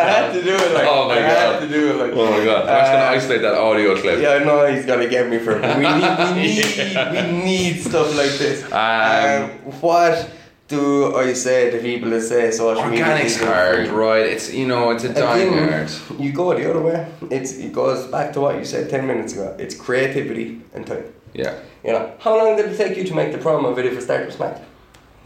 had 0.00 0.32
to 0.32 0.42
do 0.42 0.54
it. 0.54 0.74
Like, 0.74 0.86
Oh 0.88 1.08
my 1.08 1.14
I 1.14 1.20
had 1.20 1.60
to 1.60 1.68
do 1.68 1.90
it. 1.90 1.96
Like, 1.96 2.12
Oh 2.12 2.30
my 2.30 2.44
god! 2.44 2.68
I'm 2.68 2.80
just 2.80 2.92
gonna 2.92 3.04
Uh, 3.04 3.16
isolate 3.16 3.42
that 3.42 3.54
audio 3.54 3.94
clip. 4.00 4.20
Yeah, 4.20 4.30
I 4.40 4.44
know 4.44 4.66
he's 4.72 4.84
gonna 4.86 5.08
get 5.08 5.28
me 5.28 5.38
for 5.38 5.52
it. 5.52 5.62
We 5.78 5.84
need, 5.84 6.18
we 6.18 6.32
need, 6.42 7.36
we 7.36 7.44
need 7.44 7.80
stuff 7.80 8.08
like 8.16 8.32
this. 8.42 8.64
Um, 8.72 9.50
what 9.80 10.28
do 10.68 11.16
I 11.16 11.32
say 11.34 11.70
to 11.70 11.78
people 11.78 12.10
that 12.10 12.22
say 12.22 12.50
social 12.50 12.84
media? 12.86 13.04
Organics 13.04 13.24
isn't 13.26 13.46
hard, 13.46 13.86
free? 13.88 13.96
right? 13.96 14.26
It's 14.26 14.52
you 14.52 14.66
know 14.66 14.90
it's 14.90 15.04
a 15.04 15.12
dying 15.14 15.52
Again, 15.54 15.72
art. 15.82 16.02
you 16.18 16.32
go 16.32 16.52
the 16.58 16.68
other 16.70 16.80
way. 16.80 17.06
It's 17.30 17.52
it 17.58 17.72
goes 17.72 18.06
back 18.08 18.32
to 18.34 18.40
what 18.40 18.56
you 18.58 18.64
said 18.64 18.90
ten 18.90 19.06
minutes 19.06 19.34
ago. 19.34 19.54
It's 19.58 19.74
creativity 19.76 20.62
and 20.74 20.84
time. 20.86 21.04
Yeah, 21.32 21.54
You 21.84 21.92
know, 21.92 22.12
how 22.18 22.36
long 22.36 22.56
did 22.56 22.66
it 22.72 22.76
take 22.76 22.96
you 22.96 23.04
to 23.04 23.14
make 23.14 23.30
the 23.30 23.38
promo 23.38 23.72
video 23.72 23.94
for 23.94 24.00
Startup 24.00 24.32
Smack? 24.32 24.60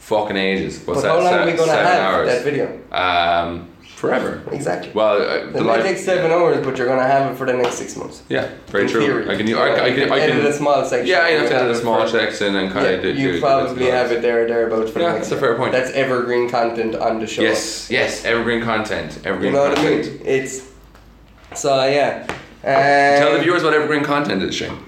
Fucking 0.05 0.37
ages. 0.37 0.81
What's 0.85 1.03
but 1.03 1.03
that? 1.03 1.09
how 1.09 1.19
long 1.21 1.33
se- 1.33 1.39
are 1.43 1.47
we 1.47 1.53
gonna 1.53 1.73
seven 1.73 1.87
have 1.87 2.01
hours. 2.15 2.29
that 2.29 2.45
video? 2.45 2.67
Um, 2.93 3.69
forever. 3.97 4.43
Exactly. 4.53 4.91
Well, 4.93 5.17
uh, 5.23 5.51
the 5.51 5.59
it 5.61 5.63
might 5.65 5.83
take 5.83 5.97
seven 5.97 6.31
hours, 6.31 6.63
but 6.65 6.77
you're 6.77 6.87
gonna 6.87 7.07
have 7.07 7.33
it 7.33 7.37
for 7.39 7.47
the 7.47 7.55
next 7.55 7.77
six 7.77 7.97
months. 7.97 8.23
yeah, 8.29 8.51
very 8.69 8.85
In 8.85 8.91
true. 8.91 9.01
theory. 9.01 9.25
I 9.31 9.37
can. 9.37 9.55
I, 9.55 9.85
I, 9.87 9.93
can. 9.95 10.13
I 10.13 10.19
edit 10.21 10.37
a 10.45 10.49
can. 10.49 10.53
small 10.53 10.85
section. 10.85 11.07
Yeah, 11.07 11.29
you 11.29 11.39
have 11.39 11.49
to 11.49 11.55
edit 11.57 11.71
a 11.71 11.81
small 11.81 12.07
section 12.07 12.55
and 12.57 12.71
kind 12.73 12.85
Yeah, 12.87 12.93
of 12.93 13.03
do. 13.03 13.13
you 13.15 13.33
do- 13.33 13.41
probably 13.41 13.85
do- 13.87 13.91
have 13.91 14.13
it 14.13 14.21
there 14.21 14.47
thereabouts 14.47 14.91
for 14.91 14.99
Yeah, 15.01 15.07
the 15.09 15.13
next 15.15 15.29
that's 15.31 15.39
a 15.39 15.45
fair 15.45 15.55
point. 15.57 15.73
That's 15.73 15.91
evergreen 15.93 16.51
content 16.51 16.95
on 16.97 17.19
the 17.21 17.27
show. 17.27 17.43
Yes, 17.43 17.89
yes. 17.91 18.25
Evergreen 18.27 18.63
content. 18.63 19.19
Evergreen. 19.25 19.53
You 19.53 19.59
know 19.59 19.69
what 19.71 19.79
I 19.79 19.83
mean? 19.89 20.21
It's 20.25 20.63
so 21.55 21.85
yeah. 21.87 22.27
Tell 22.63 23.31
the 23.33 23.39
Um, 23.39 23.43
viewers 23.43 23.63
what 23.63 23.75
evergreen 23.75 24.05
content 24.05 24.43
is, 24.43 24.55
Shane. 24.55 24.79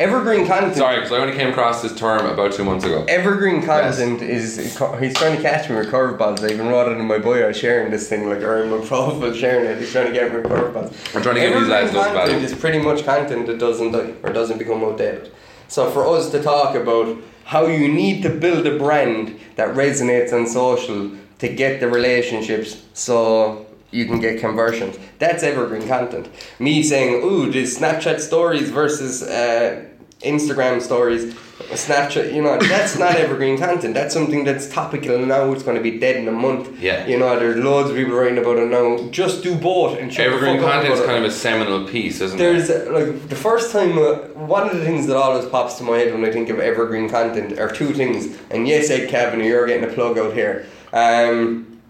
Evergreen 0.00 0.46
content. 0.46 0.76
Sorry, 0.76 0.96
because 0.96 1.12
I 1.12 1.18
only 1.18 1.34
came 1.34 1.48
across 1.48 1.82
this 1.82 1.94
term 1.94 2.26
about 2.26 2.52
two 2.52 2.64
months 2.64 2.84
ago. 2.84 3.04
Evergreen 3.08 3.62
content 3.62 4.22
is 4.22 4.56
he's 4.56 4.76
trying 4.76 5.36
to 5.36 5.42
catch 5.42 5.68
me 5.68 5.76
with 5.76 5.90
curveballs. 5.90 6.42
I 6.42 6.52
even 6.52 6.68
wrote 6.68 6.90
it 6.90 6.98
in 6.98 7.06
my 7.06 7.18
bio 7.18 7.52
sharing 7.52 7.90
this 7.90 8.08
thing 8.08 8.28
like 8.28 8.38
or 8.38 8.62
in 8.62 8.70
my 8.70 8.84
profile 8.86 9.32
sharing 9.32 9.66
it. 9.66 9.78
He's 9.78 9.92
trying 9.92 10.06
to 10.06 10.12
get 10.12 10.32
me 10.32 10.40
with 10.40 10.50
curveballs. 10.50 11.16
I'm 11.16 11.22
trying 11.22 11.36
to 11.36 11.40
give 11.40 11.54
these 11.54 11.68
lads 11.68 11.90
Evergreen 11.90 11.94
those 11.94 12.04
content 12.04 12.30
value. 12.32 12.46
is 12.46 12.54
pretty 12.54 12.78
much 12.78 13.04
content 13.04 13.46
that 13.46 13.58
doesn't 13.58 13.92
die 13.92 14.14
or 14.22 14.32
doesn't 14.32 14.58
become 14.58 14.82
outdated. 14.84 15.32
So 15.68 15.90
for 15.90 16.06
us 16.06 16.30
to 16.30 16.42
talk 16.42 16.74
about 16.74 17.18
how 17.44 17.66
you 17.66 17.88
need 17.88 18.22
to 18.22 18.30
build 18.30 18.66
a 18.66 18.78
brand 18.78 19.38
that 19.56 19.74
resonates 19.74 20.32
on 20.32 20.46
social 20.46 21.10
to 21.38 21.48
get 21.48 21.80
the 21.80 21.88
relationships 21.88 22.82
so 22.92 23.66
you 23.90 24.04
can 24.06 24.20
get 24.20 24.40
conversions. 24.40 24.98
That's 25.18 25.42
evergreen 25.42 25.88
content. 25.88 26.28
Me 26.58 26.82
saying, 26.82 27.22
ooh, 27.24 27.50
the 27.50 27.62
Snapchat 27.62 28.20
stories 28.20 28.70
versus 28.70 29.22
uh, 29.22 29.87
Instagram 30.20 30.82
stories, 30.82 31.34
Snapchat, 31.34 32.32
you 32.32 32.42
know, 32.42 32.58
that's 32.58 32.98
not 32.98 33.16
evergreen 33.16 33.58
content. 33.58 33.94
That's 33.94 34.14
something 34.14 34.44
that's 34.44 34.68
topical 34.68 35.18
now. 35.18 35.52
It's 35.52 35.62
going 35.62 35.76
to 35.76 35.82
be 35.82 35.98
dead 35.98 36.16
in 36.16 36.28
a 36.28 36.32
month. 36.32 36.80
Yeah. 36.80 37.06
You 37.06 37.18
know, 37.18 37.38
there's 37.38 37.56
loads 37.56 37.90
of 37.90 37.96
people 37.96 38.14
writing 38.14 38.38
about 38.38 38.58
it 38.58 38.68
now. 38.68 39.08
Just 39.10 39.42
do 39.42 39.56
both 39.56 39.98
and 39.98 40.16
Evergreen 40.16 40.60
content 40.60 40.94
is 40.94 41.00
kind 41.04 41.24
of 41.24 41.30
a 41.30 41.34
seminal 41.34 41.86
piece, 41.86 42.20
isn't 42.20 42.38
it? 42.38 42.42
There's 42.42 42.70
uh, 42.70 42.90
like 42.92 43.28
the 43.28 43.36
first 43.36 43.72
time 43.72 43.98
uh, 43.98 44.14
one 44.34 44.68
of 44.68 44.76
the 44.76 44.84
things 44.84 45.06
that 45.08 45.16
always 45.16 45.46
pops 45.46 45.74
to 45.78 45.84
my 45.84 45.98
head 45.98 46.12
when 46.12 46.24
I 46.24 46.30
think 46.30 46.48
of 46.48 46.58
evergreen 46.58 47.08
content 47.08 47.58
are 47.58 47.70
two 47.70 47.92
things. 47.92 48.38
And 48.50 48.66
yes, 48.66 48.90
Ed 48.90 49.08
Kavanagh, 49.08 49.44
you're 49.44 49.66
getting 49.66 49.88
a 49.88 49.92
plug 49.92 50.18
out 50.18 50.32
here. 50.32 50.66
Um, 50.92 51.80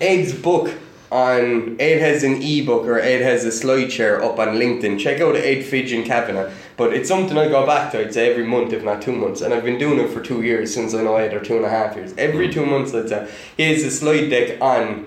Ed's 0.00 0.34
book 0.34 0.74
on 1.12 1.76
Ed 1.80 2.00
has 2.00 2.22
an 2.24 2.42
ebook 2.42 2.84
or 2.86 2.98
Ed 2.98 3.20
has 3.22 3.44
a 3.44 3.48
slideshare 3.48 4.20
up 4.22 4.38
on 4.38 4.48
LinkedIn. 4.56 4.98
Check 4.98 5.20
out 5.20 5.36
Ed 5.36 5.64
Fidge 5.64 5.92
and 5.92 6.04
Kavanagh. 6.04 6.50
But 6.76 6.92
it's 6.92 7.08
something 7.08 7.38
I 7.38 7.48
go 7.48 7.64
back 7.66 7.92
to. 7.92 8.00
I'd 8.00 8.12
say 8.12 8.30
every 8.30 8.44
month, 8.44 8.72
if 8.72 8.82
not 8.82 9.00
two 9.00 9.12
months, 9.12 9.40
and 9.42 9.54
I've 9.54 9.62
been 9.64 9.78
doing 9.78 10.00
it 10.00 10.10
for 10.10 10.20
two 10.20 10.42
years 10.42 10.74
since 10.74 10.92
I 10.94 11.02
know 11.02 11.14
Ed, 11.16 11.32
or 11.32 11.40
two 11.40 11.56
and 11.56 11.64
a 11.64 11.70
half 11.70 11.94
years. 11.94 12.12
Every 12.18 12.52
two 12.52 12.66
months, 12.66 12.92
I'd 12.94 13.08
say 13.08 13.30
he 13.56 13.62
has 13.72 13.84
a 13.84 13.90
slide 13.90 14.28
deck 14.28 14.60
on 14.60 15.06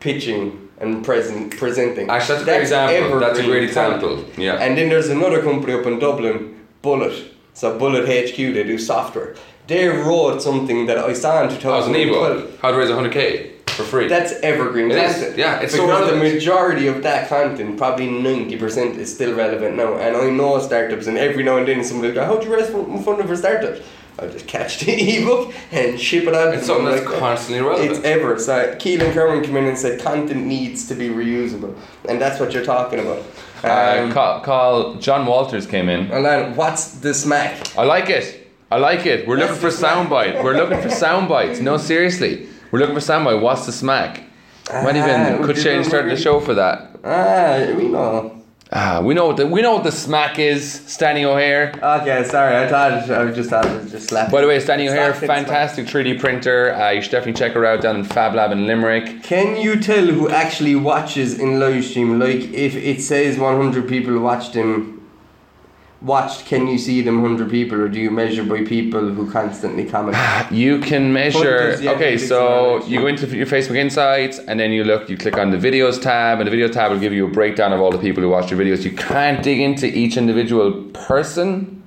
pitching 0.00 0.68
and 0.78 1.04
present 1.04 1.56
presenting. 1.58 2.08
Actually, 2.08 2.38
that's 2.38 2.42
a 2.42 2.44
great 2.46 2.60
example. 2.62 3.20
That's 3.20 3.38
a 3.38 3.42
great 3.44 3.64
example. 3.64 4.24
Yeah. 4.36 4.54
And 4.54 4.76
then 4.78 4.88
there's 4.88 5.08
another 5.08 5.42
company 5.42 5.74
up 5.74 5.86
in 5.86 5.98
Dublin, 5.98 6.66
Bullet. 6.82 7.32
So 7.52 7.78
Bullet 7.78 8.04
HQ, 8.06 8.36
they 8.36 8.64
do 8.64 8.78
software. 8.78 9.34
They 9.66 9.86
wrote 9.88 10.42
something 10.42 10.86
that 10.86 10.98
I 10.98 11.12
saw 11.12 11.42
in 11.42 11.50
Oh, 11.50 11.54
it's 11.54 11.64
an 11.64 11.92
2012. 11.92 12.38
ebook. 12.38 12.60
How 12.60 12.70
to 12.72 12.76
raise 12.76 12.90
100k. 12.90 13.50
For 13.74 13.84
free. 13.84 14.08
That's 14.08 14.32
evergreen 14.42 14.90
It 14.90 14.98
is, 14.98 15.12
content. 15.14 15.38
yeah, 15.38 15.60
it's 15.60 15.74
so 15.74 15.86
because 15.86 16.10
the 16.10 16.16
majority 16.16 16.86
of 16.86 17.02
that 17.02 17.28
content, 17.28 17.76
probably 17.78 18.08
ninety 18.10 18.56
percent, 18.56 18.96
is 18.96 19.12
still 19.14 19.34
relevant 19.34 19.76
now. 19.76 19.94
And 19.96 20.16
I 20.16 20.30
know 20.30 20.58
startups, 20.60 21.06
and 21.06 21.18
every 21.18 21.42
now 21.42 21.56
and 21.58 21.66
then 21.68 21.84
somebody 21.84 22.08
will 22.08 22.14
go, 22.20 22.24
"How 22.24 22.36
do 22.36 22.46
you 22.48 22.54
raise 22.54 22.68
fun- 22.70 23.02
funding 23.02 23.26
for 23.26 23.36
startups?" 23.36 23.80
I 24.16 24.26
just 24.28 24.46
catch 24.46 24.78
the 24.78 24.92
ebook 25.16 25.52
and 25.72 25.98
ship 26.00 26.24
it 26.28 26.34
out. 26.34 26.54
It's 26.54 26.66
something 26.66 26.84
that's 26.86 27.04
like 27.04 27.18
constantly 27.18 27.60
relevant. 27.66 27.90
It's 27.90 28.04
ever. 28.04 28.38
So 28.38 28.74
Keelan 28.76 29.12
Kerwin 29.12 29.42
came 29.42 29.56
in 29.56 29.64
and 29.66 29.76
said 29.76 30.00
content 30.00 30.46
needs 30.46 30.86
to 30.88 30.94
be 30.94 31.08
reusable, 31.08 31.74
and 32.08 32.20
that's 32.20 32.38
what 32.40 32.52
you're 32.54 32.64
talking 32.64 33.00
about. 33.00 33.22
uh, 33.64 34.02
Um, 34.04 34.12
call, 34.12 34.40
call 34.40 34.94
John 35.06 35.26
Walters 35.26 35.66
came 35.66 35.88
in. 35.88 36.12
Alan, 36.12 36.54
what's 36.54 36.84
the 37.04 37.12
smack? 37.12 37.56
I 37.76 37.82
like 37.84 38.08
it. 38.08 38.40
I 38.70 38.78
like 38.78 39.04
it. 39.06 39.26
We're 39.26 39.36
looking 39.36 39.56
for 39.56 39.66
What's 39.66 39.80
the 39.80 39.88
smack? 39.88 40.08
soundbite. 40.08 40.44
We're 40.44 40.56
looking 40.56 40.80
for 40.80 40.90
sound 40.90 41.28
bites. 41.28 41.58
No, 41.60 41.76
seriously. 41.76 42.46
We're 42.74 42.80
looking 42.80 42.96
for 42.96 43.00
soundbite. 43.00 43.40
What's 43.40 43.66
the 43.66 43.70
smack? 43.70 44.24
Might 44.68 44.96
Ah, 44.96 45.06
even 45.06 45.38
we 45.40 45.46
could 45.46 45.56
Shane 45.56 45.84
start 45.84 46.06
the 46.06 46.16
show 46.16 46.40
for 46.40 46.54
that. 46.54 46.98
Ah, 47.04 47.72
we 47.76 47.86
know. 47.86 48.42
Ah, 48.72 49.00
we 49.00 49.14
know 49.14 49.28
what 49.28 49.36
the 49.36 49.46
we 49.46 49.62
know 49.62 49.74
what 49.74 49.84
the 49.84 49.92
smack 49.92 50.40
is. 50.40 50.72
Stanley 50.88 51.24
O'Hare. 51.24 51.72
Okay, 51.80 52.24
sorry. 52.24 52.56
I 52.56 52.66
thought 52.66 53.08
I 53.08 53.30
just 53.30 53.48
thought 53.48 53.64
it 53.66 53.80
was 53.80 53.92
just 53.92 54.08
slapping. 54.08 54.32
By 54.32 54.40
the 54.40 54.48
way, 54.48 54.58
Stanley 54.58 54.88
O'Hare, 54.88 55.14
Slap 55.14 55.24
fantastic 55.24 55.86
3D 55.86 56.18
printer. 56.18 56.74
Uh, 56.74 56.90
you 56.90 57.00
should 57.00 57.12
definitely 57.12 57.38
check 57.38 57.52
her 57.52 57.64
out 57.64 57.80
down 57.80 57.94
in 57.94 58.02
Fab 58.02 58.34
Lab 58.34 58.50
in 58.50 58.66
Limerick. 58.66 59.22
Can 59.22 59.56
you 59.56 59.80
tell 59.80 60.04
who 60.06 60.28
actually 60.28 60.74
watches 60.74 61.38
in 61.38 61.60
live 61.60 61.84
stream? 61.84 62.18
Like, 62.18 62.42
if 62.52 62.74
it 62.74 63.00
says 63.02 63.38
100 63.38 63.88
people 63.88 64.18
watched 64.18 64.54
him, 64.54 64.93
watched, 66.04 66.44
can 66.44 66.68
you 66.68 66.76
see 66.76 67.00
them 67.00 67.22
100 67.22 67.50
people, 67.50 67.80
or 67.80 67.88
do 67.88 67.98
you 67.98 68.10
measure 68.10 68.44
by 68.44 68.62
people 68.62 69.08
who 69.08 69.30
constantly 69.30 69.84
comment? 69.84 70.16
You 70.50 70.78
can 70.78 71.12
measure. 71.12 71.76
Okay, 71.80 72.18
so 72.18 72.84
you 72.84 73.00
go 73.00 73.06
into 73.06 73.26
your 73.34 73.46
Facebook 73.46 73.76
Insights, 73.76 74.38
and 74.38 74.60
then 74.60 74.70
you 74.70 74.84
look. 74.84 75.08
You 75.08 75.16
click 75.16 75.38
on 75.38 75.50
the 75.50 75.56
videos 75.56 76.00
tab, 76.00 76.38
and 76.38 76.46
the 76.46 76.50
video 76.50 76.68
tab 76.68 76.92
will 76.92 77.00
give 77.00 77.12
you 77.12 77.26
a 77.26 77.30
breakdown 77.30 77.72
of 77.72 77.80
all 77.80 77.90
the 77.90 77.98
people 77.98 78.22
who 78.22 78.28
watched 78.28 78.50
your 78.50 78.60
videos. 78.60 78.84
You 78.84 78.92
can't 78.92 79.42
dig 79.42 79.60
into 79.60 79.86
each 79.86 80.16
individual 80.16 80.84
person. 80.92 81.82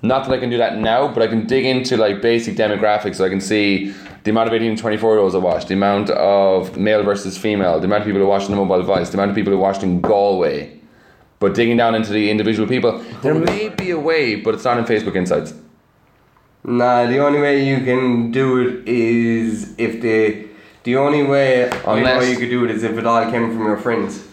Not 0.00 0.24
that 0.24 0.32
I 0.32 0.38
can 0.38 0.48
do 0.48 0.58
that 0.58 0.78
now, 0.78 1.08
but 1.12 1.22
I 1.24 1.26
can 1.26 1.46
dig 1.46 1.64
into 1.64 1.96
like 1.96 2.22
basic 2.22 2.56
demographics. 2.56 3.16
So 3.16 3.24
I 3.24 3.28
can 3.28 3.40
see 3.40 3.92
the 4.22 4.30
amount 4.30 4.48
of 4.48 4.54
18 4.54 4.76
to 4.76 4.80
24 4.80 5.14
year 5.14 5.20
olds 5.20 5.34
I 5.34 5.38
watched, 5.38 5.68
the 5.68 5.74
amount 5.74 6.10
of 6.10 6.76
male 6.76 7.02
versus 7.02 7.36
female, 7.36 7.80
the 7.80 7.86
amount 7.86 8.02
of 8.02 8.06
people 8.06 8.20
who 8.20 8.28
watched 8.28 8.44
on 8.44 8.52
the 8.52 8.56
mobile 8.56 8.78
device, 8.78 9.10
the 9.10 9.16
amount 9.16 9.30
of 9.30 9.34
people 9.34 9.52
who 9.52 9.58
watched 9.58 9.82
in 9.82 10.00
Galway. 10.00 10.77
But 11.40 11.54
digging 11.54 11.76
down 11.76 11.94
into 11.94 12.12
the 12.12 12.30
individual 12.30 12.68
people, 12.68 12.98
there 13.22 13.34
may 13.34 13.68
be 13.68 13.90
a 13.90 13.98
way, 13.98 14.34
but 14.36 14.54
it's 14.54 14.64
not 14.64 14.78
in 14.78 14.84
Facebook 14.84 15.14
Insights. 15.14 15.54
Nah, 16.64 17.06
the 17.06 17.18
only 17.24 17.40
way 17.40 17.64
you 17.64 17.84
can 17.84 18.30
do 18.32 18.58
it 18.66 18.88
is 18.88 19.74
if 19.78 20.00
the. 20.00 20.46
The 20.84 20.96
only 20.96 21.22
way 21.22 21.66
I 21.68 21.70
know 21.70 21.92
Unless- 21.96 22.30
you 22.30 22.36
could 22.38 22.48
do 22.48 22.64
it 22.64 22.70
is 22.70 22.82
if 22.82 22.96
it 22.96 23.04
all 23.06 23.30
came 23.30 23.50
from 23.52 23.64
your 23.66 23.76
friends. 23.76 24.24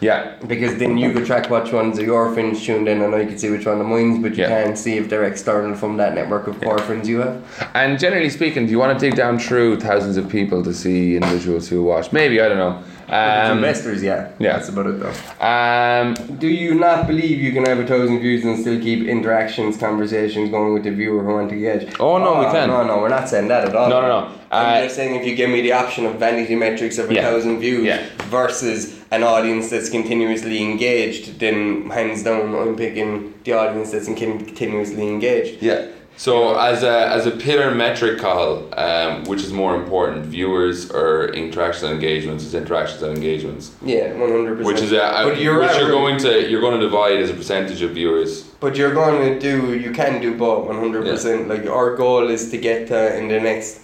Yeah, 0.00 0.32
Because 0.48 0.78
then 0.78 0.98
you 0.98 1.12
could 1.12 1.26
track 1.26 1.48
which 1.48 1.70
ones 1.72 1.96
of 1.96 2.04
your 2.04 2.32
friends 2.34 2.64
tuned 2.66 2.88
in 2.88 3.02
and 3.02 3.14
I 3.14 3.24
could 3.24 3.38
see 3.38 3.50
which 3.50 3.66
one 3.66 3.80
of 3.80 3.86
mine's, 3.86 4.18
but 4.18 4.32
you 4.36 4.42
Yeah. 4.42 4.48
can't 4.48 4.76
see 4.76 4.96
if 4.96 5.08
they're 5.08 5.22
external 5.22 5.76
from 5.76 5.96
that 5.98 6.16
network 6.16 6.48
of 6.48 6.60
core 6.60 6.78
friends 6.78 7.08
you 7.08 7.20
have. 7.20 7.36
And 7.74 8.00
generally 8.00 8.30
speaking, 8.30 8.66
do 8.66 8.72
you 8.72 8.80
want 8.80 8.98
to 8.98 9.06
dig 9.06 9.14
down 9.16 9.38
through 9.38 9.78
thousands 9.78 10.16
of 10.16 10.28
people 10.28 10.64
to 10.64 10.74
see 10.74 11.14
individuals 11.14 11.68
who 11.68 11.84
watch? 11.84 12.10
Maybe 12.10 12.40
I 12.40 12.48
don't 12.48 12.58
know. 12.58 12.78
But 13.12 13.38
it's 13.40 13.50
Um, 13.50 13.58
investors, 13.58 14.02
yeah. 14.02 14.28
yeah. 14.38 14.54
That's 14.54 14.70
about 14.70 14.86
it 14.86 14.96
though. 14.98 15.46
um, 15.46 16.14
Do 16.38 16.48
you 16.48 16.72
not 16.74 17.06
believe 17.06 17.42
you 17.42 17.52
can 17.52 17.64
have 17.66 17.78
a 17.78 17.86
thousand 17.86 18.20
views 18.20 18.42
and 18.42 18.58
still 18.58 18.80
keep 18.80 19.06
interactions, 19.06 19.76
conversations 19.76 20.48
going 20.50 20.72
with 20.72 20.84
the 20.84 20.92
viewer 20.92 21.22
who 21.22 21.34
want 21.34 21.50
to 21.50 21.54
engage? 21.56 21.94
Oh, 22.00 22.16
no, 22.16 22.38
we 22.40 22.46
can. 22.46 22.68
No, 22.70 22.82
no, 22.84 22.94
we're 23.02 23.10
not 23.10 23.28
saying 23.28 23.48
that 23.48 23.68
at 23.68 23.76
all. 23.76 23.90
No, 23.90 24.00
no, 24.00 24.08
no. 24.08 24.28
I'm 24.50 24.76
Uh, 24.76 24.84
just 24.84 24.96
saying 24.96 25.14
if 25.14 25.26
you 25.26 25.34
give 25.34 25.50
me 25.50 25.60
the 25.60 25.72
option 25.72 26.06
of 26.06 26.14
vanity 26.14 26.54
metrics 26.54 26.96
of 26.96 27.10
a 27.10 27.14
Yeah. 27.14 27.22
thousand 27.28 27.58
views 27.60 27.84
Yeah. 27.84 28.00
versus 28.30 28.94
an 29.10 29.22
audience 29.22 29.68
that's 29.68 29.90
continuously 29.90 30.62
engaged, 30.62 31.38
then 31.38 31.90
hands 31.90 32.22
down, 32.22 32.54
I'm 32.54 32.76
picking 32.76 33.34
the 33.44 33.52
audience 33.52 33.90
that's 33.90 34.06
continuously 34.06 35.06
engaged. 35.06 35.62
yeah. 35.62 35.82
So 36.16 36.56
as 36.58 36.82
a 36.82 37.08
as 37.08 37.26
a 37.26 37.30
pillar 37.32 37.74
metric 37.74 38.18
call, 38.20 38.68
um, 38.78 39.24
which 39.24 39.42
is 39.42 39.52
more 39.52 39.74
important, 39.74 40.26
viewers 40.26 40.90
or 40.90 41.28
interactions 41.28 41.84
and 41.84 41.94
engagements 41.94 42.44
is 42.44 42.54
interactions 42.54 43.02
and 43.02 43.16
engagements, 43.16 43.74
Yeah, 43.84 44.12
one 44.12 44.30
hundred 44.30 44.58
percent. 44.58 44.66
which 44.66 44.82
is 44.82 44.92
a, 44.92 45.00
a 45.00 45.24
but 45.30 45.40
you're 45.40 45.58
which 45.58 45.70
right, 45.70 45.80
you're 45.80 45.90
going 45.90 46.18
to 46.18 46.48
you're 46.48 46.60
going 46.60 46.78
to 46.78 46.86
divide 46.86 47.16
as 47.16 47.30
a 47.30 47.34
percentage 47.34 47.82
of 47.82 47.92
viewers. 47.92 48.42
But 48.60 48.76
you're 48.76 48.94
going 48.94 49.18
to 49.32 49.40
do, 49.40 49.76
you 49.76 49.90
can 49.90 50.20
do 50.20 50.36
both 50.38 50.68
100%. 50.68 51.48
Like, 51.48 51.66
our 51.66 51.96
goal 51.96 52.28
is 52.28 52.52
to 52.52 52.58
get 52.58 52.86
to, 52.88 53.18
in 53.18 53.26
the 53.26 53.40
next, 53.40 53.80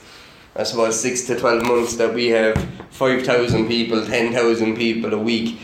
I 0.54 0.62
suppose, 0.62 1.00
6 1.00 1.26
to 1.26 1.36
12 1.36 1.64
months, 1.66 1.96
that 1.96 2.14
we 2.14 2.28
have 2.28 2.54
5,000 2.90 3.66
people, 3.66 4.06
10,000 4.06 4.76
people 4.76 5.12
a 5.14 5.18
week 5.18 5.58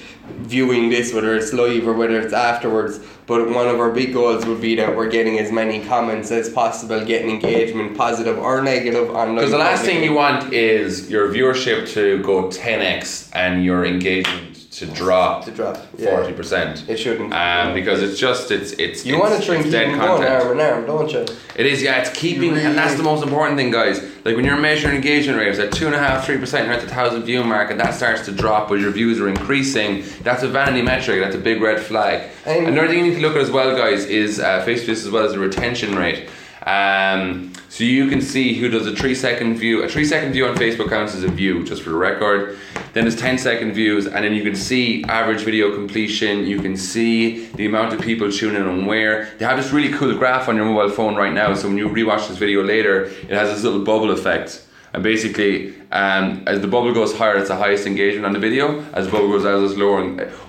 viewing 0.44 0.90
this, 0.90 1.12
whether 1.12 1.34
it's 1.34 1.52
live 1.52 1.86
or 1.88 1.94
whether 1.94 2.20
it's 2.20 2.32
afterwards. 2.32 3.00
But 3.26 3.48
one 3.50 3.68
of 3.68 3.80
our 3.80 3.90
big 3.90 4.12
goals 4.12 4.44
would 4.46 4.60
be 4.60 4.74
that 4.76 4.94
we're 4.94 5.10
getting 5.10 5.38
as 5.38 5.50
many 5.50 5.84
comments 5.84 6.30
as 6.30 6.50
possible, 6.50 7.04
getting 7.04 7.30
engagement, 7.30 7.96
positive 7.96 8.38
or 8.38 8.62
negative, 8.62 9.14
on 9.14 9.34
Because 9.34 9.50
the 9.50 9.58
last 9.58 9.84
thing 9.84 10.04
you 10.04 10.12
want 10.12 10.52
is 10.52 11.10
your 11.10 11.28
viewership 11.28 11.88
to 11.94 12.22
go 12.22 12.44
10x 12.44 13.30
and 13.34 13.64
your 13.64 13.84
engagement 13.84 14.53
to 14.78 14.86
drop 14.86 15.44
To 15.44 15.50
drop, 15.50 15.76
yeah. 15.96 16.10
forty 16.16 16.32
percent. 16.32 16.88
It 16.88 16.96
shouldn't. 16.98 17.32
Um, 17.32 17.74
because 17.74 18.02
it's 18.02 18.18
just 18.18 18.50
it's 18.50 18.72
it's 18.72 19.04
You 19.06 19.14
it's, 19.14 19.22
want 19.22 19.40
to 19.40 19.44
try 19.46 19.54
and 19.56 19.64
it's 19.64 19.72
keep 19.72 19.80
dead 19.80 19.86
going 19.86 20.00
content. 20.00 20.42
arm 20.42 20.52
in 20.58 20.66
arm, 20.66 20.86
don't 20.86 21.10
you? 21.12 21.24
It 21.56 21.66
is, 21.66 21.82
yeah. 21.82 22.00
It's 22.00 22.10
keeping, 22.18 22.50
You 22.54 22.56
and 22.56 22.76
that's 22.76 22.96
the 22.96 23.02
most 23.04 23.22
important 23.22 23.56
thing, 23.56 23.70
guys. 23.70 24.02
Like 24.24 24.34
when 24.36 24.44
you're 24.44 24.56
measuring 24.56 24.96
engagement 24.96 25.38
rates 25.38 25.58
at 25.58 25.70
two 25.72 25.86
and 25.86 25.94
a 25.94 25.98
half, 25.98 26.26
three 26.26 26.38
percent, 26.38 26.66
you're 26.66 26.74
at 26.74 26.80
the 26.82 26.88
thousand 26.88 27.22
view 27.22 27.44
mark, 27.44 27.70
and 27.70 27.78
that 27.78 27.94
starts 27.94 28.24
to 28.24 28.32
drop, 28.32 28.68
but 28.68 28.80
your 28.80 28.90
views 28.90 29.20
are 29.20 29.28
increasing. 29.28 30.04
That's 30.22 30.42
a 30.42 30.48
vanity 30.48 30.82
metric. 30.82 31.20
That's 31.20 31.36
a 31.36 31.38
big 31.38 31.60
red 31.62 31.80
flag. 31.80 32.30
And- 32.46 32.66
Another 32.66 32.88
thing 32.88 32.98
you 32.98 33.04
need 33.10 33.14
to 33.16 33.20
look 33.22 33.36
at 33.36 33.42
as 33.42 33.50
well, 33.50 33.76
guys, 33.76 34.04
is 34.06 34.40
uh, 34.40 34.62
face 34.64 34.84
this 34.86 35.04
as 35.04 35.10
well 35.10 35.24
as 35.24 35.32
the 35.32 35.38
retention 35.38 35.94
rate. 35.96 36.28
Um, 36.64 37.52
so 37.68 37.84
you 37.84 38.08
can 38.08 38.22
see 38.22 38.54
who 38.54 38.68
does 38.68 38.86
a 38.86 38.94
three 38.94 39.14
second 39.14 39.56
view. 39.56 39.82
A 39.82 39.88
three 39.88 40.04
second 40.04 40.32
view 40.32 40.46
on 40.46 40.56
Facebook 40.56 40.88
counts 40.88 41.14
as 41.14 41.22
a 41.22 41.28
view, 41.28 41.64
just 41.64 41.82
for 41.82 41.90
the 41.90 41.96
record. 41.96 42.58
Then 42.92 43.04
there's 43.04 43.16
10 43.16 43.38
second 43.38 43.72
views, 43.72 44.06
and 44.06 44.24
then 44.24 44.32
you 44.32 44.44
can 44.44 44.54
see 44.54 45.02
average 45.04 45.42
video 45.42 45.74
completion. 45.74 46.46
You 46.46 46.60
can 46.60 46.76
see 46.76 47.46
the 47.48 47.66
amount 47.66 47.92
of 47.92 48.00
people 48.00 48.30
tuning 48.30 48.62
in 48.62 48.68
and 48.68 48.86
where. 48.86 49.34
They 49.38 49.44
have 49.44 49.56
this 49.56 49.72
really 49.72 49.92
cool 49.92 50.16
graph 50.16 50.48
on 50.48 50.54
your 50.54 50.64
mobile 50.64 50.88
phone 50.90 51.16
right 51.16 51.32
now. 51.32 51.52
So 51.54 51.66
when 51.66 51.76
you 51.76 51.88
rewatch 51.88 52.28
this 52.28 52.38
video 52.38 52.62
later, 52.62 53.06
it 53.06 53.30
has 53.30 53.50
this 53.52 53.64
little 53.64 53.84
bubble 53.84 54.12
effect. 54.12 54.64
And 54.92 55.02
basically, 55.02 55.74
um, 55.90 56.44
as 56.46 56.60
the 56.60 56.68
bubble 56.68 56.94
goes 56.94 57.16
higher, 57.16 57.36
it's 57.36 57.48
the 57.48 57.56
highest 57.56 57.84
engagement 57.84 58.26
on 58.26 58.32
the 58.32 58.38
video. 58.38 58.80
As 58.92 59.06
the 59.06 59.12
bubble 59.12 59.30
goes 59.30 59.44
out, 59.44 59.60
it's 59.64 59.74
lower. 59.74 60.04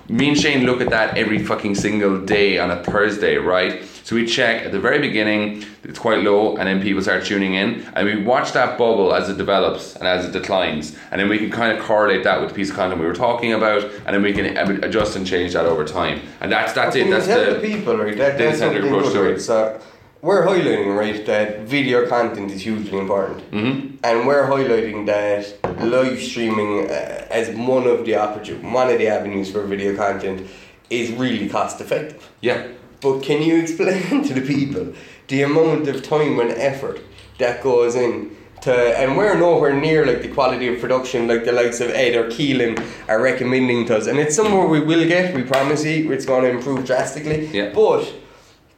Me 0.08 0.28
and 0.28 0.38
Shane 0.38 0.64
look 0.64 0.80
at 0.80 0.90
that 0.90 1.18
every 1.18 1.40
fucking 1.40 1.74
single 1.74 2.24
day 2.24 2.60
on 2.60 2.70
a 2.70 2.84
Thursday, 2.84 3.34
right? 3.38 3.82
So 4.06 4.14
we 4.14 4.24
check 4.24 4.64
at 4.64 4.70
the 4.70 4.78
very 4.78 5.00
beginning, 5.00 5.64
it's 5.82 5.98
quite 5.98 6.20
low, 6.20 6.56
and 6.58 6.68
then 6.68 6.80
people 6.80 7.02
start 7.02 7.24
tuning 7.24 7.54
in, 7.54 7.84
and 7.96 8.06
we 8.06 8.22
watch 8.22 8.52
that 8.52 8.78
bubble 8.78 9.12
as 9.12 9.28
it 9.28 9.36
develops 9.36 9.96
and 9.96 10.06
as 10.06 10.24
it 10.24 10.30
declines, 10.30 10.96
and 11.10 11.20
then 11.20 11.28
we 11.28 11.38
can 11.38 11.50
kind 11.50 11.76
of 11.76 11.84
correlate 11.84 12.22
that 12.22 12.40
with 12.40 12.50
the 12.50 12.54
piece 12.54 12.70
of 12.70 12.76
content 12.76 13.00
we 13.00 13.06
were 13.08 13.16
talking 13.16 13.52
about, 13.52 13.82
and 13.82 14.14
then 14.14 14.22
we 14.22 14.32
can 14.32 14.46
adjust 14.84 15.16
and 15.16 15.26
change 15.26 15.54
that 15.54 15.64
over 15.64 15.84
time. 15.84 16.20
And 16.40 16.52
that's 16.52 16.72
that's 16.72 16.94
it. 16.94 17.10
That's 17.10 17.26
the, 17.26 17.54
the 17.54 17.58
people, 17.58 17.96
right? 17.96 18.16
That, 18.16 18.38
that's 18.38 18.60
something 18.60 18.80
approach 18.80 19.12
to 19.12 19.24
it. 19.24 19.40
So 19.40 19.80
we're 20.22 20.46
highlighting, 20.46 20.96
right, 20.96 21.26
that 21.26 21.62
video 21.62 22.08
content 22.08 22.52
is 22.52 22.62
hugely 22.62 23.00
important, 23.00 23.50
mm-hmm. 23.50 23.96
and 24.04 24.24
we're 24.24 24.46
highlighting 24.46 25.06
that 25.06 25.80
live 25.84 26.22
streaming 26.22 26.88
uh, 26.88 27.26
as 27.28 27.50
one 27.56 27.88
of 27.88 28.06
the 28.06 28.12
opportun- 28.12 28.70
one 28.70 28.88
of 28.88 28.98
the 28.98 29.08
avenues 29.08 29.50
for 29.50 29.64
video 29.64 29.96
content 29.96 30.48
is 30.90 31.10
really 31.10 31.48
cost 31.48 31.80
effective. 31.80 32.30
yeah. 32.40 32.68
But 33.06 33.22
can 33.22 33.40
you 33.40 33.56
explain 33.62 34.24
to 34.28 34.34
the 34.34 34.40
people 34.40 34.92
the 35.28 35.42
amount 35.42 35.86
of 35.86 36.02
time 36.02 36.40
and 36.40 36.50
effort 36.50 36.98
that 37.38 37.62
goes 37.62 37.94
in 37.94 38.36
to, 38.62 38.74
and 38.98 39.16
we're 39.16 39.38
nowhere 39.38 39.72
near 39.78 40.04
like 40.04 40.22
the 40.22 40.28
quality 40.28 40.66
of 40.66 40.80
production 40.80 41.28
like 41.28 41.44
the 41.44 41.52
likes 41.52 41.80
of 41.80 41.90
Ed 41.90 42.16
or 42.16 42.28
Keelan 42.28 42.74
are 43.08 43.20
recommending 43.22 43.86
to 43.86 43.96
us, 43.98 44.08
and 44.08 44.18
it's 44.18 44.34
somewhere 44.34 44.66
we 44.66 44.80
will 44.80 45.06
get. 45.06 45.36
We 45.36 45.44
promise 45.44 45.84
you, 45.84 46.10
it's 46.10 46.26
going 46.26 46.42
to 46.46 46.50
improve 46.50 46.84
drastically. 46.84 47.46
Yeah. 47.46 47.70
But 47.72 48.12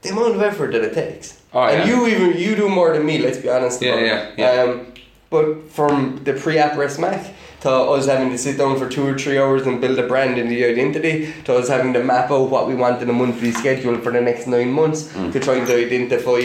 the 0.02 0.10
amount 0.10 0.34
of 0.34 0.42
effort 0.42 0.72
that 0.72 0.82
it 0.82 0.92
takes, 0.92 1.40
Oh, 1.54 1.62
and 1.62 1.88
yeah. 1.88 1.96
you 1.96 2.06
even 2.06 2.36
you 2.36 2.54
do 2.54 2.68
more 2.68 2.92
than 2.92 3.06
me. 3.06 3.16
Let's 3.16 3.38
be 3.38 3.48
honest. 3.48 3.80
Yeah, 3.80 3.94
about 3.94 4.38
yeah, 4.38 4.54
yeah. 4.56 4.62
Um, 4.62 4.92
but 5.30 5.70
from 5.70 6.20
the 6.24 6.34
pre-app 6.34 6.76
rest 6.76 6.98
Mac 6.98 7.32
to 7.60 7.70
us 7.70 8.06
having 8.06 8.30
to 8.30 8.38
sit 8.38 8.56
down 8.58 8.78
for 8.78 8.88
two 8.88 9.04
or 9.06 9.18
three 9.18 9.38
hours 9.38 9.66
and 9.66 9.80
build 9.80 9.98
a 9.98 10.06
brand 10.06 10.38
and 10.38 10.50
the 10.50 10.64
identity, 10.64 11.32
to 11.44 11.56
us 11.56 11.68
having 11.68 11.92
to 11.92 12.02
map 12.04 12.30
out 12.30 12.50
what 12.50 12.68
we 12.68 12.74
want 12.74 13.02
in 13.02 13.10
a 13.10 13.12
monthly 13.12 13.50
schedule 13.52 13.98
for 13.98 14.12
the 14.12 14.20
next 14.20 14.46
nine 14.46 14.70
months 14.72 15.08
Mm. 15.14 15.32
to 15.32 15.40
try 15.40 15.54
and 15.56 15.68
identify 15.68 16.40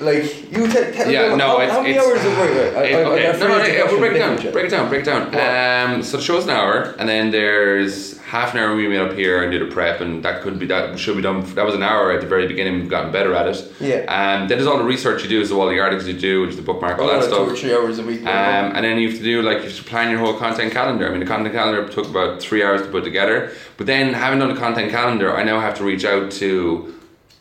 Like 0.00 0.50
you 0.50 0.66
te- 0.66 0.92
tell 0.92 1.10
Yeah, 1.10 1.34
no, 1.36 1.46
how, 1.46 1.58
it's, 1.60 1.72
how 1.72 1.82
many 1.82 1.94
it's, 1.94 2.06
hours 2.06 2.24
of 2.24 2.36
work? 2.38 2.50
I, 2.50 2.84
it- 2.84 3.06
I'm 3.06 3.12
okay, 3.12 3.22
no, 3.24 3.30
afraid 3.32 3.48
no, 3.48 3.86
to 3.86 3.92
we'll 3.92 3.98
break 4.00 4.12
it 4.12 4.18
down. 4.18 4.52
Break 4.52 4.64
it 4.66 4.70
down. 4.70 4.88
Break 4.88 5.02
it 5.02 5.04
down. 5.04 5.94
Um, 5.94 6.02
so 6.02 6.16
the 6.16 6.22
show's 6.22 6.44
an 6.44 6.50
hour, 6.50 6.94
and 6.98 7.06
then 7.08 7.30
there's 7.30 8.18
half 8.30 8.54
an 8.54 8.60
hour 8.60 8.76
we 8.76 8.86
meet 8.86 8.98
up 8.98 9.12
here 9.12 9.42
and 9.42 9.50
did 9.50 9.60
the 9.60 9.66
prep, 9.74 10.00
and 10.00 10.22
that 10.24 10.40
could 10.40 10.56
be 10.56 10.66
that 10.66 10.96
should 10.98 11.16
be 11.16 11.22
done. 11.22 11.42
That 11.54 11.66
was 11.66 11.74
an 11.74 11.82
hour 11.82 12.12
at 12.12 12.20
the 12.20 12.28
very 12.28 12.46
beginning. 12.46 12.74
We've 12.80 12.88
gotten 12.88 13.10
better 13.10 13.34
at 13.34 13.48
it. 13.48 13.72
Yeah. 13.80 13.96
Um, 14.06 14.46
then 14.46 14.56
there's 14.56 14.68
all 14.68 14.78
the 14.78 14.84
research 14.84 15.24
you 15.24 15.28
do, 15.28 15.44
so 15.44 15.60
all 15.60 15.68
the 15.68 15.80
articles 15.80 16.06
you 16.06 16.16
do, 16.18 16.42
which 16.42 16.50
is 16.50 16.56
the 16.56 16.62
bookmark, 16.62 16.98
all 17.00 17.10
Oh, 17.10 17.20
that 17.20 17.28
two 17.28 17.34
or 17.34 17.56
three 17.56 17.74
hours 17.74 17.98
a 17.98 18.04
week. 18.04 18.20
Um, 18.20 18.76
and 18.76 18.84
then 18.84 18.98
you 18.98 19.08
have 19.08 19.18
to 19.18 19.24
do 19.24 19.42
like 19.42 19.58
you 19.58 19.64
have 19.64 19.76
to 19.76 19.82
plan 19.84 20.10
your 20.10 20.20
whole 20.20 20.34
content 20.38 20.72
calendar. 20.72 21.08
I 21.08 21.10
mean, 21.10 21.20
the 21.20 21.26
content 21.26 21.52
calendar 21.54 21.88
took 21.88 22.06
about 22.06 22.40
three 22.40 22.62
hours 22.62 22.82
to 22.82 22.88
put 22.88 23.02
together. 23.02 23.52
But 23.76 23.86
then, 23.86 24.14
having 24.14 24.38
done 24.38 24.54
the 24.54 24.60
content 24.60 24.92
calendar, 24.92 25.36
I 25.36 25.42
now 25.42 25.58
have 25.58 25.74
to 25.78 25.84
reach 25.84 26.04
out 26.04 26.30
to 26.32 26.94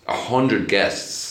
a 0.08 0.16
hundred 0.16 0.68
guests 0.68 1.29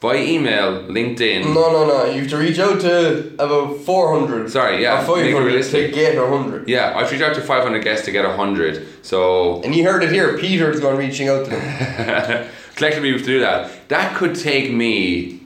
by 0.00 0.16
email, 0.16 0.82
LinkedIn. 0.84 1.54
no, 1.54 1.72
no, 1.72 1.86
no. 1.86 2.04
You 2.04 2.20
have 2.20 2.30
to 2.30 2.36
reach 2.36 2.58
out 2.58 2.80
to 2.82 3.32
about 3.34 3.78
400. 3.80 4.50
Sorry, 4.50 4.82
yeah, 4.82 5.02
Or 5.02 5.16
500 5.16 5.62
to 5.64 5.88
get 5.90 6.16
100. 6.20 6.68
Yeah, 6.68 6.92
I 6.94 7.00
have 7.02 7.10
reached 7.10 7.22
out 7.24 7.34
to 7.34 7.40
500 7.40 7.82
guests 7.82 8.04
to 8.04 8.12
get 8.12 8.24
100. 8.26 9.04
So 9.04 9.62
And 9.62 9.74
you 9.74 9.84
heard 9.84 10.02
it 10.04 10.12
here. 10.12 10.36
Peter's 10.38 10.80
going 10.80 10.98
reaching 10.98 11.28
out 11.28 11.44
to 11.46 11.50
them. 11.50 12.48
collectively, 12.76 13.08
we 13.10 13.16
have 13.18 13.26
to 13.26 13.32
do 13.32 13.40
that. 13.40 13.88
That 13.88 14.14
could 14.16 14.34
take 14.34 14.70
me 14.72 15.40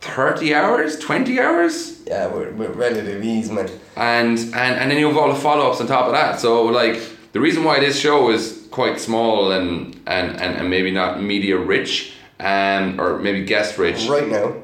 30 0.00 0.54
hours, 0.54 0.98
20 0.98 1.40
hours. 1.40 2.00
yeah, 2.06 2.26
with, 2.26 2.54
with 2.54 2.74
relative 2.76 3.24
ease, 3.24 3.50
man. 3.50 3.68
and 3.96 4.38
and 4.38 4.54
and 4.80 4.90
then 4.90 4.98
you 4.98 5.08
have 5.08 5.16
all 5.16 5.32
the 5.32 5.38
follow 5.40 5.68
ups 5.70 5.80
on 5.80 5.86
top 5.86 6.06
of 6.06 6.12
that. 6.12 6.38
So 6.40 6.64
like 6.64 7.00
the 7.32 7.40
reason 7.40 7.64
why 7.64 7.80
this 7.80 7.98
show 7.98 8.30
is 8.30 8.66
quite 8.70 9.00
small 9.00 9.50
and 9.52 9.94
and 10.06 10.40
and, 10.40 10.56
and 10.56 10.70
maybe 10.70 10.90
not 10.92 11.20
media 11.20 11.56
rich, 11.58 12.12
um, 12.40 13.00
or 13.00 13.18
maybe 13.18 13.44
guest 13.44 13.78
rich, 13.78 14.06
Right 14.08 14.28
now. 14.28 14.54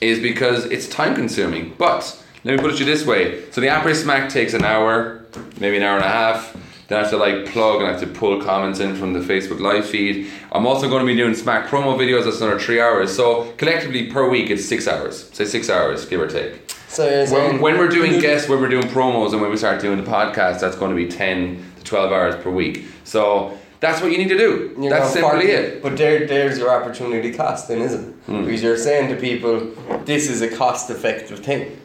is 0.00 0.18
because 0.20 0.64
it's 0.66 0.88
time 0.88 1.14
consuming. 1.14 1.74
But 1.78 2.22
let 2.44 2.56
me 2.56 2.62
put 2.62 2.72
it 2.72 2.78
to 2.78 2.84
you 2.84 2.86
this 2.86 3.04
way: 3.06 3.50
so 3.50 3.60
the 3.60 3.68
Après 3.68 3.94
Smack 3.94 4.28
takes 4.30 4.54
an 4.54 4.64
hour, 4.64 5.24
maybe 5.60 5.76
an 5.76 5.82
hour 5.82 5.96
and 5.96 6.04
a 6.04 6.08
half. 6.08 6.56
Then 6.88 6.98
I 6.98 7.02
have 7.02 7.10
to 7.12 7.16
like 7.16 7.46
plug 7.46 7.76
and 7.80 7.86
I 7.86 7.92
have 7.92 8.00
to 8.00 8.06
pull 8.06 8.42
comments 8.42 8.78
in 8.80 8.94
from 8.96 9.14
the 9.14 9.20
Facebook 9.20 9.60
live 9.60 9.86
feed. 9.86 10.30
I'm 10.50 10.66
also 10.66 10.90
going 10.90 11.00
to 11.00 11.06
be 11.06 11.16
doing 11.16 11.34
Smack 11.34 11.68
promo 11.68 11.96
videos. 11.96 12.24
That's 12.24 12.40
another 12.42 12.58
three 12.58 12.80
hours. 12.80 13.14
So 13.16 13.50
collectively 13.56 14.10
per 14.10 14.28
week, 14.28 14.50
it's 14.50 14.66
six 14.66 14.86
hours. 14.86 15.30
Say 15.32 15.46
six 15.46 15.70
hours, 15.70 16.04
give 16.04 16.20
or 16.20 16.26
take. 16.26 16.70
So 16.88 17.24
When, 17.32 17.60
when 17.62 17.78
we're 17.78 17.88
doing 17.88 18.20
guests, 18.20 18.46
when 18.46 18.60
we're 18.60 18.68
doing 18.68 18.88
promos, 18.88 19.32
and 19.32 19.40
when 19.40 19.50
we 19.50 19.56
start 19.56 19.80
doing 19.80 19.96
the 20.04 20.10
podcast, 20.10 20.60
that's 20.60 20.76
going 20.76 20.90
to 20.90 20.96
be 20.96 21.08
10 21.08 21.64
to 21.78 21.84
12 21.84 22.12
hours 22.12 22.34
per 22.42 22.50
week. 22.50 22.84
So 23.04 23.56
that's 23.82 24.00
what 24.00 24.10
you 24.12 24.18
need 24.18 24.28
to 24.28 24.38
do. 24.38 24.74
You're 24.80 24.90
that's 24.90 25.12
simply 25.12 25.46
40, 25.46 25.46
it. 25.48 25.82
But 25.82 25.96
there, 25.98 26.26
there's 26.26 26.56
your 26.56 26.70
opportunity 26.70 27.32
cost, 27.32 27.68
then, 27.68 27.80
isn't 27.82 28.04
it? 28.10 28.26
Because 28.26 28.62
you're 28.62 28.78
saying 28.78 29.10
to 29.12 29.16
people, 29.20 29.54
this 30.06 30.30
is 30.30 30.40
a 30.40 30.48
cost-effective 30.48 31.40
thing. 31.40 31.78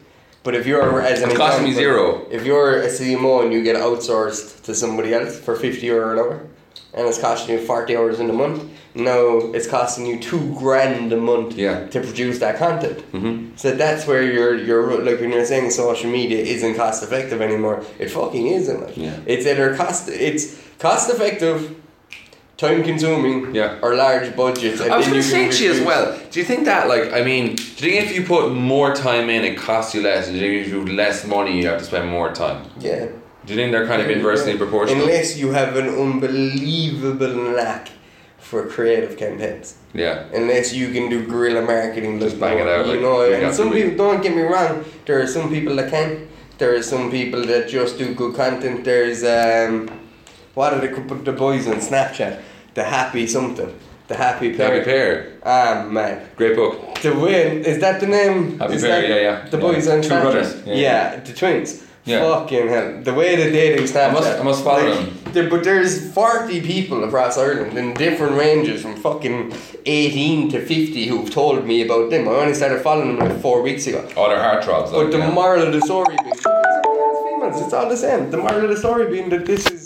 But 0.43 0.53
if 0.55 0.65
you're 0.65 1.01
as 1.01 1.21
an 1.23 1.35
costing 1.35 1.65
me 1.65 1.73
zero. 1.73 2.25
If 2.31 2.45
you're 2.45 2.81
a 2.83 2.87
CMO 2.87 3.43
and 3.43 3.51
you 3.51 3.61
get 3.63 3.75
outsourced 3.75 4.63
to 4.65 4.73
somebody 4.73 5.13
else 5.13 5.37
for 5.45 5.55
fifty 5.57 5.87
euro 5.87 6.13
an 6.13 6.19
hour, 6.19 6.47
and 6.93 7.05
it's 7.09 7.19
costing 7.19 7.55
you 7.55 7.65
forty 7.65 7.97
hours 7.97 8.19
in 8.21 8.29
a 8.29 8.33
month, 8.43 8.63
now 8.95 9.39
it's 9.55 9.67
costing 9.67 10.05
you 10.05 10.17
two 10.19 10.55
grand 10.57 11.11
a 11.11 11.17
month 11.17 11.55
Yeah. 11.57 11.87
to 11.87 11.99
produce 11.99 12.39
that 12.39 12.55
content. 12.57 12.99
Mm-hmm. 13.11 13.57
So 13.57 13.75
that's 13.75 14.07
where 14.07 14.23
you're 14.23 14.55
you're 14.55 15.03
like 15.03 15.19
when 15.19 15.31
you're 15.33 15.45
saying 15.53 15.71
social 15.71 16.09
media 16.09 16.39
isn't 16.55 16.75
cost 16.75 17.03
effective 17.03 17.41
anymore. 17.41 17.83
It 17.99 18.09
fucking 18.09 18.47
isn't. 18.59 18.79
Like 18.85 18.95
Yeah. 18.95 19.19
it's 19.25 19.45
either 19.45 19.75
cost 19.75 20.07
it's 20.07 20.43
cost 20.79 21.09
effective, 21.09 21.75
time 22.57 22.83
consuming, 22.83 23.53
Yeah. 23.53 23.75
or 23.83 23.95
large 23.95 24.35
budgets. 24.35 24.81
I 24.81 24.97
was 24.97 25.05
going 25.07 25.21
to 25.21 25.27
say 25.27 25.49
to 25.51 25.63
you 25.63 25.71
as 25.71 25.81
well. 25.81 26.17
Do 26.31 26.39
you 26.39 26.45
think 26.45 26.65
that, 26.65 26.87
like, 26.87 27.13
I 27.13 27.21
mean, 27.23 27.55
do 27.55 27.85
you 27.85 27.91
think 27.91 28.09
if 28.09 28.15
you 28.15 28.23
put 28.23 28.51
more 28.51 28.93
time 28.95 29.29
in, 29.29 29.43
it 29.45 29.55
costs 29.57 29.93
you 29.93 30.01
less? 30.01 30.27
Do 30.27 30.33
you 30.33 30.39
think 30.39 30.65
if 30.65 30.71
you 30.73 30.79
have 30.79 30.89
less 30.89 31.25
money, 31.25 31.55
you 31.59 31.67
have 31.67 31.77
to 31.79 31.85
spend 31.85 32.09
more 32.09 32.31
time? 32.33 32.63
Yeah. 32.79 33.05
Do 33.45 33.53
you 33.53 33.59
think 33.59 33.71
they're 33.71 33.85
kind 33.87 34.01
of 34.01 34.09
inversely 34.09 34.53
Yeah. 34.53 34.57
proportional? 34.57 35.03
Unless 35.03 35.37
you 35.37 35.51
have 35.51 35.75
an 35.75 35.87
unbelievable 35.87 37.35
knack 37.55 37.89
for 38.39 38.65
creative 38.65 39.17
campaigns. 39.17 39.75
yeah. 39.93 40.23
Unless 40.33 40.73
you 40.73 40.87
can 40.95 41.09
do 41.09 41.25
guerrilla 41.27 41.61
marketing, 41.61 42.19
Just 42.19 42.37
like, 42.39 42.57
bang 42.57 42.59
it 42.59 42.67
out, 42.67 42.85
You 42.87 42.93
like 42.93 43.01
know, 43.01 43.21
and 43.21 43.53
some 43.53 43.71
people 43.71 43.95
don't 44.03 44.21
get 44.23 44.35
me 44.35 44.41
wrong. 44.41 44.83
There 45.05 45.21
are 45.21 45.27
some 45.27 45.49
people 45.49 45.75
that 45.75 45.89
can. 45.91 46.27
There 46.57 46.73
are 46.75 46.81
some 46.81 47.11
people 47.11 47.41
that 47.45 47.67
just 47.69 47.97
do 47.99 48.13
good 48.15 48.33
content. 48.35 48.83
There's 48.83 49.23
um, 49.23 49.89
what 50.55 50.73
are 50.73 50.79
the 50.85 50.89
the 51.29 51.31
boys 51.33 51.67
on 51.67 51.75
Snapchat? 51.89 52.33
The 52.77 52.83
happy 52.83 53.25
something. 53.25 53.71
The 54.07 54.15
happy 54.15 54.55
pair. 54.55 54.67
Happy 54.71 54.83
Pair. 54.85 55.09
Ah 55.43 55.83
man, 55.89 56.13
Great 56.39 56.55
book. 56.55 56.73
the 57.01 57.11
win 57.23 57.65
is 57.65 57.79
that 57.83 57.99
the 57.99 58.05
name? 58.05 58.59
Happy 58.59 58.75
Is 58.75 58.83
Pair, 58.83 59.01
yeah, 59.11 59.19
yeah. 59.27 59.49
The 59.53 59.57
Yeah. 59.57 59.63
boys 59.67 59.87
on 59.87 60.01
Two 60.03 60.09
Snapchat. 60.09 60.21
brothers, 60.21 60.49
Yeah, 60.65 60.75
yeah. 60.85 61.19
the 61.27 61.33
twins. 61.33 61.69
Yeah. 62.05 62.19
Fucking 62.21 62.67
hell, 62.73 62.89
the 63.07 63.13
way 63.19 63.29
they 63.35 63.75
do 63.75 63.83
Snapchat. 63.83 64.13
must- 64.13 64.39
I 64.41 64.43
must 64.49 64.63
follow 64.63 64.93
them. 64.93 65.05
There, 65.33 65.49
but 65.53 65.61
there's 65.67 65.93
forty 66.19 66.59
people 66.61 66.99
across 67.07 67.33
Ireland 67.47 67.73
in 67.81 67.95
different 68.05 68.33
ranges, 68.43 68.77
from 68.83 68.93
fucking 69.07 69.37
eighteen 69.87 70.39
to 70.51 70.57
fifty, 70.73 71.03
who've 71.11 71.31
told 71.41 71.65
me 71.71 71.77
about 71.87 72.05
them. 72.11 72.23
I 72.29 72.33
only 72.43 72.53
started 72.61 72.79
following 72.87 73.09
them 73.17 73.19
like 73.27 73.37
four 73.47 73.57
weeks 73.67 73.83
ago. 73.87 74.01
All 74.15 74.29
their 74.29 74.43
heartthrobs. 74.47 74.89
But 74.91 74.99
like, 75.05 75.11
the 75.17 75.23
yeah. 75.25 75.31
moral 75.41 75.61
of 75.67 75.71
the 75.77 75.81
story 75.89 76.15
being, 76.23 76.31
it's 76.35 76.45
all 76.45 77.63
it's 77.65 77.73
all 77.77 77.89
the 77.95 78.01
same. 78.07 78.21
The 78.35 78.37
moral 78.45 78.61
of 78.65 78.69
the 78.75 78.77
story 78.85 79.05
being 79.13 79.29
that 79.33 79.43
this 79.51 79.63
is, 79.75 79.81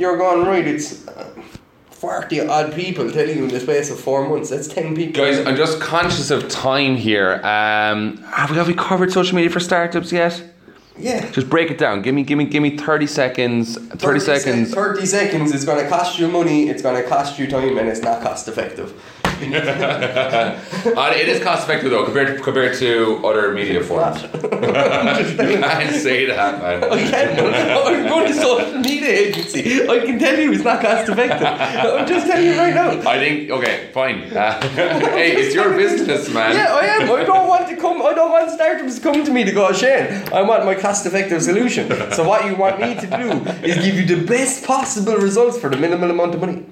you're 0.00 0.18
going 0.24 0.42
right. 0.52 0.66
It's. 0.74 0.88
Uh, 1.96 2.00
40 2.00 2.40
odd 2.48 2.74
people 2.74 3.10
telling 3.10 3.38
you 3.38 3.44
in 3.44 3.48
the 3.48 3.60
space 3.60 3.90
of 3.90 3.98
four 3.98 4.28
months. 4.28 4.50
That's 4.50 4.68
10 4.68 4.94
people. 4.94 5.24
Guys, 5.24 5.44
I'm 5.46 5.56
just 5.56 5.80
conscious 5.80 6.30
of 6.30 6.48
time 6.48 6.96
here. 6.96 7.34
Um, 7.36 8.18
have 8.18 8.50
we 8.50 8.56
have 8.56 8.68
we 8.68 8.74
covered 8.74 9.12
social 9.12 9.34
media 9.34 9.50
for 9.50 9.60
startups 9.60 10.12
yet? 10.12 10.42
yeah. 10.98 11.30
Just 11.30 11.48
break 11.50 11.70
it 11.70 11.78
down. 11.78 12.02
Give 12.02 12.14
me, 12.14 12.22
give 12.22 12.38
me, 12.38 12.44
give 12.46 12.62
me 12.62 12.76
thirty 12.76 13.06
seconds. 13.06 13.76
Thirty, 13.76 14.20
sec- 14.20 14.40
seconds. 14.40 14.72
30 14.72 15.06
seconds 15.06 15.54
is 15.54 15.64
going 15.64 15.82
to 15.82 15.88
cost 15.88 16.18
you 16.18 16.28
money, 16.28 16.68
it's 16.68 16.82
going 16.82 17.00
to 17.02 17.08
cost 17.08 17.38
you 17.38 17.46
time, 17.46 17.76
and 17.78 17.88
it's 17.88 18.00
not 18.00 18.22
cost 18.22 18.48
effective. 18.48 18.94
Uh, 20.86 21.12
it 21.14 21.28
is 21.28 21.42
cost 21.42 21.64
effective 21.64 21.90
though 21.90 22.04
compared 22.04 22.36
to, 22.38 22.42
compared 22.42 22.76
to 22.78 23.20
other 23.26 23.52
media 23.52 23.82
forms. 23.82 24.22
you 24.22 24.28
can't 24.38 25.94
say 26.06 26.26
that, 26.26 26.60
man. 26.62 26.84
I 26.84 27.10
can't. 27.10 27.40
I'm 27.40 28.08
going 28.08 28.26
to 28.28 28.34
social 28.34 28.78
media 28.78 29.08
agency. 29.08 29.88
I 29.88 29.98
can 30.00 30.18
tell 30.18 30.38
you 30.38 30.52
it's 30.52 30.62
not 30.62 30.80
cost 30.80 31.08
effective. 31.08 31.46
I'm 31.46 32.06
just 32.06 32.26
telling 32.26 32.46
you 32.46 32.56
right 32.56 32.74
now. 32.74 33.10
I 33.10 33.18
think 33.18 33.50
okay, 33.50 33.90
fine. 33.92 34.22
Uh, 34.32 34.60
hey, 34.68 35.32
it's 35.36 35.54
your 35.54 35.70
business, 35.74 36.32
man. 36.32 36.54
Yeah, 36.54 36.74
I 36.74 36.86
am. 36.86 37.10
I 37.10 37.24
don't 37.24 37.48
want 37.48 37.68
to 37.68 37.76
come. 37.76 38.00
I 38.02 38.14
don't 38.14 38.30
want 38.30 38.50
startups 38.50 38.96
to 38.96 39.00
come 39.02 39.24
to 39.24 39.30
me 39.32 39.44
to 39.44 39.52
go, 39.52 39.72
Shane. 39.72 40.06
I 40.32 40.42
want 40.42 40.64
my 40.64 40.74
cost-effective 40.74 41.42
solution. 41.42 41.90
So 42.12 42.26
what 42.26 42.46
you 42.46 42.54
want 42.54 42.80
me 42.80 42.94
to 42.94 43.06
do 43.06 43.50
is 43.66 43.76
give 43.84 43.96
you 43.96 44.06
the 44.06 44.24
best 44.24 44.64
possible 44.64 45.16
results 45.16 45.58
for 45.58 45.68
the 45.68 45.76
minimal 45.76 46.10
amount 46.10 46.34
of 46.34 46.40
money. 46.40 46.64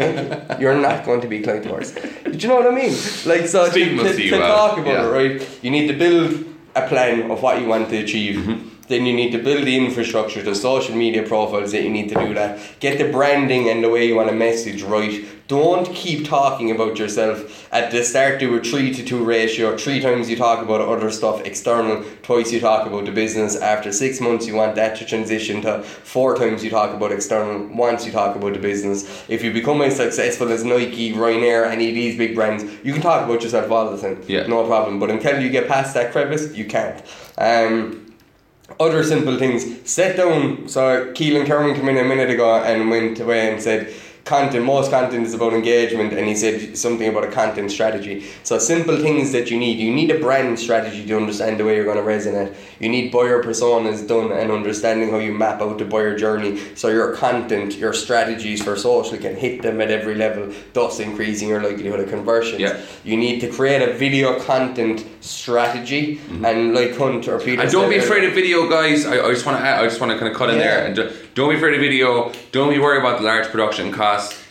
You're 0.60 0.80
not 0.80 1.04
going 1.04 1.20
to 1.20 1.28
be 1.28 1.42
of 1.66 1.72
ours. 1.72 1.92
Do 1.92 2.30
you 2.30 2.48
know 2.48 2.56
what 2.56 2.66
I 2.66 2.74
mean? 2.74 2.92
Like 3.26 3.46
so 3.46 3.66
to, 3.66 3.70
Speaking 3.70 3.98
to, 3.98 4.12
to 4.12 4.30
talk 4.38 4.78
about 4.78 4.86
yeah. 4.86 5.06
it, 5.06 5.10
right? 5.10 5.58
You 5.62 5.70
need 5.70 5.88
to 5.88 5.94
build 5.94 6.44
a 6.74 6.86
plan 6.88 7.30
of 7.30 7.42
what 7.42 7.60
you 7.60 7.66
want 7.66 7.88
to 7.90 7.98
achieve. 7.98 8.36
Mm-hmm. 8.36 8.69
Then 8.90 9.06
you 9.06 9.14
need 9.14 9.30
to 9.30 9.38
build 9.38 9.68
the 9.68 9.76
infrastructure, 9.76 10.42
the 10.42 10.56
social 10.56 10.96
media 10.96 11.22
profiles 11.22 11.70
that 11.70 11.84
you 11.84 11.90
need 11.90 12.08
to 12.08 12.16
do 12.16 12.34
that. 12.34 12.58
Get 12.80 12.98
the 12.98 13.08
branding 13.12 13.68
and 13.68 13.84
the 13.84 13.88
way 13.88 14.04
you 14.08 14.16
want 14.16 14.30
to 14.30 14.34
message 14.34 14.82
right. 14.82 15.24
Don't 15.46 15.94
keep 15.94 16.26
talking 16.26 16.72
about 16.72 16.98
yourself. 16.98 17.72
At 17.72 17.92
the 17.92 18.02
start, 18.02 18.40
do 18.40 18.52
a 18.56 18.60
3 18.60 18.92
to 18.94 19.04
2 19.04 19.24
ratio. 19.24 19.76
Three 19.76 20.00
times 20.00 20.28
you 20.28 20.36
talk 20.36 20.60
about 20.64 20.80
other 20.80 21.12
stuff 21.12 21.40
external, 21.44 22.04
twice 22.24 22.50
you 22.50 22.58
talk 22.58 22.84
about 22.84 23.04
the 23.04 23.12
business. 23.12 23.54
After 23.54 23.92
six 23.92 24.20
months, 24.20 24.48
you 24.48 24.56
want 24.56 24.74
that 24.74 24.96
to 24.98 25.06
transition 25.06 25.62
to 25.62 25.84
four 25.84 26.34
times 26.36 26.64
you 26.64 26.70
talk 26.70 26.92
about 26.92 27.12
external, 27.12 27.68
once 27.68 28.04
you 28.04 28.10
talk 28.10 28.34
about 28.34 28.54
the 28.54 28.58
business. 28.58 29.24
If 29.28 29.44
you 29.44 29.52
become 29.52 29.82
as 29.82 29.94
successful 29.94 30.50
as 30.50 30.64
Nike, 30.64 31.12
Ryanair, 31.12 31.70
any 31.70 31.90
of 31.90 31.94
these 31.94 32.18
big 32.18 32.34
brands, 32.34 32.64
you 32.82 32.92
can 32.92 33.02
talk 33.02 33.24
about 33.24 33.40
yourself 33.44 33.70
all 33.70 33.88
the 33.96 34.02
time. 34.02 34.20
Yeah. 34.26 34.48
No 34.48 34.66
problem. 34.66 34.98
But 34.98 35.10
until 35.10 35.40
you 35.40 35.48
get 35.48 35.68
past 35.68 35.94
that 35.94 36.10
crevice, 36.10 36.56
you 36.56 36.64
can't. 36.64 37.00
Um, 37.38 38.09
other 38.78 39.02
simple 39.02 39.38
things. 39.38 39.88
Set 39.90 40.16
down. 40.16 40.68
So 40.68 41.12
Keelan 41.14 41.46
Kerwin 41.46 41.74
came 41.74 41.88
in 41.88 41.96
a 41.96 42.04
minute 42.04 42.30
ago 42.30 42.62
and 42.62 42.90
went 42.90 43.18
away 43.20 43.50
and 43.52 43.60
said, 43.60 43.92
content. 44.24 44.64
Most 44.64 44.90
content 44.90 45.26
is 45.26 45.34
about 45.34 45.52
engagement, 45.52 46.12
and 46.12 46.26
he 46.26 46.34
said 46.34 46.76
something 46.76 47.08
about 47.08 47.24
a 47.24 47.30
content 47.30 47.70
strategy. 47.70 48.26
So 48.42 48.58
simple 48.58 48.96
things 48.96 49.32
that 49.32 49.50
you 49.50 49.58
need. 49.58 49.78
You 49.78 49.92
need 49.92 50.10
a 50.10 50.18
brand 50.18 50.58
strategy 50.58 51.06
to 51.06 51.16
understand 51.16 51.58
the 51.58 51.64
way 51.64 51.76
you're 51.76 51.84
going 51.84 51.96
to 51.96 52.02
resonate. 52.02 52.54
You 52.78 52.88
need 52.88 53.12
buyer 53.12 53.42
personas 53.42 54.06
done 54.06 54.32
and 54.32 54.50
understanding 54.50 55.10
how 55.10 55.18
you 55.18 55.32
map 55.32 55.60
out 55.60 55.78
the 55.78 55.84
buyer 55.84 56.16
journey. 56.16 56.60
So 56.74 56.88
your 56.88 57.14
content, 57.16 57.76
your 57.76 57.92
strategies 57.92 58.62
for 58.62 58.76
social 58.76 59.18
can 59.18 59.36
hit 59.36 59.62
them 59.62 59.80
at 59.80 59.90
every 59.90 60.14
level, 60.14 60.52
thus 60.72 61.00
increasing 61.00 61.48
your 61.48 61.62
likelihood 61.62 62.00
of 62.00 62.08
conversions. 62.08 62.60
Yeah. 62.60 62.80
You 63.04 63.16
need 63.16 63.40
to 63.40 63.50
create 63.50 63.82
a 63.82 63.94
video 63.94 64.40
content 64.40 65.06
strategy, 65.20 66.16
mm-hmm. 66.16 66.44
and 66.44 66.74
like 66.74 66.96
Hunt 66.96 67.28
or 67.28 67.38
Peter. 67.38 67.62
And 67.62 67.70
don't 67.70 67.90
be 67.90 67.98
afraid 67.98 68.24
of 68.24 68.34
video, 68.34 68.68
guys. 68.68 69.06
I, 69.06 69.20
I 69.20 69.32
just 69.32 69.44
want 69.46 69.58
to 69.58 69.64
I 69.64 69.84
just 69.84 70.00
want 70.00 70.12
to 70.12 70.18
kind 70.18 70.30
of 70.30 70.36
cut 70.36 70.50
in 70.50 70.56
Yeah. 70.56 70.64
there 70.64 70.86
and 70.86 70.96
ju- 70.96 71.12
don't 71.34 71.50
be 71.50 71.56
afraid 71.56 71.74
of 71.74 71.80
video. 71.80 72.32
Don't 72.52 72.70
be 72.70 72.78
worried 72.78 73.00
about 73.00 73.18
the 73.18 73.24
large 73.24 73.46
production 73.48 73.92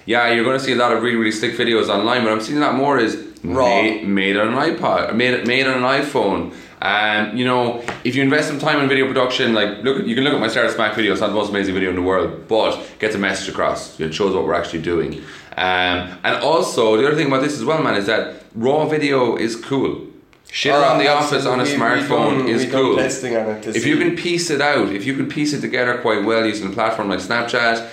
Yeah, 0.06 0.32
you're 0.32 0.44
going 0.44 0.58
to 0.58 0.64
see 0.64 0.74
a 0.74 0.76
lot 0.76 0.92
of 0.92 1.04
really 1.04 1.18
really 1.18 1.32
slick 1.32 1.54
videos 1.54 1.88
online, 1.90 2.24
but 2.24 2.32
I'm 2.34 2.42
seeing 2.42 2.58
a 2.58 2.62
lot 2.62 2.76
more 2.76 2.98
is 3.00 3.16
Raw. 3.44 3.66
made, 3.68 4.08
made 4.08 4.36
on 4.38 4.48
an 4.50 4.56
iPod, 4.56 5.16
made 5.16 5.46
made 5.48 5.68
on 5.68 5.76
an 5.84 6.02
iPhone. 6.02 6.54
Um, 6.82 7.36
you 7.38 7.44
know, 7.46 7.84
if 8.06 8.16
you 8.16 8.24
invest 8.24 8.48
some 8.48 8.58
time 8.58 8.80
in 8.82 8.88
video 8.88 9.06
production, 9.06 9.54
like 9.54 9.84
look, 9.84 10.06
you 10.08 10.16
can 10.16 10.24
look 10.24 10.34
at 10.34 10.40
my 10.40 10.48
Startup 10.48 10.74
Smack 10.74 10.96
video. 10.96 11.12
It's 11.12 11.20
not 11.22 11.28
the 11.28 11.34
most 11.42 11.50
amazing 11.50 11.74
video 11.74 11.90
in 11.90 11.96
the 11.98 12.02
world, 12.02 12.48
but 12.48 12.72
gets 13.00 13.16
a 13.16 13.18
message 13.18 13.50
across. 13.50 14.00
It 14.00 14.14
shows 14.14 14.34
what 14.34 14.46
we're 14.46 14.54
actually 14.54 14.82
doing. 14.82 15.16
Um, 15.58 15.98
and 16.24 16.36
also, 16.42 16.96
the 16.98 17.06
other 17.06 17.18
thing 17.18 17.28
about 17.28 17.42
this 17.42 17.54
as 17.60 17.66
well, 17.66 17.84
man, 17.84 17.96
is 17.96 18.06
that 18.06 18.44
raw 18.56 18.86
video 18.86 19.36
is 19.36 19.58
cool. 19.58 20.08
Shit 20.52 20.74
Oh, 20.74 20.82
around 20.82 21.00
the 21.00 21.10
office 21.10 21.46
on 21.46 21.60
a. 21.60 21.64
We- 21.64 21.70
smartphone 21.70 22.46
we 22.46 22.52
is 22.54 22.72
cool. 22.72 22.96
testing 22.96 23.36
on 23.36 23.48
it 23.50 23.64
to 23.64 23.70
if 23.72 23.84
see. 23.84 23.90
you 23.90 23.98
can 23.98 24.16
piece 24.16 24.50
it 24.50 24.62
out, 24.62 24.90
if 24.90 25.06
you 25.06 25.16
can 25.16 25.28
piece 25.28 25.52
it 25.54 25.60
together 25.62 25.98
quite 26.00 26.24
well 26.26 26.46
using 26.46 26.68
a 26.72 26.74
platform 26.74 27.10
like 27.10 27.20
Snapchat, 27.20 27.88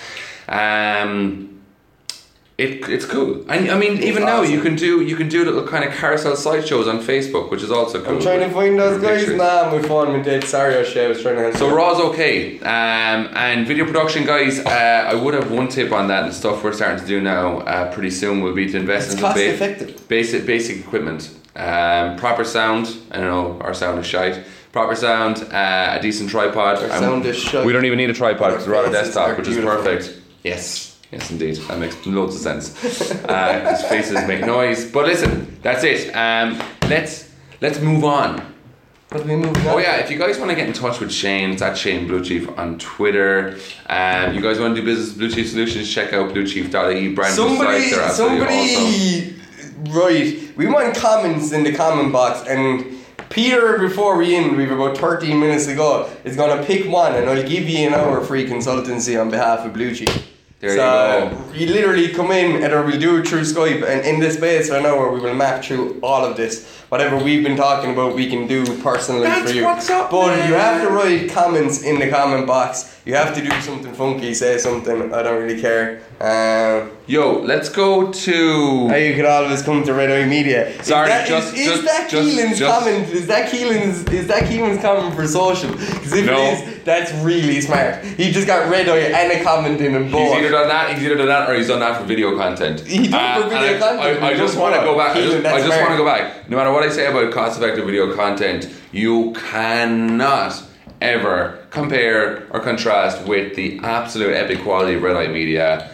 um, 0.49 1.56
it, 2.59 2.89
it's 2.89 3.05
cool. 3.05 3.45
And 3.51 3.71
I 3.71 3.79
mean, 3.79 4.03
even 4.03 4.25
now 4.25 4.41
you 4.43 4.63
can 4.63 4.77
do 4.77 5.03
you 5.03 5.15
can 5.17 5.29
do 5.29 5.45
little 5.45 5.67
kind 5.67 5.85
of 5.85 5.93
carousel 5.93 6.33
slideshows 6.33 6.89
on 6.89 7.01
Facebook, 7.01 7.51
which 7.51 7.63
is 7.63 7.71
also 7.71 8.03
cool. 8.03 8.15
I'm 8.17 8.21
trying 8.23 8.41
to 8.41 8.51
find 8.51 8.79
those 8.79 9.01
guys. 9.03 9.21
Pictures. 9.21 9.37
Nah, 9.37 9.71
my 9.71 9.83
phone 9.83 10.13
went 10.13 10.25
dead. 10.25 10.43
Sorry, 10.45 10.75
O'Shea. 10.77 11.05
I 11.05 11.09
was 11.09 11.21
trying 11.21 11.37
to 11.37 11.43
help. 11.43 11.57
So 11.57 11.69
you. 11.69 11.77
Raw's 11.77 12.01
okay, 12.13 12.59
um, 12.61 13.29
and 13.37 13.67
video 13.67 13.85
production 13.85 14.25
guys. 14.25 14.59
Uh, 14.61 14.71
I 15.13 15.15
would 15.15 15.35
have 15.35 15.51
one 15.51 15.69
tip 15.69 15.93
on 15.93 16.09
that 16.09 16.25
and 16.25 16.33
stuff 16.33 16.65
we're 16.65 16.73
starting 16.73 16.99
to 17.01 17.07
do 17.07 17.21
now. 17.21 17.59
Uh, 17.59 17.93
pretty 17.93 18.11
soon 18.11 18.41
will 18.41 18.55
be 18.55 18.67
to 18.73 18.77
invest 18.79 19.07
It's 19.09 19.15
in 19.17 19.21
cost 19.21 19.37
ba- 19.37 19.53
effective. 19.55 20.09
basic 20.09 20.47
basic 20.47 20.79
equipment, 20.79 21.31
um, 21.57 22.17
proper 22.17 22.45
sound. 22.45 22.87
I 23.11 23.19
don't 23.19 23.27
know, 23.29 23.61
our 23.61 23.75
sound 23.75 23.99
is 23.99 24.07
shite. 24.07 24.43
Proper 24.73 24.95
sound, 24.95 25.43
uh, 25.53 25.97
a 25.99 26.03
decent 26.03 26.29
tripod. 26.31 26.79
Our 26.79 26.89
sound 26.89 27.25
is 27.27 27.37
shite. 27.39 27.65
We 27.67 27.73
don't 27.75 27.85
even 27.85 27.99
need 27.99 28.11
a 28.11 28.15
tripod 28.15 28.53
because 28.53 28.67
we're 28.67 28.77
on 28.77 28.89
a 28.89 28.93
desktop, 28.93 29.37
which 29.39 29.49
is 29.49 29.57
beautiful. 29.57 29.83
perfect. 29.83 30.21
Yes, 30.43 30.96
yes, 31.17 31.31
indeed, 31.31 31.57
that 31.57 31.79
makes 31.79 32.07
loads 32.07 32.37
of 32.37 32.41
sense. 32.43 33.11
uh, 33.25 33.71
his 33.71 33.83
faces 33.89 34.27
make 34.27 34.45
noise, 34.45 34.91
but 34.91 35.07
listen, 35.07 35.59
that's 35.63 35.85
it. 35.85 36.15
Um, 36.15 36.61
let's 36.89 37.31
let's 37.61 37.81
move 37.81 38.05
on. 38.05 38.55
But 39.09 39.25
we 39.25 39.37
moving 39.37 39.67
on. 39.69 39.75
Oh 39.75 39.79
yeah, 39.79 39.97
if 39.97 40.11
you 40.11 40.19
guys 40.19 40.39
want 40.39 40.51
to 40.51 40.57
get 40.57 40.67
in 40.67 40.73
touch 40.73 41.01
with 41.01 41.13
Shane, 41.13 41.51
it's 41.53 41.63
at 41.63 41.79
Shane 41.79 42.07
Blue 42.07 42.23
Chief 42.25 42.49
on 42.59 42.79
Twitter. 42.79 43.57
Um, 43.87 44.35
you 44.35 44.41
guys 44.41 44.59
want 44.59 44.75
to 44.75 44.81
do 44.81 44.85
business 44.87 45.11
with 45.11 45.19
Blue 45.19 45.31
Chief 45.31 45.49
Solutions, 45.49 45.93
check 45.93 46.13
out 46.13 46.33
bluechief.ie. 46.33 47.15
Brand 47.15 47.35
Somebody, 47.35 47.83
site, 47.83 47.91
they're 47.93 48.03
absolutely 48.03 48.47
awesome. 48.47 49.33
somebody, 49.85 49.99
right. 49.99 50.57
We 50.57 50.67
want 50.67 50.97
comments 50.97 51.53
in 51.53 51.63
the 51.63 51.73
comment 51.73 52.13
box, 52.13 52.47
and 52.49 52.97
Peter, 53.31 53.79
before 53.79 54.17
we 54.17 54.35
end, 54.35 54.57
we've 54.57 54.71
about 54.71 54.99
13 54.99 55.39
minutes 55.39 55.67
to 55.67 55.75
go, 55.75 56.11
is 56.25 56.37
going 56.37 56.57
to 56.57 56.65
pick 56.65 56.91
one, 56.91 57.15
and 57.15 57.29
I'll 57.29 57.47
give 57.47 57.69
you 57.69 57.87
an 57.87 57.95
hour 57.95 58.21
free 58.25 58.47
consultancy 58.47 59.21
on 59.21 59.31
behalf 59.31 59.65
of 59.65 59.73
Blue 59.73 59.95
Chief. 59.95 60.36
There 60.59 60.75
so 60.75 61.25
you 61.25 61.31
go. 61.31 61.53
you 61.53 61.67
literally 61.75 62.09
come 62.09 62.31
in, 62.31 62.63
and 62.63 62.73
we'll 62.87 62.99
do 62.99 63.19
it 63.19 63.29
through 63.29 63.43
Skype, 63.43 63.87
and 63.87 64.07
in 64.07 64.21
this 64.21 64.37
space 64.37 64.71
for 64.71 64.77
an 64.77 64.87
hour, 64.87 65.13
we 65.13 65.21
will 65.21 65.35
map 65.35 65.63
through 65.63 66.01
all 66.03 66.25
of 66.25 66.37
this. 66.37 66.67
Whatever 66.89 67.23
we've 67.23 67.45
been 67.45 67.57
talking 67.57 67.93
about, 67.93 68.15
we 68.15 68.31
can 68.31 68.47
do 68.47 68.65
personally 68.81 69.25
That's 69.25 69.51
for 69.51 69.57
you. 69.57 69.65
what's 69.65 69.91
up, 69.91 70.11
but 70.11 70.29
man. 70.29 70.49
you 70.49 70.55
have 70.55 70.81
to 70.81 70.89
write 70.89 71.31
comments 71.31 71.83
in 71.83 71.99
the 71.99 72.09
comment 72.09 72.47
box. 72.47 72.99
You 73.05 73.15
have 73.17 73.35
to 73.35 73.43
do 73.43 73.51
something 73.61 73.93
funky, 73.93 74.33
say 74.33 74.57
something. 74.57 75.13
I 75.13 75.23
don't 75.23 75.43
really 75.43 75.61
care. 75.61 76.01
Um, 76.21 76.96
Yo, 77.09 77.39
let's 77.39 77.69
go 77.69 78.11
to. 78.11 78.89
how 78.89 78.97
you 78.97 79.15
could 79.15 79.25
always 79.25 79.63
come 79.63 79.85
to 79.85 79.95
Red 79.95 80.11
Eye 80.11 80.29
Media. 80.29 80.67
Is 80.71 80.87
Sorry, 80.89 81.07
that, 81.09 81.29
just- 81.29 81.55
is, 81.55 81.61
is 81.61 81.67
just- 81.67 81.85
that 81.85 82.11
just- 82.11 82.29
Keelan's 82.37 82.59
just- 82.59 82.79
comment? 82.81 83.09
Is 83.13 83.27
that 83.29 83.49
Keelan's? 83.49 84.03
Is 84.13 84.27
that 84.27 84.43
Keelan's 84.43 84.83
comment 84.83 85.15
for 85.15 85.25
social? 85.29 85.71
Because 85.71 86.13
if 86.13 86.27
No. 86.27 86.37
it 86.37 86.55
is, 86.55 86.85
that's 86.85 87.13
really 87.25 87.61
smart. 87.61 88.05
He 88.05 88.33
just 88.33 88.49
got 88.49 88.69
Red 88.69 88.89
Eye 88.89 88.99
and 89.21 89.31
a 89.41 89.45
comment 89.45 89.81
in 89.81 89.93
them 89.93 90.07
He's 90.09 90.33
either 90.33 90.51
done 90.51 90.67
that, 90.67 90.95
he's 90.95 91.05
either 91.05 91.15
done 91.15 91.29
that, 91.29 91.49
or 91.49 91.55
he's 91.55 91.69
done 91.69 91.79
that 91.79 92.01
for 92.01 92.05
video 92.09 92.37
content. 92.37 92.81
He 92.81 93.07
done 93.07 93.07
it 93.07 93.15
uh, 93.15 93.43
for 93.45 93.49
video 93.51 93.77
I, 93.77 93.79
content, 93.79 94.01
I, 94.01 94.27
I 94.27 94.31
but 94.33 94.37
just 94.37 94.59
want 94.59 94.75
to 94.75 94.81
go 94.81 94.97
back. 94.97 95.15
I 95.17 95.21
Keelan, 95.21 95.25
just, 95.27 95.37
I 95.37 95.41
that's 95.43 95.65
just 95.65 95.81
want 95.81 95.91
to 95.93 95.97
go 95.99 96.05
back. 96.05 96.51
No 96.51 96.57
matter 96.57 96.73
what 96.73 96.83
I 96.83 96.89
say 96.89 97.07
about 97.07 97.33
cost-effective 97.33 97.87
video 97.87 98.17
content, 98.17 98.69
you 98.91 99.33
cannot 99.35 100.61
ever 101.01 101.59
compare 101.71 102.49
or 102.51 102.59
contrast 102.59 103.29
with 103.29 103.55
the 103.55 103.79
absolute 103.85 104.35
epic 104.35 104.61
quality 104.65 104.95
of 104.95 105.03
Red 105.03 105.15
Eye 105.17 105.29
Media. 105.29 105.89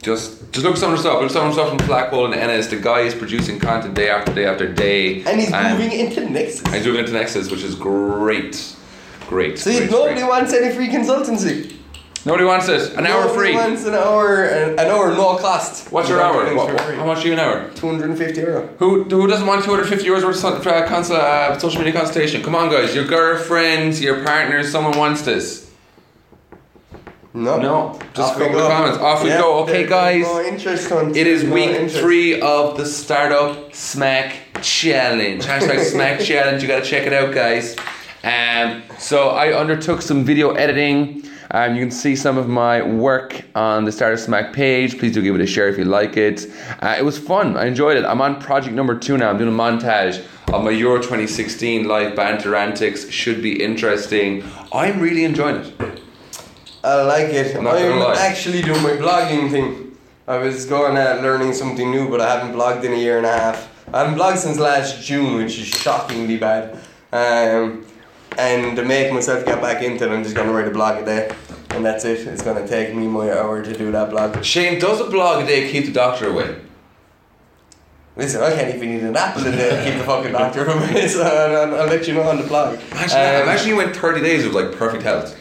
Just, 0.00 0.52
just 0.52 0.64
look 0.64 0.74
at 0.74 0.78
some 0.78 0.92
of 0.92 1.00
stuff. 1.00 1.14
Look 1.14 1.24
at 1.24 1.32
some 1.32 1.48
of 1.48 1.54
stuff 1.54 1.68
from 1.68 1.78
Blackwall 1.78 2.26
and 2.26 2.34
Ennis. 2.34 2.68
The 2.68 2.76
guy 2.76 3.00
is 3.00 3.14
producing 3.14 3.58
content 3.58 3.94
day 3.94 4.08
after 4.08 4.32
day 4.32 4.46
after 4.46 4.72
day, 4.72 5.24
and 5.24 5.40
he's 5.40 5.50
moving 5.50 5.92
into 5.92 6.28
Nexus. 6.30 6.62
And 6.62 6.74
he's 6.76 6.86
moving 6.86 7.00
into 7.00 7.12
Nexus, 7.12 7.50
which 7.50 7.62
is 7.62 7.74
great, 7.74 8.76
great. 9.26 9.58
See, 9.58 9.78
great, 9.78 9.90
nobody 9.90 10.20
great. 10.20 10.28
wants 10.28 10.52
any 10.52 10.72
free 10.74 10.88
consultancy. 10.88 11.74
Nobody 12.24 12.44
wants 12.44 12.68
it. 12.68 12.94
An 12.94 13.06
hour 13.06 13.28
free. 13.28 13.52
Nobody 13.54 13.70
wants 13.70 13.84
an 13.86 13.94
hour, 13.94 14.44
an 14.44 14.78
hour 14.78 15.14
no 15.14 15.36
cost. 15.38 15.90
What's 15.90 16.08
your 16.08 16.20
hour? 16.20 16.54
What, 16.54 16.78
how 16.94 17.06
much 17.06 17.24
are 17.24 17.28
you 17.28 17.32
an 17.32 17.38
hour? 17.38 17.70
250 17.74 18.40
euro. 18.40 18.66
Who, 18.78 19.04
who 19.04 19.26
doesn't 19.26 19.46
want 19.46 19.64
250 19.64 20.06
euros 20.06 20.24
worth 20.24 20.44
of 20.44 20.66
uh, 20.66 20.86
consul, 20.86 21.16
uh, 21.16 21.58
social 21.58 21.78
media 21.78 21.98
consultation? 21.98 22.42
Come 22.42 22.54
on, 22.54 22.70
guys. 22.70 22.94
Your 22.94 23.06
girlfriends, 23.06 24.00
your 24.00 24.24
partners, 24.24 24.70
someone 24.70 24.98
wants 24.98 25.22
this. 25.22 25.67
No. 27.38 27.56
No, 27.58 27.98
just 28.14 28.32
Off 28.32 28.38
go 28.38 28.46
with 28.46 28.54
go. 28.54 28.68
comments. 28.68 28.98
Off 28.98 29.22
we 29.22 29.28
Yeah, 29.30 29.38
go. 29.40 29.58
Okay, 29.62 29.86
guys. 29.86 30.24
there's 30.24 30.46
No 30.46 30.52
interest 30.52 30.92
on 30.92 31.10
It 31.16 31.26
is 31.28 31.44
no 31.44 31.54
week 31.54 31.70
interest. 31.70 31.98
three 31.98 32.40
of 32.40 32.76
the 32.76 32.84
Startup 32.84 33.72
Smack 33.74 34.34
Challenge. 34.60 35.44
Hashtag 35.44 35.84
Smack 35.92 36.18
Challenge. 36.20 36.60
You 36.60 36.66
got 36.68 36.82
to 36.82 36.90
check 36.90 37.06
it 37.06 37.12
out, 37.12 37.32
guys. 37.32 37.76
Um, 38.24 38.82
so 38.98 39.28
I 39.30 39.52
undertook 39.52 40.02
some 40.02 40.24
video 40.24 40.50
editing. 40.54 41.22
Um, 41.52 41.76
you 41.76 41.80
can 41.80 41.92
see 41.92 42.16
some 42.16 42.36
of 42.36 42.48
my 42.48 42.82
work 42.82 43.40
on 43.54 43.84
the 43.84 43.92
Startup 43.92 44.18
Smack 44.18 44.52
page. 44.52 44.98
Please 44.98 45.12
do 45.14 45.22
give 45.22 45.34
it 45.36 45.40
a 45.40 45.46
share 45.46 45.68
if 45.68 45.78
you 45.78 45.84
like 45.84 46.16
it. 46.16 46.46
Uh, 46.82 46.96
it 46.98 47.04
was 47.04 47.18
fun. 47.18 47.56
I 47.56 47.66
enjoyed 47.66 47.96
it. 47.96 48.04
I'm 48.04 48.20
on 48.20 48.40
project 48.40 48.74
number 48.74 48.98
two 48.98 49.16
now. 49.16 49.30
I'm 49.30 49.38
doing 49.38 49.54
a 49.54 49.56
montage 49.56 50.24
of 50.52 50.64
my 50.64 50.70
Euro 50.70 50.96
2016 50.98 51.86
live 51.86 52.16
banter 52.16 52.56
antics. 52.56 53.08
Should 53.10 53.42
be 53.42 53.62
interesting. 53.62 54.42
I'm 54.72 54.98
really 55.00 55.24
enjoying 55.24 55.56
it. 55.64 56.02
I 56.84 57.02
like 57.02 57.28
it. 57.28 57.56
I'm 57.56 57.66
I'm 57.66 58.16
actually 58.16 58.62
doing 58.62 58.82
my 58.82 58.90
blogging 58.90 59.50
thing. 59.50 59.96
I 60.26 60.38
was 60.38 60.66
going 60.66 60.96
at 60.96 61.22
learning 61.22 61.54
something 61.54 61.90
new, 61.90 62.08
but 62.08 62.20
I 62.20 62.36
haven't 62.36 62.54
blogged 62.54 62.84
in 62.84 62.92
a 62.92 62.96
year 62.96 63.16
and 63.16 63.26
a 63.26 63.32
half. 63.32 63.68
I 63.92 64.00
haven't 64.00 64.18
blogged 64.18 64.38
since 64.38 64.58
last 64.58 65.02
June, 65.02 65.38
which 65.38 65.58
is 65.58 65.66
shockingly 65.66 66.36
bad. 66.36 66.78
Um, 67.12 67.86
and 68.36 68.76
to 68.76 68.84
make 68.84 69.12
myself 69.12 69.44
get 69.46 69.60
back 69.60 69.82
into 69.82 70.04
it, 70.04 70.14
I'm 70.14 70.22
just 70.22 70.36
gonna 70.36 70.52
write 70.52 70.68
a 70.68 70.70
blog 70.70 71.02
a 71.02 71.04
day, 71.04 71.34
and 71.70 71.84
that's 71.84 72.04
it. 72.04 72.26
It's 72.26 72.42
gonna 72.42 72.68
take 72.68 72.94
me 72.94 73.08
my 73.08 73.32
hour 73.32 73.62
to 73.62 73.76
do 73.76 73.90
that 73.92 74.10
blog. 74.10 74.44
Shane, 74.44 74.78
does 74.78 75.00
a 75.00 75.10
blog 75.10 75.44
a 75.44 75.46
day 75.46 75.70
keep 75.72 75.86
the 75.86 75.92
doctor 75.92 76.28
away? 76.28 76.60
Listen, 78.16 78.42
I 78.42 78.54
can't 78.54 78.74
even 78.74 78.96
eat 78.96 79.02
an 79.02 79.16
apple 79.16 79.46
a 79.46 79.52
day 79.52 79.70
to 79.70 79.84
keep 79.84 79.98
the 79.98 80.04
fucking 80.04 80.32
doctor 80.32 80.66
away. 80.66 81.08
so 81.08 81.22
I'll, 81.22 81.80
I'll 81.82 81.86
let 81.86 82.06
you 82.06 82.14
know 82.14 82.22
on 82.22 82.36
the 82.36 82.46
blog. 82.46 82.78
Imagine. 82.90 83.16
Um, 83.16 83.42
imagine 83.42 83.68
you 83.68 83.76
went 83.76 83.96
30 83.96 84.20
days 84.20 84.44
of 84.44 84.54
like 84.54 84.72
perfect 84.72 85.04
health. 85.04 85.38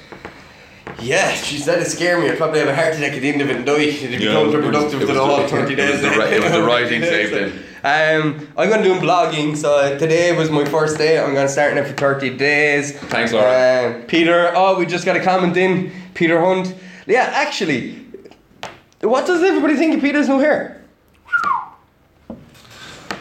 Yeah, 1.00 1.32
she's 1.34 1.66
that 1.66 1.76
to 1.76 1.86
scare 1.86 2.20
me. 2.20 2.30
I'd 2.30 2.38
probably 2.38 2.60
have 2.60 2.70
a 2.70 2.76
heart 2.76 2.93
attack 2.95 3.14
at 3.14 3.22
the 3.22 3.30
end 3.30 3.41
of 3.41 3.50
it 3.50 3.58
and 3.58 3.66
die. 3.66 3.74
It'd 3.82 4.18
be 4.20 4.26
Yeah, 4.26 4.32
counterproductive 4.32 4.64
it 4.64 4.74
was- 4.74 4.91
to 4.91 4.98
it 4.98 5.06
the 5.06 5.14
was 5.14 5.18
whole 5.18 5.48
30 5.48 5.74
it 5.74 5.76
days. 5.76 5.91
was 5.91 6.02
the 6.02 6.10
right- 6.20 6.34
it 6.34 6.41
was 6.43 6.52
the 6.52 6.64
right 6.64 6.88
thing 6.88 7.02
saved 7.04 7.34
him. 7.34 7.64
Um, 7.84 8.48
I'm 8.58 8.68
going 8.70 8.82
to 8.84 8.89
do 8.95 9.00
blogging, 9.00 9.56
so 9.56 9.98
today 9.98 10.36
was 10.36 10.50
my 10.50 10.66
first 10.66 10.98
day. 10.98 11.20
I'm 11.20 11.34
going 11.36 11.45
to 11.45 11.52
start 11.52 11.74
now 11.76 11.84
for 11.84 11.93
30 11.93 12.32
days. 12.36 12.91
Thanks, 12.91 13.32
Laura. 13.32 13.95
Um, 13.95 14.02
Peter, 14.08 14.52
oh, 14.56 14.78
we 14.78 14.86
just 14.88 15.06
got 15.06 15.16
a 15.16 15.22
comment 15.24 15.56
in. 15.56 15.91
Peter 16.16 16.43
Hunt. 16.43 16.74
Yeah, 17.06 17.30
actually, 17.34 18.04
what 19.02 19.26
does 19.28 19.41
everybody 19.43 19.76
think 19.76 19.95
of 19.95 20.02
Peter's 20.02 20.28
new 20.28 20.39
hair? 20.39 20.82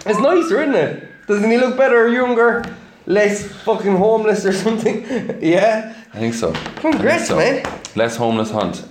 It's 0.06 0.18
nicer, 0.18 0.62
isn't 0.62 0.74
it? 0.74 1.08
Doesn't 1.28 1.48
he 1.48 1.58
look 1.58 1.76
better, 1.76 2.08
younger, 2.08 2.64
less 3.06 3.44
fucking 3.62 3.96
homeless 3.96 4.44
or 4.46 4.52
something? 4.64 5.38
yeah? 5.42 5.94
I 6.16 6.18
think 6.18 6.34
so. 6.34 6.52
Congrats, 6.80 7.28
so. 7.28 7.36
man. 7.36 7.62
Less 7.94 8.16
homeless 8.16 8.50
hunt. 8.50 8.82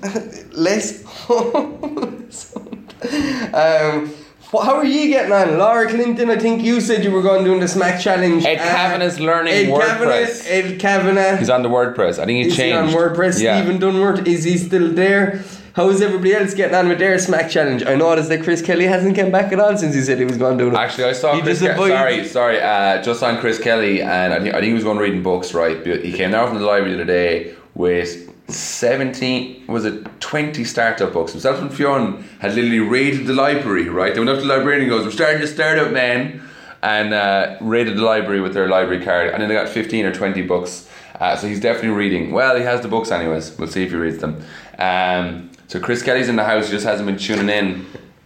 less 0.55 1.03
homeless. 1.03 2.55
um, 2.55 4.13
wh- 4.51 4.63
how 4.63 4.75
are 4.75 4.85
you 4.85 5.07
getting 5.09 5.31
on? 5.31 5.57
Laura 5.57 5.87
Clinton, 5.89 6.29
I 6.29 6.37
think 6.37 6.61
you 6.61 6.79
said 6.81 7.03
you 7.03 7.09
were 7.11 7.23
going 7.23 7.43
doing 7.43 7.59
the 7.59 7.67
Smack 7.67 7.99
Challenge. 7.99 8.45
Ed 8.45 8.59
Uh, 8.59 8.63
Kavanagh's 8.63 9.19
learning 9.19 9.53
Ed 9.53 9.67
WordPress. 9.69 10.43
Kavanagh, 10.43 10.73
Ed 10.73 10.79
Kavanagh. 10.79 11.37
He's 11.37 11.49
on 11.49 11.63
the 11.63 11.69
WordPress. 11.69 12.19
I 12.19 12.25
think 12.25 12.43
he 12.43 12.47
Is 12.47 12.53
he 12.53 12.57
changed. 12.57 12.95
on 12.95 13.01
WordPress? 13.01 13.41
Yeah. 13.41 13.59
Stephen 13.59 13.79
Dunward, 13.79 14.27
is 14.27 14.43
he 14.43 14.57
still 14.57 14.91
there? 14.93 15.43
How 15.75 15.89
is 15.89 16.01
everybody 16.01 16.33
else 16.33 16.53
getting 16.53 16.73
on 16.73 16.87
with 16.87 16.99
their 16.99 17.19
Smack 17.19 17.49
Challenge? 17.51 17.83
I 17.85 17.95
noticed 17.95 18.29
that 18.29 18.43
Chris 18.43 18.61
Kelly 18.61 18.85
hasn't 18.85 19.13
come 19.17 19.29
back 19.29 19.51
at 19.51 19.59
all 19.59 19.75
since 19.75 19.93
he 19.93 19.99
said 19.99 20.17
he 20.17 20.23
was 20.23 20.37
going 20.37 20.57
to 20.57 20.63
do 20.63 20.69
it. 20.71 20.73
Actually, 20.73 21.09
I 21.09 21.11
saw 21.11 21.35
He 21.35 21.41
Chris. 21.41 21.59
Ke- 21.59 21.75
sorry, 21.75 22.25
sorry. 22.25 22.61
Uh, 22.61 23.01
just 23.01 23.21
on 23.21 23.39
Chris 23.39 23.59
Kelly, 23.59 24.01
and 24.01 24.33
I 24.33 24.39
think, 24.39 24.55
I 24.55 24.59
think 24.59 24.67
he 24.69 24.73
was 24.73 24.85
going 24.85 24.97
reading 24.99 25.21
books. 25.21 25.53
Right, 25.53 25.83
But 25.83 26.05
he 26.05 26.13
came 26.13 26.31
down 26.31 26.47
from 26.47 26.59
the 26.59 26.65
library 26.65 26.95
the 26.95 27.01
other 27.01 27.11
day 27.11 27.55
with 27.73 28.33
seventeen, 28.49 29.67
was 29.67 29.83
it 29.83 30.05
twenty 30.21 30.63
startup 30.63 31.11
books? 31.11 31.33
Himself 31.33 31.59
and 31.59 31.73
Fionn 31.73 32.23
had 32.39 32.55
literally 32.55 32.79
raided 32.79 33.27
the 33.27 33.33
library. 33.33 33.89
Right, 33.89 34.13
they 34.13 34.19
went 34.21 34.29
up 34.29 34.37
to 34.37 34.43
the 34.43 34.47
librarian 34.47 34.83
and 34.83 34.89
goes, 34.89 35.03
"We're 35.03 35.11
starting 35.11 35.41
a 35.41 35.47
startup, 35.47 35.91
man," 35.91 36.41
and 36.83 37.13
uh, 37.13 37.57
raided 37.59 37.97
the 37.97 38.01
library 38.03 38.39
with 38.39 38.53
their 38.53 38.69
library 38.69 39.03
card, 39.03 39.31
and 39.31 39.41
then 39.41 39.49
they 39.49 39.55
got 39.55 39.67
fifteen 39.67 40.05
or 40.05 40.13
twenty 40.13 40.41
books. 40.41 40.87
Uh, 41.19 41.35
so 41.35 41.47
he's 41.47 41.59
definitely 41.59 41.89
reading. 41.89 42.31
Well, 42.31 42.55
he 42.55 42.63
has 42.63 42.79
the 42.79 42.87
books 42.87 43.11
anyways. 43.11 43.57
We'll 43.57 43.67
see 43.67 43.83
if 43.83 43.89
he 43.89 43.97
reads 43.97 44.19
them. 44.19 44.41
Um, 44.79 45.49
so 45.67 45.79
Chris 45.79 46.01
Kelly's 46.03 46.29
in 46.29 46.35
the 46.35 46.43
house. 46.43 46.65
He 46.67 46.71
just 46.71 46.85
hasn't 46.85 47.07
been 47.07 47.17
tuning 47.17 47.49
in. 47.49 47.85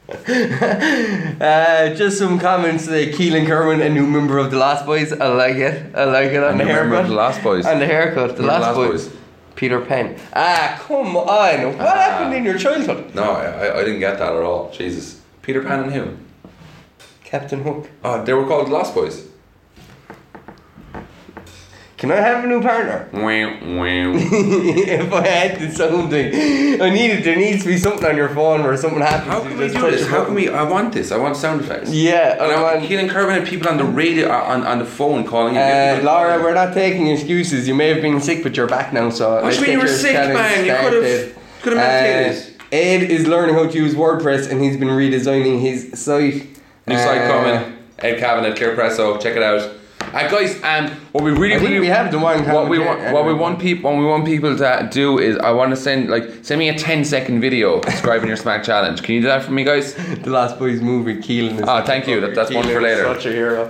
uh, 1.42 1.94
just 1.96 2.18
some 2.18 2.40
comments 2.40 2.86
today. 2.86 3.12
Keelan 3.12 3.46
Kerwin, 3.48 3.82
a 3.82 3.90
new 3.90 4.06
member 4.08 4.38
of 4.38 4.52
the 4.52 4.58
Last 4.58 4.86
Boys. 4.86 5.14
I 5.14 5.28
like 5.28 5.56
it. 5.58 5.96
I 5.96 6.06
like 6.06 6.32
it 6.32 6.44
on 6.44 6.58
the 6.58 6.66
haircut. 6.66 7.02
of 7.04 7.08
the 7.10 7.16
Last 7.16 7.44
Boys. 7.44 7.66
On 7.66 7.80
the 7.80 7.86
haircut, 7.86 8.36
the 8.36 8.44
Who 8.44 8.50
are 8.50 8.60
Lost, 8.60 8.74
the 8.76 8.80
Lost 8.82 8.92
Boys. 8.92 9.08
Boys? 9.08 9.18
Peter 9.56 9.82
Pan. 9.82 10.16
Ah, 10.34 10.82
come 10.88 11.16
on. 11.18 11.78
What 11.78 11.80
Ah. 11.82 11.94
happened 11.96 12.34
in 12.36 12.44
your 12.46 12.58
childhood? 12.58 13.14
No, 13.14 13.24
I, 13.34 13.78
I 13.80 13.84
didn't 13.84 14.00
get 14.00 14.18
that 14.20 14.34
at 14.34 14.42
all. 14.42 14.72
Jesus. 14.72 15.22
Peter 15.42 15.62
Pan 15.64 15.84
and 15.84 15.94
who? 15.94 16.18
Captain 17.24 17.62
Hook. 17.64 17.90
Oh, 18.04 18.24
they 18.24 18.34
were 18.34 18.46
called 18.48 18.68
the 18.68 18.72
Lost 18.72 18.96
Boys. 18.96 19.28
Can 22.00 22.12
I 22.14 22.16
have 22.16 22.46
a 22.46 22.48
new 22.48 22.62
partner? 22.62 23.10
If 23.14 25.12
I 25.14 25.28
had 25.28 25.60
to 25.60 25.70
something, 25.72 26.28
I 26.82 26.90
needed. 26.90 27.26
There 27.26 27.36
needs 27.36 27.64
to 27.64 27.68
be 27.68 27.78
something 27.78 28.06
on 28.08 28.16
your 28.16 28.30
phone 28.30 28.64
where 28.64 28.78
something 28.78 29.02
happens. 29.02 29.28
How 29.32 29.42
can 29.42 29.58
we 29.58 29.68
do 29.68 29.92
this? 29.92 30.08
How 30.08 30.24
can 30.24 30.34
we? 30.34 30.48
I 30.48 30.64
want 30.64 30.94
this. 30.94 31.12
I 31.12 31.18
want 31.18 31.36
sound 31.36 31.60
effects. 31.62 31.92
Yeah, 31.92 32.34
And 32.42 32.52
I 32.54 32.56
I 32.56 32.62
want. 32.62 32.86
Keelan 32.90 33.10
Kerwin 33.10 33.40
and 33.40 33.46
people 33.48 33.68
on 33.68 33.78
the 33.78 33.84
radio, 33.84 34.30
uh, 34.30 34.54
on, 34.54 34.66
on 34.66 34.80
the 34.80 34.86
phone 34.86 35.26
calling. 35.26 35.58
Uh, 35.58 36.00
Laura, 36.04 36.42
we're 36.42 36.54
not 36.54 36.74
taking 36.74 37.08
excuses. 37.08 37.68
You 37.68 37.76
may 37.76 37.90
have 37.90 38.02
been 38.02 38.22
sick, 38.22 38.44
but 38.44 38.56
you're 38.56 38.68
back 38.68 38.94
now. 38.94 39.10
So 39.10 39.42
What 39.42 39.54
do 39.54 39.56
you 39.60 39.62
mean 39.64 39.72
you 39.72 39.80
were 39.80 39.88
sick, 39.88 40.14
man? 40.14 40.66
You 40.66 40.76
could've- 40.76 41.36
could've 41.62 41.78
meditated. 41.80 42.56
Uh, 42.62 42.76
Ed 42.76 43.02
is 43.12 43.28
learning 43.28 43.56
how 43.56 43.68
to 43.68 43.78
use 43.78 43.94
WordPress, 43.96 44.50
and 44.50 44.62
he's 44.64 44.78
been 44.78 44.88
redesigning 44.90 45.60
his 45.60 46.00
site. 46.00 46.48
New 46.88 46.96
Uh, 46.96 47.04
site 47.06 47.28
coming. 47.30 47.74
Ed 48.00 48.20
Cavan 48.20 48.46
at 48.46 48.56
ClearPresso. 48.58 49.20
Check 49.22 49.36
it 49.36 49.44
out. 49.44 49.70
Uh, 50.14 50.28
guys, 50.28 50.62
um, 50.64 50.90
what 51.12 51.24
we 51.24 51.32
really, 51.32 51.58
really 51.64 51.80
we 51.80 51.88
have 51.88 52.12
the 52.12 52.18
one. 52.18 52.44
what 52.50 52.68
we 52.68 52.80
want, 52.80 53.00
what 53.14 53.26
we 53.26 53.34
want 53.34 53.60
people, 53.60 53.92
what 53.92 54.00
we 54.00 54.06
want 54.06 54.26
people 54.26 54.58
to 54.58 54.90
do 54.92 55.20
is, 55.20 55.38
I 55.38 55.52
want 55.52 55.70
to 55.70 55.76
send 55.76 56.10
like 56.10 56.44
send 56.44 56.58
me 56.58 56.70
a 56.70 56.78
10 56.78 57.06
second 57.06 57.42
video 57.42 57.80
describing 57.94 58.28
your 58.28 58.38
Smack 58.38 58.64
challenge. 58.64 59.04
Can 59.04 59.16
you 59.16 59.22
do 59.22 59.28
that 59.28 59.44
for 59.44 59.52
me, 59.52 59.64
guys? 59.64 59.94
The 60.24 60.30
Last 60.32 60.58
Boys 60.58 60.82
movie, 60.82 61.18
Keelan. 61.18 61.64
Ah, 61.68 61.84
thank 61.86 62.08
you. 62.08 62.20
That- 62.22 62.34
that's 62.36 62.52
one 62.52 62.64
for 62.64 62.82
later. 62.82 63.04
Such 63.04 63.28
a 63.28 63.32
hero. 63.32 63.66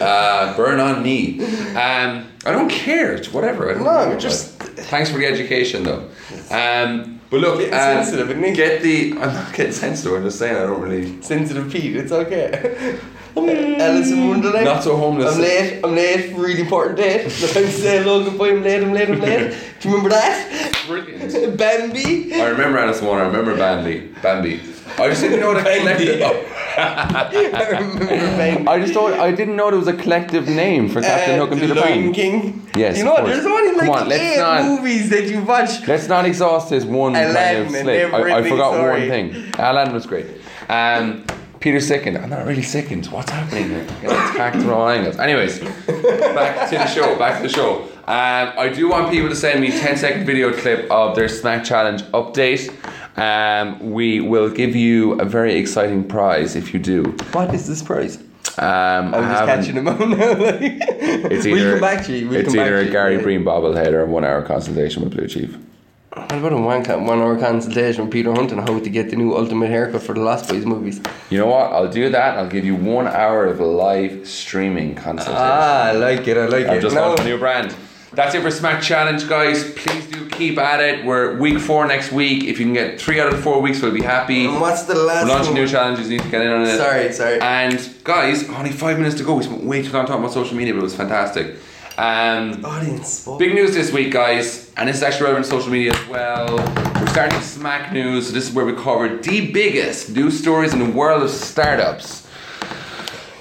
Uh, 0.00 0.56
burn 0.56 0.80
on 0.80 1.02
me. 1.02 1.40
Um, 1.74 2.26
I 2.44 2.50
don't 2.52 2.70
care. 2.70 3.12
It's 3.12 3.32
whatever. 3.32 3.70
I 3.70 3.74
don't 3.74 3.84
No, 3.84 4.10
know. 4.12 4.18
just- 4.18 4.50
thanks 4.92 5.10
for 5.10 5.18
the 5.18 5.26
education, 5.26 5.82
though. 5.82 6.08
Um, 6.50 7.20
but 7.30 7.40
look, 7.40 7.60
um, 7.60 7.70
sensitive, 7.70 8.30
isn't 8.30 8.42
he? 8.44 8.52
get 8.52 8.82
the. 8.82 9.12
I'm 9.12 9.32
not 9.34 9.52
getting 9.54 9.72
sensitive. 9.72 10.14
I'm 10.14 10.24
just 10.24 10.38
saying 10.38 10.56
I 10.56 10.60
don't 10.66 10.80
really. 10.80 11.20
Sensitive 11.22 11.70
Pete, 11.70 11.96
it's 11.96 12.12
okay. 12.12 12.98
Alice 13.36 14.10
in 14.10 14.28
Wonderland. 14.28 14.64
Not 14.64 14.82
so 14.84 14.96
homeless. 14.96 15.34
I'm 15.34 15.40
late. 15.40 15.80
I'm 15.84 15.94
late. 15.94 16.34
Really 16.34 16.60
important 16.60 16.96
date. 16.98 17.24
I'm 17.24 17.30
saying 17.30 18.06
Logan 18.06 18.36
Boy. 18.36 18.56
I'm 18.56 18.62
late. 18.62 18.82
I'm 18.82 18.92
late. 18.92 19.08
I'm 19.10 19.20
late. 19.20 19.56
Do 19.80 19.88
you 19.88 19.94
remember 19.96 20.10
that? 20.10 20.84
Brilliant. 20.86 21.58
Bambi. 21.58 22.34
I 22.34 22.48
remember 22.48 22.78
Alice 22.78 23.00
in 23.00 23.06
Wonderland. 23.06 23.34
I 23.34 23.38
remember 23.38 23.58
Bambi. 23.58 24.14
Bambi. 24.22 24.60
I 24.98 25.08
just 25.08 25.22
didn't 25.22 25.40
know 25.40 25.48
what 25.54 25.66
a 25.66 25.78
collective. 25.80 26.20
I 26.76 27.68
remember 27.70 28.04
Bambi. 28.06 28.68
I 28.68 28.80
just 28.80 28.92
thought 28.92 29.14
I 29.14 29.32
didn't 29.32 29.56
know 29.56 29.70
there 29.70 29.78
was 29.78 29.88
a 29.88 29.94
collective 29.94 30.46
name 30.48 30.88
for 30.90 31.00
Captain 31.00 31.36
Uh, 31.36 31.38
Hook 31.46 31.52
and 31.52 31.60
the 31.62 31.66
Peter 31.68 31.80
Lion 31.80 32.02
Pan. 32.04 32.12
King. 32.12 32.70
Yes, 32.76 32.98
You 32.98 33.04
know 33.04 33.12
what? 33.12 33.20
course. 33.24 33.32
There's 33.34 33.46
only 33.46 33.72
like 33.72 33.86
Come 33.86 33.90
on, 34.02 34.08
let's 34.08 34.22
eight 34.22 34.36
not- 34.38 34.64
movies 34.64 35.08
that 35.10 35.24
you 35.28 35.42
watch. 35.42 35.86
Let's 35.88 36.08
not 36.08 36.26
exhaust 36.26 36.68
this 36.70 36.84
one 36.84 37.14
kind 37.14 37.30
Aladdin 37.30 37.66
of 37.68 37.74
and. 37.74 37.88
I, 37.88 37.92
I 37.92 37.96
everything, 38.30 38.50
forgot 38.50 38.74
sorry. 38.74 39.00
one 39.00 39.08
thing. 39.08 39.54
Aladdin 39.58 39.94
was 39.94 40.06
great. 40.06 40.26
Um, 40.68 41.24
Peter 41.62 41.80
sickened. 41.80 42.18
I'm 42.18 42.28
not 42.28 42.44
really 42.44 42.62
sickened. 42.62 43.06
What's 43.06 43.30
happening 43.30 43.70
here? 43.70 43.84
Getting 44.00 44.10
attacked 44.10 44.56
from 44.56 44.70
all 44.70 44.88
angles. 44.88 45.18
Anyways, 45.18 45.60
back 45.60 46.68
to 46.70 46.76
the 46.76 46.86
show. 46.88 47.16
Back 47.16 47.40
to 47.40 47.48
the 47.48 47.54
show. 47.54 47.82
Um, 48.08 48.52
I 48.58 48.68
do 48.68 48.88
want 48.88 49.12
people 49.12 49.28
to 49.28 49.36
send 49.36 49.60
me 49.60 49.70
10 49.70 49.96
second 49.96 50.26
video 50.26 50.52
clip 50.52 50.90
of 50.90 51.14
their 51.14 51.28
Smack 51.28 51.64
Challenge 51.64 52.02
update. 52.02 52.68
Um, 53.16 53.92
we 53.92 54.20
will 54.20 54.50
give 54.50 54.74
you 54.74 55.12
a 55.20 55.24
very 55.24 55.54
exciting 55.54 56.02
prize 56.08 56.56
if 56.56 56.74
you 56.74 56.80
do. 56.80 57.04
What 57.30 57.54
is 57.54 57.68
this 57.68 57.80
prize? 57.80 58.16
Um, 58.58 59.14
I'm 59.14 59.30
just 59.30 59.44
catching 59.44 59.74
them 59.76 59.88
out 59.88 60.00
now. 60.08 60.32
Like. 60.32 60.60
It's 60.60 61.44
we'll 61.46 61.58
either, 61.58 61.72
come 61.72 61.80
back 61.80 62.04
to 62.06 62.16
you. 62.16 62.28
We'll 62.28 62.40
it's 62.40 62.48
come 62.48 62.56
back 62.56 62.66
either 62.66 62.78
a 62.78 62.90
Gary 62.90 63.16
yeah. 63.16 63.22
Breen 63.22 63.44
bobblehead 63.44 63.92
or 63.92 64.02
a 64.02 64.06
one 64.06 64.24
hour 64.24 64.42
consultation 64.42 65.04
with 65.04 65.14
Blue 65.14 65.28
Chief. 65.28 65.56
What 66.14 66.30
about 66.32 66.52
a 66.52 66.56
one, 66.58 67.06
one 67.06 67.20
hour 67.20 67.38
consultation 67.38 68.04
with 68.04 68.12
Peter 68.12 68.32
Hunt 68.34 68.52
on 68.52 68.58
how 68.58 68.78
to 68.78 68.90
get 68.90 69.08
the 69.08 69.16
new 69.16 69.34
Ultimate 69.34 69.68
Haircut 69.70 70.02
for 70.02 70.14
the 70.14 70.20
Lost 70.20 70.46
Boys 70.50 70.66
movies? 70.66 71.00
You 71.30 71.38
know 71.38 71.46
what? 71.46 71.72
I'll 71.72 71.90
do 71.90 72.10
that. 72.10 72.36
I'll 72.36 72.48
give 72.50 72.66
you 72.66 72.74
one 72.76 73.06
hour 73.06 73.46
of 73.46 73.60
live 73.60 74.28
streaming 74.28 74.94
consultation. 74.94 75.34
Ah, 75.42 75.84
I 75.84 75.92
like 75.92 76.28
it. 76.28 76.36
I 76.36 76.46
like 76.46 76.66
I've 76.66 76.78
it. 76.78 76.82
just 76.82 76.94
launched 76.96 77.22
a 77.22 77.24
new 77.24 77.38
brand. 77.38 77.74
That's 78.12 78.34
it 78.34 78.42
for 78.42 78.50
Smack 78.50 78.82
Challenge, 78.82 79.26
guys. 79.26 79.72
Please 79.72 80.06
do 80.10 80.28
keep 80.28 80.58
at 80.58 80.80
it. 80.80 81.02
We're 81.06 81.38
week 81.38 81.58
four 81.58 81.86
next 81.86 82.12
week. 82.12 82.44
If 82.44 82.58
you 82.58 82.66
can 82.66 82.74
get 82.74 83.00
three 83.00 83.18
out 83.18 83.32
of 83.32 83.40
four 83.42 83.62
weeks, 83.62 83.80
we'll 83.80 83.94
be 83.94 84.02
happy. 84.02 84.44
And 84.44 84.60
what's 84.60 84.82
the 84.82 84.94
last 84.94 85.24
We're 85.24 85.30
launching 85.30 85.54
one? 85.54 85.62
new 85.62 85.66
challenges. 85.68 86.10
You 86.10 86.18
need 86.18 86.24
to 86.24 86.30
get 86.30 86.42
in 86.42 86.48
on 86.52 86.60
it. 86.66 86.76
Sorry, 86.76 87.10
sorry. 87.14 87.40
And 87.40 87.90
guys, 88.04 88.46
only 88.50 88.70
five 88.70 88.98
minutes 88.98 89.16
to 89.16 89.24
go. 89.24 89.36
We 89.36 89.44
spent 89.44 89.64
way 89.64 89.80
too 89.82 89.90
long 89.92 90.04
talking 90.04 90.22
about 90.22 90.34
social 90.34 90.58
media, 90.58 90.74
but 90.74 90.80
it 90.80 90.82
was 90.82 90.94
fantastic. 90.94 91.56
Um, 92.02 92.64
Audience. 92.64 93.28
Big 93.38 93.54
news 93.54 93.74
this 93.74 93.92
week, 93.92 94.12
guys, 94.12 94.72
and 94.76 94.88
this 94.88 94.96
is 94.96 95.04
actually 95.04 95.26
relevant 95.26 95.44
to 95.44 95.50
social 95.52 95.70
media 95.70 95.92
as 95.92 96.08
well. 96.08 96.56
We're 96.96 97.06
starting 97.06 97.40
Smack 97.40 97.92
News, 97.92 98.26
so 98.26 98.32
this 98.32 98.48
is 98.48 98.52
where 98.52 98.66
we 98.66 98.72
cover 98.72 99.18
the 99.18 99.52
biggest 99.52 100.10
news 100.10 100.36
stories 100.36 100.72
in 100.72 100.80
the 100.80 100.90
world 100.90 101.22
of 101.22 101.30
startups 101.30 102.26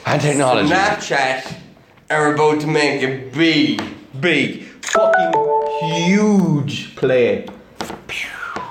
and 0.06 0.22
technology. 0.22 0.70
Snapchat 0.70 1.56
are 2.12 2.36
about 2.36 2.62
to 2.62 2.68
make 2.68 3.02
a 3.02 3.28
big, 3.32 3.82
big, 4.22 4.66
fucking 4.84 5.34
huge 5.90 6.96
play. 6.96 7.48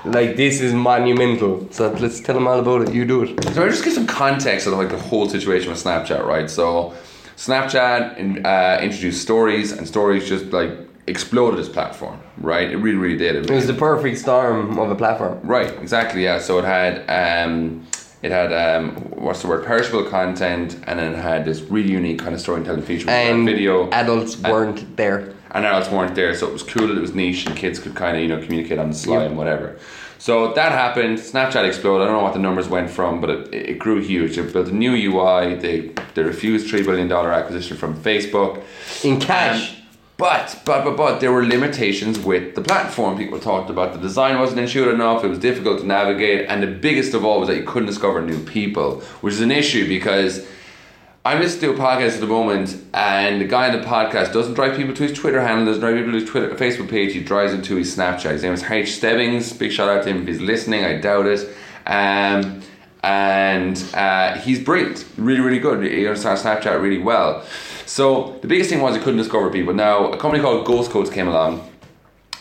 Like 0.05 0.37
this 0.37 0.61
is 0.61 0.73
monumental. 0.73 1.67
So 1.71 1.91
let's 1.91 2.21
tell 2.21 2.35
them 2.35 2.47
all 2.47 2.59
about 2.59 2.87
it. 2.87 2.93
You 2.95 3.03
do 3.03 3.23
it. 3.23 3.43
So 3.53 3.65
I 3.65 3.67
just 3.67 3.83
give 3.83 3.91
some 3.91 4.07
context 4.07 4.67
of 4.67 4.73
like 4.73 4.87
the 4.87 4.97
whole 4.97 5.27
situation 5.27 5.69
with 5.69 5.83
Snapchat, 5.83 6.25
right? 6.25 6.49
So 6.49 6.93
Snapchat 7.37 8.17
in, 8.17 8.45
uh, 8.45 8.79
introduced 8.81 9.21
stories, 9.21 9.71
and 9.71 9.87
stories 9.87 10.27
just 10.27 10.45
like 10.47 10.71
exploded 11.07 11.59
as 11.59 11.67
platform, 11.69 12.19
right? 12.37 12.69
It 12.71 12.77
really, 12.77 12.97
really 12.97 13.17
did. 13.17 13.35
It 13.35 13.49
was 13.51 13.67
the 13.67 13.73
perfect 13.73 14.17
storm 14.19 14.77
of 14.77 14.91
a 14.91 14.95
platform. 14.95 15.39
Right, 15.43 15.71
exactly. 15.81 16.23
Yeah. 16.23 16.39
So 16.39 16.59
it 16.59 16.65
had 16.65 16.93
um, 17.09 17.85
it 18.21 18.31
had 18.31 18.53
um, 18.53 18.91
what's 19.11 19.41
the 19.41 19.47
word? 19.47 19.65
Perishable 19.65 20.03
content, 20.05 20.75
and 20.85 20.99
then 20.99 21.13
it 21.13 21.17
had 21.17 21.43
this 21.45 21.61
really 21.61 21.91
unique 21.91 22.19
kind 22.19 22.35
of 22.35 22.41
storytelling 22.41 22.83
feature, 22.83 23.09
And 23.09 23.45
video, 23.45 23.89
adults 23.91 24.37
weren't 24.37 24.95
there. 24.97 25.33
and 25.51 25.65
adults 25.65 25.89
weren't 25.89 26.13
there, 26.15 26.35
so 26.35 26.47
it 26.47 26.53
was 26.53 26.63
cool. 26.63 26.95
It 26.95 27.01
was 27.01 27.15
niche, 27.15 27.47
and 27.47 27.55
kids 27.55 27.79
could 27.79 27.95
kind 27.95 28.15
of 28.17 28.21
you 28.21 28.29
know 28.29 28.39
communicate 28.43 28.77
on 28.77 28.89
the 28.89 28.95
slide 28.95 29.19
Yep. 29.21 29.27
and 29.29 29.37
whatever. 29.37 29.77
So 30.21 30.53
that 30.53 30.71
happened. 30.71 31.17
Snapchat 31.17 31.67
exploded. 31.67 32.03
I 32.03 32.11
don't 32.11 32.17
know 32.17 32.23
what 32.23 32.33
the 32.33 32.39
numbers 32.39 32.69
went 32.69 32.91
from, 32.91 33.21
but 33.21 33.31
it, 33.31 33.53
it 33.55 33.79
grew 33.79 33.99
huge. 34.01 34.35
They 34.35 34.43
built 34.43 34.67
a 34.67 34.71
new 34.71 34.93
UI. 34.93 35.55
They 35.55 35.89
they 36.13 36.21
refused 36.21 36.69
three 36.69 36.83
billion 36.83 37.07
dollar 37.07 37.33
acquisition 37.33 37.75
from 37.75 37.95
Facebook. 37.95 38.63
In 39.03 39.19
cash. 39.19 39.71
Um, 39.71 39.77
but, 40.17 40.61
but, 40.63 40.83
but, 40.83 40.95
but 40.95 41.21
there 41.21 41.31
were 41.31 41.43
limitations 41.43 42.19
with 42.19 42.53
the 42.53 42.61
platform. 42.61 43.17
People 43.17 43.39
talked 43.39 43.71
about 43.71 43.93
the 43.93 43.99
design 43.99 44.37
wasn't 44.37 44.59
intuitive 44.59 44.93
enough, 44.93 45.23
it 45.23 45.29
was 45.29 45.39
difficult 45.39 45.79
to 45.79 45.87
navigate, 45.87 46.45
and 46.47 46.61
the 46.61 46.67
biggest 46.67 47.15
of 47.15 47.25
all 47.25 47.39
was 47.39 47.47
that 47.49 47.57
you 47.57 47.63
couldn't 47.63 47.87
discover 47.87 48.21
new 48.21 48.39
people, 48.45 49.01
which 49.21 49.33
is 49.33 49.41
an 49.41 49.49
issue 49.49 49.87
because 49.87 50.47
I'm 51.23 51.39
listening 51.39 51.75
to 51.75 51.79
a 51.79 51.85
podcast 51.85 52.15
at 52.15 52.19
the 52.19 52.25
moment, 52.25 52.83
and 52.95 53.39
the 53.39 53.45
guy 53.45 53.71
in 53.71 53.79
the 53.79 53.85
podcast 53.85 54.33
doesn't 54.33 54.55
drive 54.55 54.75
people 54.75 54.95
to 54.95 55.03
his 55.03 55.13
Twitter 55.13 55.39
handle, 55.39 55.67
doesn't 55.67 55.79
drive 55.79 55.95
people 55.95 56.13
to 56.13 56.19
his 56.19 56.27
Twitter, 56.27 56.49
Facebook 56.55 56.89
page, 56.89 57.13
he 57.13 57.21
drives 57.21 57.51
them 57.51 57.61
to 57.61 57.75
his 57.75 57.95
Snapchat. 57.95 58.31
His 58.31 58.41
name 58.41 58.53
is 58.53 58.63
H. 58.63 58.95
Stebbings. 58.95 59.53
Big 59.53 59.71
shout 59.71 59.87
out 59.87 60.03
to 60.03 60.09
him 60.09 60.23
if 60.23 60.27
he's 60.27 60.41
listening, 60.41 60.83
I 60.83 60.99
doubt 60.99 61.27
it. 61.27 61.47
Um, 61.85 62.63
and 63.03 63.85
uh, 63.93 64.39
he's 64.39 64.59
brilliant, 64.63 65.05
really, 65.15 65.41
really 65.41 65.59
good. 65.59 65.83
He 65.83 66.07
understands 66.07 66.41
Snapchat 66.41 66.81
really 66.81 66.97
well. 66.97 67.45
So 67.85 68.39
the 68.41 68.47
biggest 68.47 68.71
thing 68.71 68.81
was 68.81 68.95
he 68.95 69.01
couldn't 69.03 69.19
discover 69.19 69.51
people. 69.51 69.75
Now, 69.75 70.11
a 70.11 70.17
company 70.17 70.41
called 70.41 70.65
Ghost 70.65 70.89
Codes 70.89 71.11
came 71.11 71.27
along, 71.27 71.69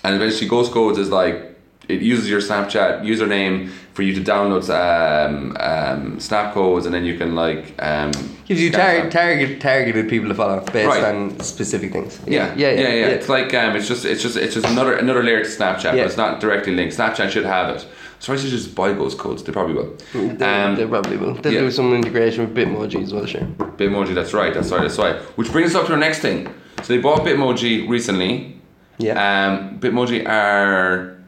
and 0.04 0.14
eventually 0.14 0.48
Ghost 0.48 0.72
Codes 0.72 0.96
is 0.96 1.10
like 1.10 1.54
it 1.86 2.00
uses 2.00 2.30
your 2.30 2.40
Snapchat 2.40 3.02
username 3.02 3.68
for 3.92 4.02
you 4.02 4.14
to 4.14 4.22
download 4.22 4.70
um, 4.70 5.54
um, 5.60 6.18
snap 6.18 6.54
codes, 6.54 6.86
and 6.86 6.94
then 6.94 7.04
you 7.04 7.18
can 7.18 7.34
like 7.34 7.74
um, 7.82 8.12
Gives 8.51 8.62
you 8.62 8.72
tar- 8.72 9.09
target 9.11 9.61
targeted 9.61 10.09
people 10.09 10.28
to 10.28 10.34
follow 10.34 10.59
based 10.72 10.88
Right. 10.88 11.05
on 11.05 11.38
specific 11.38 11.92
things. 11.92 12.18
Yeah, 12.26 12.53
yeah, 12.57 12.70
yeah. 12.72 12.80
yeah, 12.80 13.07
It's 13.07 13.28
like 13.28 13.55
um, 13.55 13.76
it's 13.76 13.86
just 13.86 14.05
it's 14.05 14.20
just 14.20 14.36
it's 14.36 14.55
just 14.55 14.66
another 14.66 14.94
another 14.94 15.22
layer 15.22 15.40
to 15.44 15.48
Snapchat, 15.48 15.84
Yeah. 15.84 15.90
but 15.92 16.07
it's 16.07 16.16
not 16.16 16.40
directly 16.40 16.74
linked. 16.74 16.96
Snapchat 16.96 17.30
should 17.30 17.44
have 17.44 17.76
it. 17.76 17.86
So 18.18 18.32
I 18.32 18.36
should 18.36 18.51
just 18.51 18.74
buy 18.74 18.92
Ghost 18.92 19.18
Codes. 19.18 19.44
They 19.44 19.53
probably 19.53 19.74
will. 19.74 19.96
They, 20.12 20.44
Um, 20.44 20.74
they 20.74 20.84
probably 20.84 21.16
will. 21.16 21.34
They'll 21.34 21.53
yeah. 21.53 21.61
do 21.61 21.70
some 21.70 21.94
integration 21.94 22.44
with 22.44 22.57
Bitmoji 22.57 23.05
as 23.05 23.14
well, 23.14 23.24
sure. 23.24 23.42
Bitmoji, 23.78 24.16
that's 24.16 24.34
right, 24.34 24.53
that's 24.53 24.72
right, 24.72 24.82
that's 24.82 24.98
right. 24.98 25.14
Which 25.38 25.53
brings 25.53 25.70
us 25.70 25.76
up 25.80 25.86
to 25.86 25.92
our 25.92 25.98
next 25.98 26.18
thing. 26.18 26.48
So 26.82 26.92
they 26.92 26.98
bought 27.01 27.20
Bitmoji 27.20 27.88
recently. 27.88 28.61
Yeah. 28.98 29.14
Um, 29.46 29.78
Bitmoji 29.78 30.28
are 30.28 31.19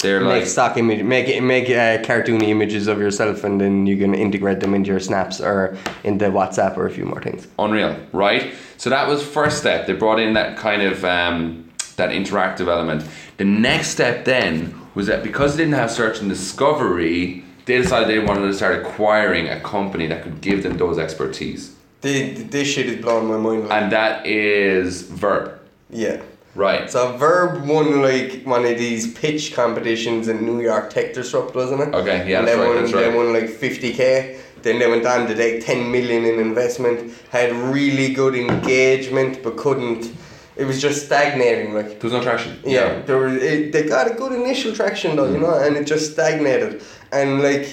they're 0.00 0.20
make 0.20 0.42
like 0.42 0.46
stock 0.46 0.76
image, 0.76 1.02
make 1.02 1.28
it, 1.28 1.42
make 1.42 1.66
uh, 1.66 1.98
cartoony 2.06 2.48
images 2.48 2.86
of 2.86 2.98
yourself, 2.98 3.44
and 3.44 3.60
then 3.60 3.86
you 3.86 3.96
can 3.96 4.14
integrate 4.14 4.60
them 4.60 4.74
into 4.74 4.90
your 4.90 5.00
snaps 5.00 5.40
or 5.40 5.76
into 6.04 6.26
WhatsApp 6.26 6.76
or 6.76 6.86
a 6.86 6.90
few 6.90 7.04
more 7.04 7.20
things. 7.20 7.48
unreal, 7.58 7.96
right? 8.12 8.54
So 8.76 8.90
that 8.90 9.08
was 9.08 9.22
first 9.26 9.58
step. 9.58 9.86
They 9.86 9.94
brought 9.94 10.20
in 10.20 10.34
that 10.34 10.56
kind 10.56 10.82
of 10.82 11.04
um, 11.04 11.68
that 11.96 12.10
interactive 12.10 12.68
element. 12.68 13.04
The 13.38 13.44
next 13.44 13.88
step 13.88 14.24
then 14.24 14.80
was 14.94 15.06
that 15.08 15.22
because 15.22 15.56
they 15.56 15.64
didn't 15.64 15.78
have 15.78 15.90
search 15.90 16.20
and 16.20 16.28
discovery, 16.28 17.44
they 17.66 17.76
decided 17.78 18.08
they 18.08 18.18
wanted 18.18 18.46
to 18.46 18.54
start 18.54 18.80
acquiring 18.84 19.48
a 19.48 19.60
company 19.60 20.06
that 20.06 20.22
could 20.22 20.40
give 20.40 20.62
them 20.62 20.78
those 20.78 20.98
expertise, 20.98 21.74
The, 22.00 22.32
this 22.32 22.68
shit 22.68 22.86
is 22.86 23.02
blowing 23.02 23.28
my 23.28 23.36
mind. 23.36 23.68
Like, 23.68 23.82
and 23.82 23.92
that 23.92 24.26
is 24.26 25.02
Verb, 25.02 25.58
yeah. 25.90 26.20
Right? 26.58 26.90
So 26.90 27.16
Verb 27.16 27.64
won 27.66 28.02
like 28.02 28.42
one 28.44 28.64
of 28.64 28.76
these 28.84 29.04
pitch 29.14 29.54
competitions 29.54 30.28
in 30.28 30.44
New 30.44 30.60
York 30.60 30.90
Tech 30.90 31.14
Disrupt, 31.14 31.54
wasn't 31.54 31.80
it? 31.86 31.94
Okay, 31.94 32.28
yeah, 32.28 32.38
and 32.40 32.48
that's 32.48 32.56
they 32.58 32.62
right, 32.62 32.74
won, 32.74 32.82
that's 32.82 32.92
They 32.92 33.16
won 33.16 33.32
like 33.32 33.48
fifty 33.48 33.92
k. 33.92 34.40
Then 34.62 34.78
they 34.80 34.88
went 34.90 35.06
on 35.06 35.26
to 35.28 35.34
take 35.34 35.64
ten 35.64 35.80
million 35.90 36.24
in 36.24 36.36
investment. 36.40 36.96
Had 37.30 37.52
really 37.52 38.12
good 38.12 38.34
engagement, 38.34 39.42
but 39.42 39.56
couldn't. 39.56 40.12
It 40.56 40.64
was 40.64 40.82
just 40.82 41.06
stagnating. 41.06 41.72
Like 41.74 42.00
There's 42.00 42.12
no 42.12 42.20
traction. 42.22 42.58
yeah, 42.64 43.00
there 43.02 43.18
was. 43.18 43.34
It, 43.40 43.72
they 43.72 43.84
got 43.84 44.10
a 44.10 44.14
good 44.14 44.32
initial 44.32 44.72
traction 44.74 45.14
though, 45.16 45.28
Mm. 45.28 45.34
you 45.34 45.38
know, 45.44 45.54
and 45.64 45.76
it 45.76 45.86
just 45.86 46.12
stagnated. 46.12 46.82
And 47.12 47.40
like 47.48 47.66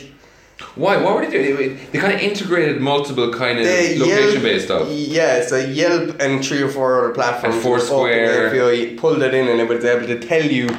Why? 0.75 0.97
What 0.97 1.15
were 1.15 1.25
they 1.25 1.31
doing? 1.31 1.55
They, 1.57 1.67
they 1.85 1.99
kind 1.99 2.13
of 2.13 2.19
integrated 2.21 2.81
multiple 2.81 3.31
kind 3.33 3.59
of 3.59 3.65
the 3.65 3.97
location 3.99 4.41
based 4.41 4.65
stuff. 4.65 4.87
Yeah, 4.89 5.45
so 5.45 5.57
Yelp 5.57 6.19
and 6.21 6.43
three 6.45 6.61
or 6.61 6.69
four 6.69 6.97
other 6.99 7.13
platforms. 7.13 7.55
And 7.55 7.63
Foursquare. 7.63 8.47
API, 8.47 8.95
pulled 8.95 9.21
it 9.21 9.33
in 9.33 9.47
and 9.49 9.59
it 9.59 9.67
was 9.67 9.83
able 9.83 10.07
to 10.07 10.19
tell 10.19 10.43
you 10.43 10.69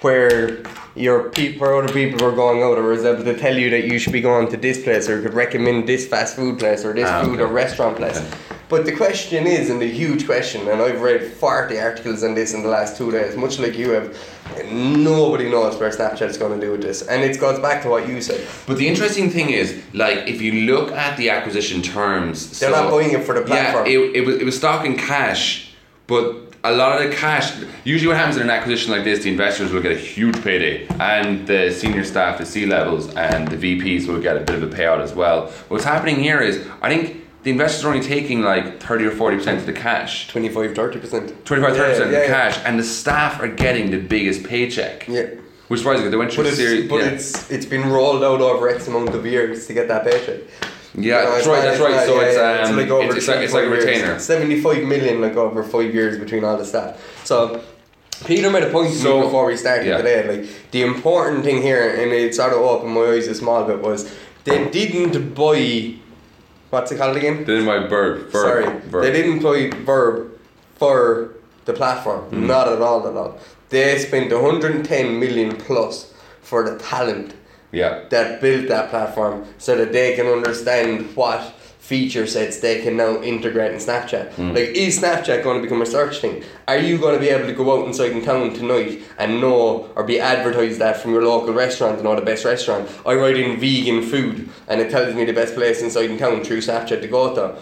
where 0.00 0.62
your 0.94 1.28
people, 1.30 1.66
where 1.66 1.76
other 1.76 1.92
people 1.92 2.24
were 2.26 2.34
going 2.34 2.62
out, 2.62 2.78
or 2.78 2.82
was 2.84 3.04
able 3.04 3.24
to 3.24 3.36
tell 3.36 3.56
you 3.56 3.68
that 3.70 3.84
you 3.84 3.98
should 3.98 4.12
be 4.14 4.20
going 4.22 4.48
to 4.48 4.56
this 4.56 4.82
place, 4.82 5.08
or 5.08 5.20
could 5.20 5.34
recommend 5.34 5.86
this 5.86 6.06
fast 6.06 6.36
food 6.36 6.58
place, 6.58 6.84
or 6.84 6.94
this 6.94 7.06
Ah, 7.08 7.22
food 7.22 7.34
okay. 7.34 7.42
or 7.42 7.46
restaurant 7.48 7.96
place. 7.96 8.16
Okay. 8.18 8.28
But 8.68 8.84
the 8.84 8.96
question 8.96 9.46
is, 9.46 9.70
and 9.70 9.80
the 9.80 9.88
huge 9.88 10.26
question, 10.26 10.66
and 10.66 10.82
I've 10.82 11.00
read 11.00 11.22
40 11.34 11.78
articles 11.78 12.24
on 12.24 12.34
this 12.34 12.52
in 12.52 12.62
the 12.64 12.68
last 12.68 12.96
two 12.96 13.12
days, 13.12 13.36
much 13.36 13.60
like 13.60 13.76
you 13.78 13.90
have, 13.90 14.18
nobody 14.72 15.48
knows 15.48 15.78
where 15.78 15.90
Snapchat's 15.90 16.36
going 16.36 16.58
to 16.58 16.66
do 16.66 16.72
with 16.72 16.82
this. 16.82 17.02
And 17.06 17.22
it 17.22 17.38
goes 17.38 17.60
back 17.60 17.82
to 17.84 17.88
what 17.88 18.08
you 18.08 18.20
said. 18.20 18.44
But 18.66 18.78
the 18.78 18.88
interesting 18.88 19.30
thing 19.30 19.50
is, 19.50 19.80
like, 19.92 20.26
if 20.26 20.42
you 20.42 20.66
look 20.66 20.90
at 20.90 21.16
the 21.16 21.30
acquisition 21.30 21.80
terms, 21.80 22.58
They're 22.58 22.72
so- 22.72 22.82
not 22.82 22.90
buying 22.90 23.12
it 23.12 23.24
for 23.24 23.34
the 23.36 23.42
platform. 23.42 23.86
Yeah, 23.86 23.98
it, 23.98 24.16
it 24.16 24.26
was 24.26 24.36
it 24.36 24.44
was 24.44 24.56
stock 24.56 24.84
and 24.84 24.98
cash, 24.98 25.70
but 26.08 26.34
a 26.64 26.72
lot 26.72 27.00
of 27.00 27.08
the 27.08 27.14
cash. 27.16 27.52
Usually, 27.84 28.08
what 28.08 28.16
happens 28.16 28.36
in 28.36 28.42
an 28.42 28.50
acquisition 28.50 28.90
like 28.90 29.04
this, 29.04 29.22
the 29.22 29.30
investors 29.30 29.70
will 29.72 29.82
get 29.82 29.92
a 29.92 29.96
huge 29.98 30.42
payday, 30.42 30.88
and 30.98 31.46
the 31.46 31.70
senior 31.70 32.02
staff, 32.02 32.38
the 32.38 32.46
C 32.46 32.66
levels, 32.66 33.14
and 33.14 33.46
the 33.46 33.56
VPs 33.56 34.08
will 34.08 34.20
get 34.20 34.36
a 34.36 34.40
bit 34.40 34.60
of 34.60 34.62
a 34.64 34.76
payout 34.76 35.00
as 35.00 35.14
well. 35.14 35.46
What's 35.68 35.84
happening 35.84 36.16
here 36.18 36.40
is, 36.40 36.66
I 36.82 36.88
think. 36.88 37.22
The 37.46 37.52
investors 37.52 37.84
are 37.84 37.94
only 37.94 38.04
taking 38.04 38.42
like 38.42 38.80
30 38.82 39.04
or 39.04 39.10
40% 39.12 39.58
of 39.58 39.66
the 39.66 39.72
cash. 39.72 40.26
25 40.26 40.72
30%. 40.74 41.44
25 41.44 41.74
30% 41.74 41.76
Yeah, 41.76 41.84
of 42.02 42.10
the 42.10 42.16
yeah, 42.16 42.26
cash, 42.26 42.58
and 42.64 42.76
the 42.76 42.82
staff 42.82 43.40
are 43.40 43.46
getting 43.46 43.92
the 43.92 43.98
biggest 44.00 44.42
paycheck. 44.42 45.06
Yeah. 45.06 45.26
Which 45.68 45.78
is 45.78 45.82
surprising 45.84 46.10
they 46.10 46.16
went 46.16 46.32
through 46.32 46.42
But, 46.42 46.48
a 46.48 46.52
it's, 46.54 46.58
series. 46.58 46.90
but 46.90 46.96
yeah. 46.96 47.06
it's 47.10 47.48
it's 47.48 47.64
been 47.66 47.88
rolled 47.88 48.24
out 48.24 48.40
over 48.40 48.68
X 48.68 48.88
amount 48.88 49.10
of 49.14 49.24
years 49.24 49.68
to 49.68 49.74
get 49.74 49.86
that 49.86 50.02
paycheck. 50.04 50.40
Yeah, 50.96 51.22
know, 51.22 51.30
that's 51.36 51.46
right. 51.46 51.62
That's 51.62 51.78
right. 51.80 51.94
not- 51.94 52.06
So 52.06 52.20
yeah, 52.20 52.62
it's 52.62 52.70
um, 52.70 52.76
like 52.78 52.88
over 52.88 53.04
it's, 53.06 53.14
it's 53.18 53.28
like 53.28 53.38
it's 53.44 53.52
like 53.52 53.62
a 53.62 53.68
25 53.68 53.86
years. 53.86 54.00
retainer. 54.02 54.18
Seventy-five 54.18 54.82
million 54.82 55.20
like 55.20 55.36
over 55.36 55.62
five 55.62 55.94
years 55.94 56.18
between 56.18 56.42
all 56.42 56.56
the 56.56 56.64
staff. 56.64 57.00
So 57.24 57.62
Peter 58.24 58.50
made 58.50 58.64
a 58.64 58.70
point 58.70 58.92
to 58.92 58.98
So- 58.98 59.18
me 59.20 59.26
before 59.26 59.46
we 59.46 59.56
started 59.56 59.86
yeah. 59.86 59.98
today. 59.98 60.18
Like 60.40 60.50
the 60.72 60.82
important 60.82 61.44
thing 61.44 61.62
here, 61.62 61.90
and 61.90 62.10
it 62.10 62.34
sort 62.34 62.52
of 62.54 62.58
opened 62.58 62.92
my 62.92 63.02
eyes 63.02 63.28
a 63.28 63.36
small 63.36 63.62
bit, 63.62 63.80
was 63.80 64.12
they 64.42 64.68
didn't 64.68 65.32
buy. 65.32 65.94
What's 66.76 66.92
it 66.92 66.98
called 66.98 67.16
again? 67.16 67.42
Then 67.46 67.64
my 67.64 67.78
verb. 67.86 68.28
verb 68.28 68.32
Sorry, 68.32 68.66
verb. 68.90 69.02
they 69.02 69.10
didn't 69.10 69.40
buy 69.42 69.70
Verb 69.90 70.38
for 70.74 71.30
the 71.64 71.72
platform. 71.72 72.20
Hmm. 72.24 72.46
Not 72.46 72.68
at 72.68 72.82
all, 72.82 73.08
at 73.08 73.16
all. 73.16 73.38
They 73.70 73.98
spent 73.98 74.30
110 74.30 75.18
million 75.18 75.56
plus 75.56 76.12
for 76.42 76.68
the 76.68 76.76
talent 76.78 77.32
Yeah. 77.72 78.04
that 78.10 78.42
built 78.42 78.68
that 78.68 78.90
platform 78.90 79.46
so 79.56 79.74
that 79.78 79.90
they 79.94 80.14
can 80.16 80.26
understand 80.26 81.16
what 81.16 81.40
feature 81.86 82.26
sets 82.26 82.58
they 82.58 82.82
can 82.82 82.96
now 82.96 83.22
integrate 83.22 83.70
in 83.70 83.78
Snapchat. 83.78 84.32
Hmm. 84.32 84.48
Like, 84.48 84.70
is 84.70 84.98
Snapchat 85.00 85.44
going 85.44 85.58
to 85.58 85.62
become 85.62 85.82
a 85.82 85.86
search 85.86 86.18
thing? 86.18 86.42
Are 86.66 86.78
you 86.78 86.98
going 86.98 87.14
to 87.14 87.20
be 87.20 87.28
able 87.28 87.46
to 87.46 87.52
go 87.52 87.78
out 87.78 87.86
inside 87.86 88.10
in 88.10 88.24
town 88.24 88.52
tonight 88.54 89.02
and 89.18 89.40
know 89.40 89.88
or 89.94 90.02
be 90.02 90.18
advertised 90.18 90.80
that 90.80 90.96
from 90.96 91.12
your 91.12 91.24
local 91.24 91.54
restaurant 91.54 91.98
to 91.98 92.02
know 92.02 92.16
the 92.16 92.22
best 92.22 92.44
restaurant? 92.44 92.90
I 93.06 93.14
write 93.14 93.36
in 93.36 93.60
vegan 93.60 94.02
food 94.02 94.48
and 94.66 94.80
it 94.80 94.90
tells 94.90 95.14
me 95.14 95.24
the 95.24 95.32
best 95.32 95.54
place 95.54 95.80
inside 95.80 96.10
in 96.10 96.18
town 96.18 96.42
through 96.42 96.62
Snapchat 96.62 97.00
to 97.02 97.06
go 97.06 97.32
to. 97.36 97.56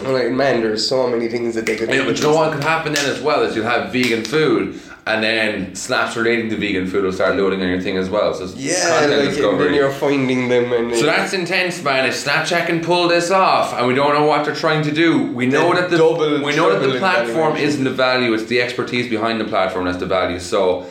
I'm 0.00 0.12
like, 0.12 0.30
man, 0.30 0.60
there's 0.62 0.88
so 0.88 1.08
many 1.08 1.28
things 1.28 1.56
that 1.56 1.66
they 1.66 1.76
could 1.76 1.88
Yeah, 1.88 2.04
but 2.04 2.16
you 2.16 2.22
know 2.22 2.36
what 2.36 2.52
could 2.52 2.62
happen 2.62 2.92
then 2.92 3.10
as 3.10 3.20
well 3.20 3.42
is 3.42 3.56
you'll 3.56 3.64
have 3.64 3.92
vegan 3.92 4.24
food 4.24 4.80
and 5.06 5.22
then 5.22 5.74
snaps 5.74 6.16
relating 6.16 6.48
to 6.48 6.56
vegan 6.56 6.86
food 6.86 7.02
will 7.02 7.12
start 7.12 7.36
loading 7.36 7.60
on 7.60 7.68
your 7.68 7.80
thing 7.80 7.96
as 7.96 8.08
well. 8.08 8.32
So 8.34 8.44
Yeah, 8.56 8.72
like, 9.00 9.34
then 9.34 9.74
you're 9.74 9.90
finding 9.90 10.48
them 10.48 10.72
and 10.72 10.94
so 10.94 11.06
that's 11.06 11.32
intense, 11.32 11.82
man. 11.82 12.06
If 12.06 12.14
Snapchat 12.24 12.66
can 12.66 12.80
pull 12.80 13.08
this 13.08 13.30
off, 13.30 13.72
and 13.72 13.86
we 13.88 13.94
don't 13.94 14.14
know 14.14 14.26
what 14.26 14.44
they're 14.44 14.54
trying 14.54 14.82
to 14.84 14.92
do, 14.92 15.32
we 15.32 15.46
know 15.46 15.74
that 15.74 15.90
the 15.90 15.98
double, 15.98 16.42
we 16.42 16.54
know 16.54 16.78
that 16.78 16.86
the 16.86 16.98
platform 16.98 17.56
isn't 17.56 17.82
the 17.82 17.90
value; 17.90 18.32
it's 18.32 18.44
the 18.44 18.62
expertise 18.62 19.08
behind 19.08 19.40
the 19.40 19.44
platform 19.44 19.86
that's 19.86 19.98
the 19.98 20.06
value. 20.06 20.38
So, 20.38 20.86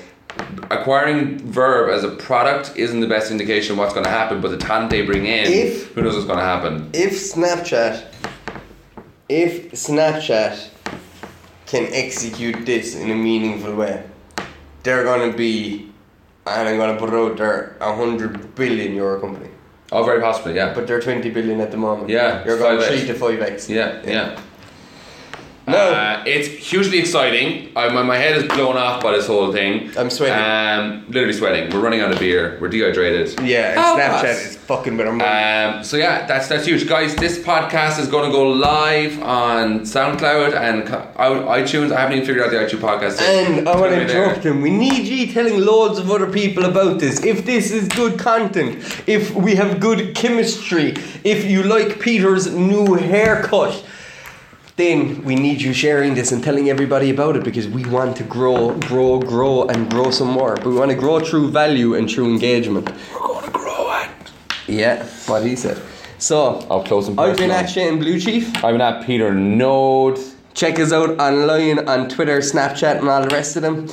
acquiring 0.69 1.39
Verb 1.39 1.89
as 1.89 2.03
a 2.03 2.09
product 2.09 2.73
isn't 2.75 2.99
the 2.99 3.07
best 3.07 3.31
indication 3.31 3.73
of 3.73 3.77
what's 3.77 3.93
going 3.93 4.05
to 4.05 4.09
happen, 4.11 4.41
but 4.41 4.51
the 4.51 4.57
talent 4.57 4.89
they 4.89 5.03
bring 5.03 5.25
in, 5.25 5.49
If- 5.51 5.93
who 5.93 6.01
knows 6.01 6.15
what's 6.15 6.27
going 6.27 6.39
to 6.39 6.43
happen? 6.45 6.89
if 6.93 7.13
Snapchat, 7.13 8.03
if 9.29 9.71
Snapchat 9.71 10.67
can 11.71 11.87
execute 11.93 12.65
this 12.65 12.95
in 12.95 13.09
a 13.09 13.15
meaningful 13.15 13.73
way, 13.73 14.03
they're 14.83 15.05
gonna 15.05 15.31
be, 15.31 15.89
and 16.45 16.67
I'm 16.67 16.77
gonna 16.77 16.99
put 16.99 17.09
it 17.09 17.15
out 17.15 17.37
there, 17.37 17.77
a 17.79 17.95
hundred 17.95 18.55
billion 18.55 18.93
euro 18.93 19.21
company. 19.21 19.49
Oh, 19.93 20.03
very 20.03 20.19
possibly, 20.19 20.55
yeah. 20.55 20.73
But 20.73 20.85
they're 20.85 20.99
twenty 20.99 21.29
billion 21.29 21.61
at 21.61 21.71
the 21.71 21.77
moment. 21.77 22.09
Yeah, 22.09 22.43
you're 22.45 22.57
going 22.57 22.77
5x. 22.79 22.87
three 22.87 23.07
to 23.07 23.13
five 23.13 23.41
x. 23.41 23.69
Yeah, 23.69 24.01
yeah. 24.05 24.39
No. 25.71 25.91
Uh, 25.93 26.23
it's 26.25 26.47
hugely 26.47 26.99
exciting. 26.99 27.71
I, 27.75 27.89
my, 27.89 28.03
my 28.03 28.17
head 28.17 28.35
is 28.37 28.43
blown 28.43 28.77
off 28.77 29.01
by 29.01 29.11
this 29.13 29.27
whole 29.27 29.51
thing. 29.51 29.89
I'm 29.97 30.09
sweating. 30.09 30.37
Um, 30.37 31.05
literally 31.09 31.33
sweating. 31.33 31.69
We're 31.71 31.79
running 31.81 32.01
out 32.01 32.11
of 32.11 32.19
beer. 32.19 32.57
We're 32.61 32.69
dehydrated. 32.69 33.39
Yeah, 33.41 33.71
and 33.71 33.99
Snapchat 33.99 34.23
us. 34.35 34.45
is 34.51 34.57
fucking 34.57 34.97
with 34.97 35.07
our 35.07 35.13
money. 35.13 35.77
Um, 35.77 35.83
so 35.83 35.97
yeah, 35.97 36.25
that's 36.27 36.47
that's 36.47 36.65
huge, 36.65 36.87
guys. 36.87 37.15
This 37.15 37.39
podcast 37.39 37.99
is 37.99 38.07
going 38.07 38.25
to 38.25 38.31
go 38.31 38.43
live 38.49 39.21
on 39.23 39.81
SoundCloud 39.81 40.53
and 40.53 40.87
iTunes. 41.17 41.91
I 41.91 42.01
haven't 42.01 42.17
even 42.17 42.25
figured 42.27 42.43
out 42.45 42.51
the 42.51 42.57
iTunes 42.57 42.79
podcast. 42.81 43.13
thing. 43.17 43.59
And 43.59 43.69
I 43.69 43.75
want 43.79 43.91
to 43.93 44.01
It's 44.01 44.11
gonna 44.11 44.13
there. 44.13 44.23
interrupt 44.25 44.45
him. 44.45 44.61
We 44.61 44.69
need 44.71 45.07
you 45.07 45.31
telling 45.33 45.59
loads 45.59 45.99
of 45.99 46.09
other 46.11 46.29
people 46.31 46.65
about 46.65 46.99
this. 46.99 47.23
If 47.23 47.45
this 47.45 47.71
is 47.71 47.87
good 47.89 48.19
content, 48.19 48.83
if 49.07 49.33
we 49.35 49.55
have 49.55 49.79
good 49.79 50.15
chemistry, 50.15 50.93
if 51.23 51.45
you 51.45 51.63
like 51.63 51.99
Peter's 51.99 52.53
new 52.53 52.95
haircut, 52.95 53.83
then 54.77 55.23
we 55.23 55.35
need 55.35 55.61
you 55.61 55.73
sharing 55.73 56.13
this 56.13 56.31
and 56.31 56.43
telling 56.43 56.69
everybody 56.69 57.09
about 57.09 57.35
it 57.35 57.43
because 57.43 57.67
we 57.67 57.85
want 57.85 58.15
to 58.17 58.23
grow, 58.23 58.71
grow, 58.79 59.19
grow, 59.19 59.67
and 59.67 59.89
grow 59.89 60.11
some 60.11 60.29
more. 60.29 60.55
But 60.55 60.67
we 60.67 60.75
want 60.75 60.91
to 60.91 60.97
grow 60.97 61.19
through 61.19 61.51
value 61.51 61.95
and 61.95 62.09
through 62.09 62.31
engagement. 62.31 62.89
We're 63.13 63.19
going 63.19 63.45
to 63.45 63.51
grow 63.51 64.01
it. 64.01 64.09
Yeah, 64.67 65.05
what 65.27 65.43
he 65.45 65.55
said. 65.55 65.81
So, 66.17 66.65
I'll 66.69 66.83
close 66.83 67.07
and 67.07 67.19
I've 67.19 67.37
been 67.37 67.51
at 67.51 67.67
Shane 67.67 67.99
Blue 67.99 68.19
Chief. 68.19 68.47
I've 68.63 68.73
been 68.73 68.81
at 68.81 69.05
Peter 69.05 69.33
Node. 69.33 70.19
Check 70.53 70.79
us 70.79 70.91
out 70.91 71.19
online 71.19 71.87
on 71.87 72.09
Twitter, 72.09 72.37
Snapchat, 72.39 72.99
and 72.99 73.09
all 73.09 73.21
the 73.21 73.29
rest 73.35 73.55
of 73.55 73.63
them. 73.63 73.87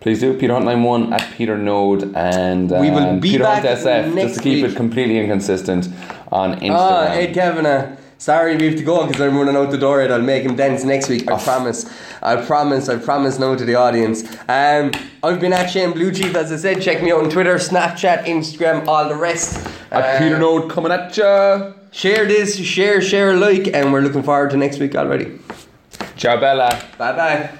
Please 0.00 0.20
do 0.20 0.32
Peter 0.38 0.52
Hunt 0.52 0.64
91 0.64 1.12
at 1.12 1.32
Peter 1.32 1.58
Node 1.58 2.14
and 2.14 2.72
um, 2.72 2.80
We 2.80 2.90
will 2.90 3.18
be 3.18 3.30
Peter 3.32 3.42
back 3.42 3.64
Hunt 3.64 3.78
SF 3.80 4.14
just 4.14 4.36
to 4.36 4.40
keep 4.42 4.62
week. 4.62 4.72
it 4.72 4.76
completely 4.76 5.18
inconsistent 5.18 5.88
on 6.30 6.60
Instagram. 6.60 6.76
Ah, 6.76 7.08
Ed 7.08 7.34
Kavanagh. 7.34 7.96
Sorry, 8.18 8.56
we 8.56 8.66
have 8.66 8.76
to 8.76 8.82
go 8.82 9.06
because 9.06 9.20
I'm 9.22 9.36
running 9.38 9.54
out 9.56 9.70
the 9.70 9.78
door. 9.78 10.02
And 10.02 10.12
I'll 10.12 10.20
make 10.20 10.42
him 10.42 10.56
dance 10.56 10.82
next 10.84 11.08
week. 11.08 11.30
I 11.30 11.38
promise. 11.42 11.90
I 12.20 12.34
promise. 12.44 12.88
I 12.88 12.96
promise 12.98 13.38
now 13.38 13.54
to 13.54 13.64
the 13.64 13.76
audience. 13.76 14.24
Um, 14.48 14.90
I've 15.22 15.40
been 15.40 15.52
at 15.52 15.70
Shane 15.70 15.92
Blue 15.92 16.10
Chief, 16.12 16.34
as 16.34 16.50
I 16.50 16.56
said. 16.56 16.82
Check 16.82 17.02
me 17.02 17.12
out 17.12 17.22
on 17.22 17.30
Twitter, 17.30 17.54
Snapchat, 17.56 18.24
Instagram, 18.24 18.86
all 18.88 19.08
the 19.08 19.14
rest. 19.16 19.64
at 19.92 20.16
Uh, 20.16 20.18
Peter 20.18 20.38
Node 20.38 20.70
coming 20.70 20.90
at 20.92 21.16
ya. 21.16 21.72
Share 21.90 22.26
this, 22.26 22.56
share, 22.58 23.00
share, 23.00 23.34
like, 23.36 23.68
and 23.68 23.92
we're 23.92 24.00
looking 24.02 24.22
forward 24.22 24.50
to 24.50 24.56
next 24.56 24.78
week 24.78 24.94
already. 24.94 25.38
Ciao 26.16 26.38
Bella. 26.38 26.68
Bye 26.98 27.12
bye. 27.12 27.50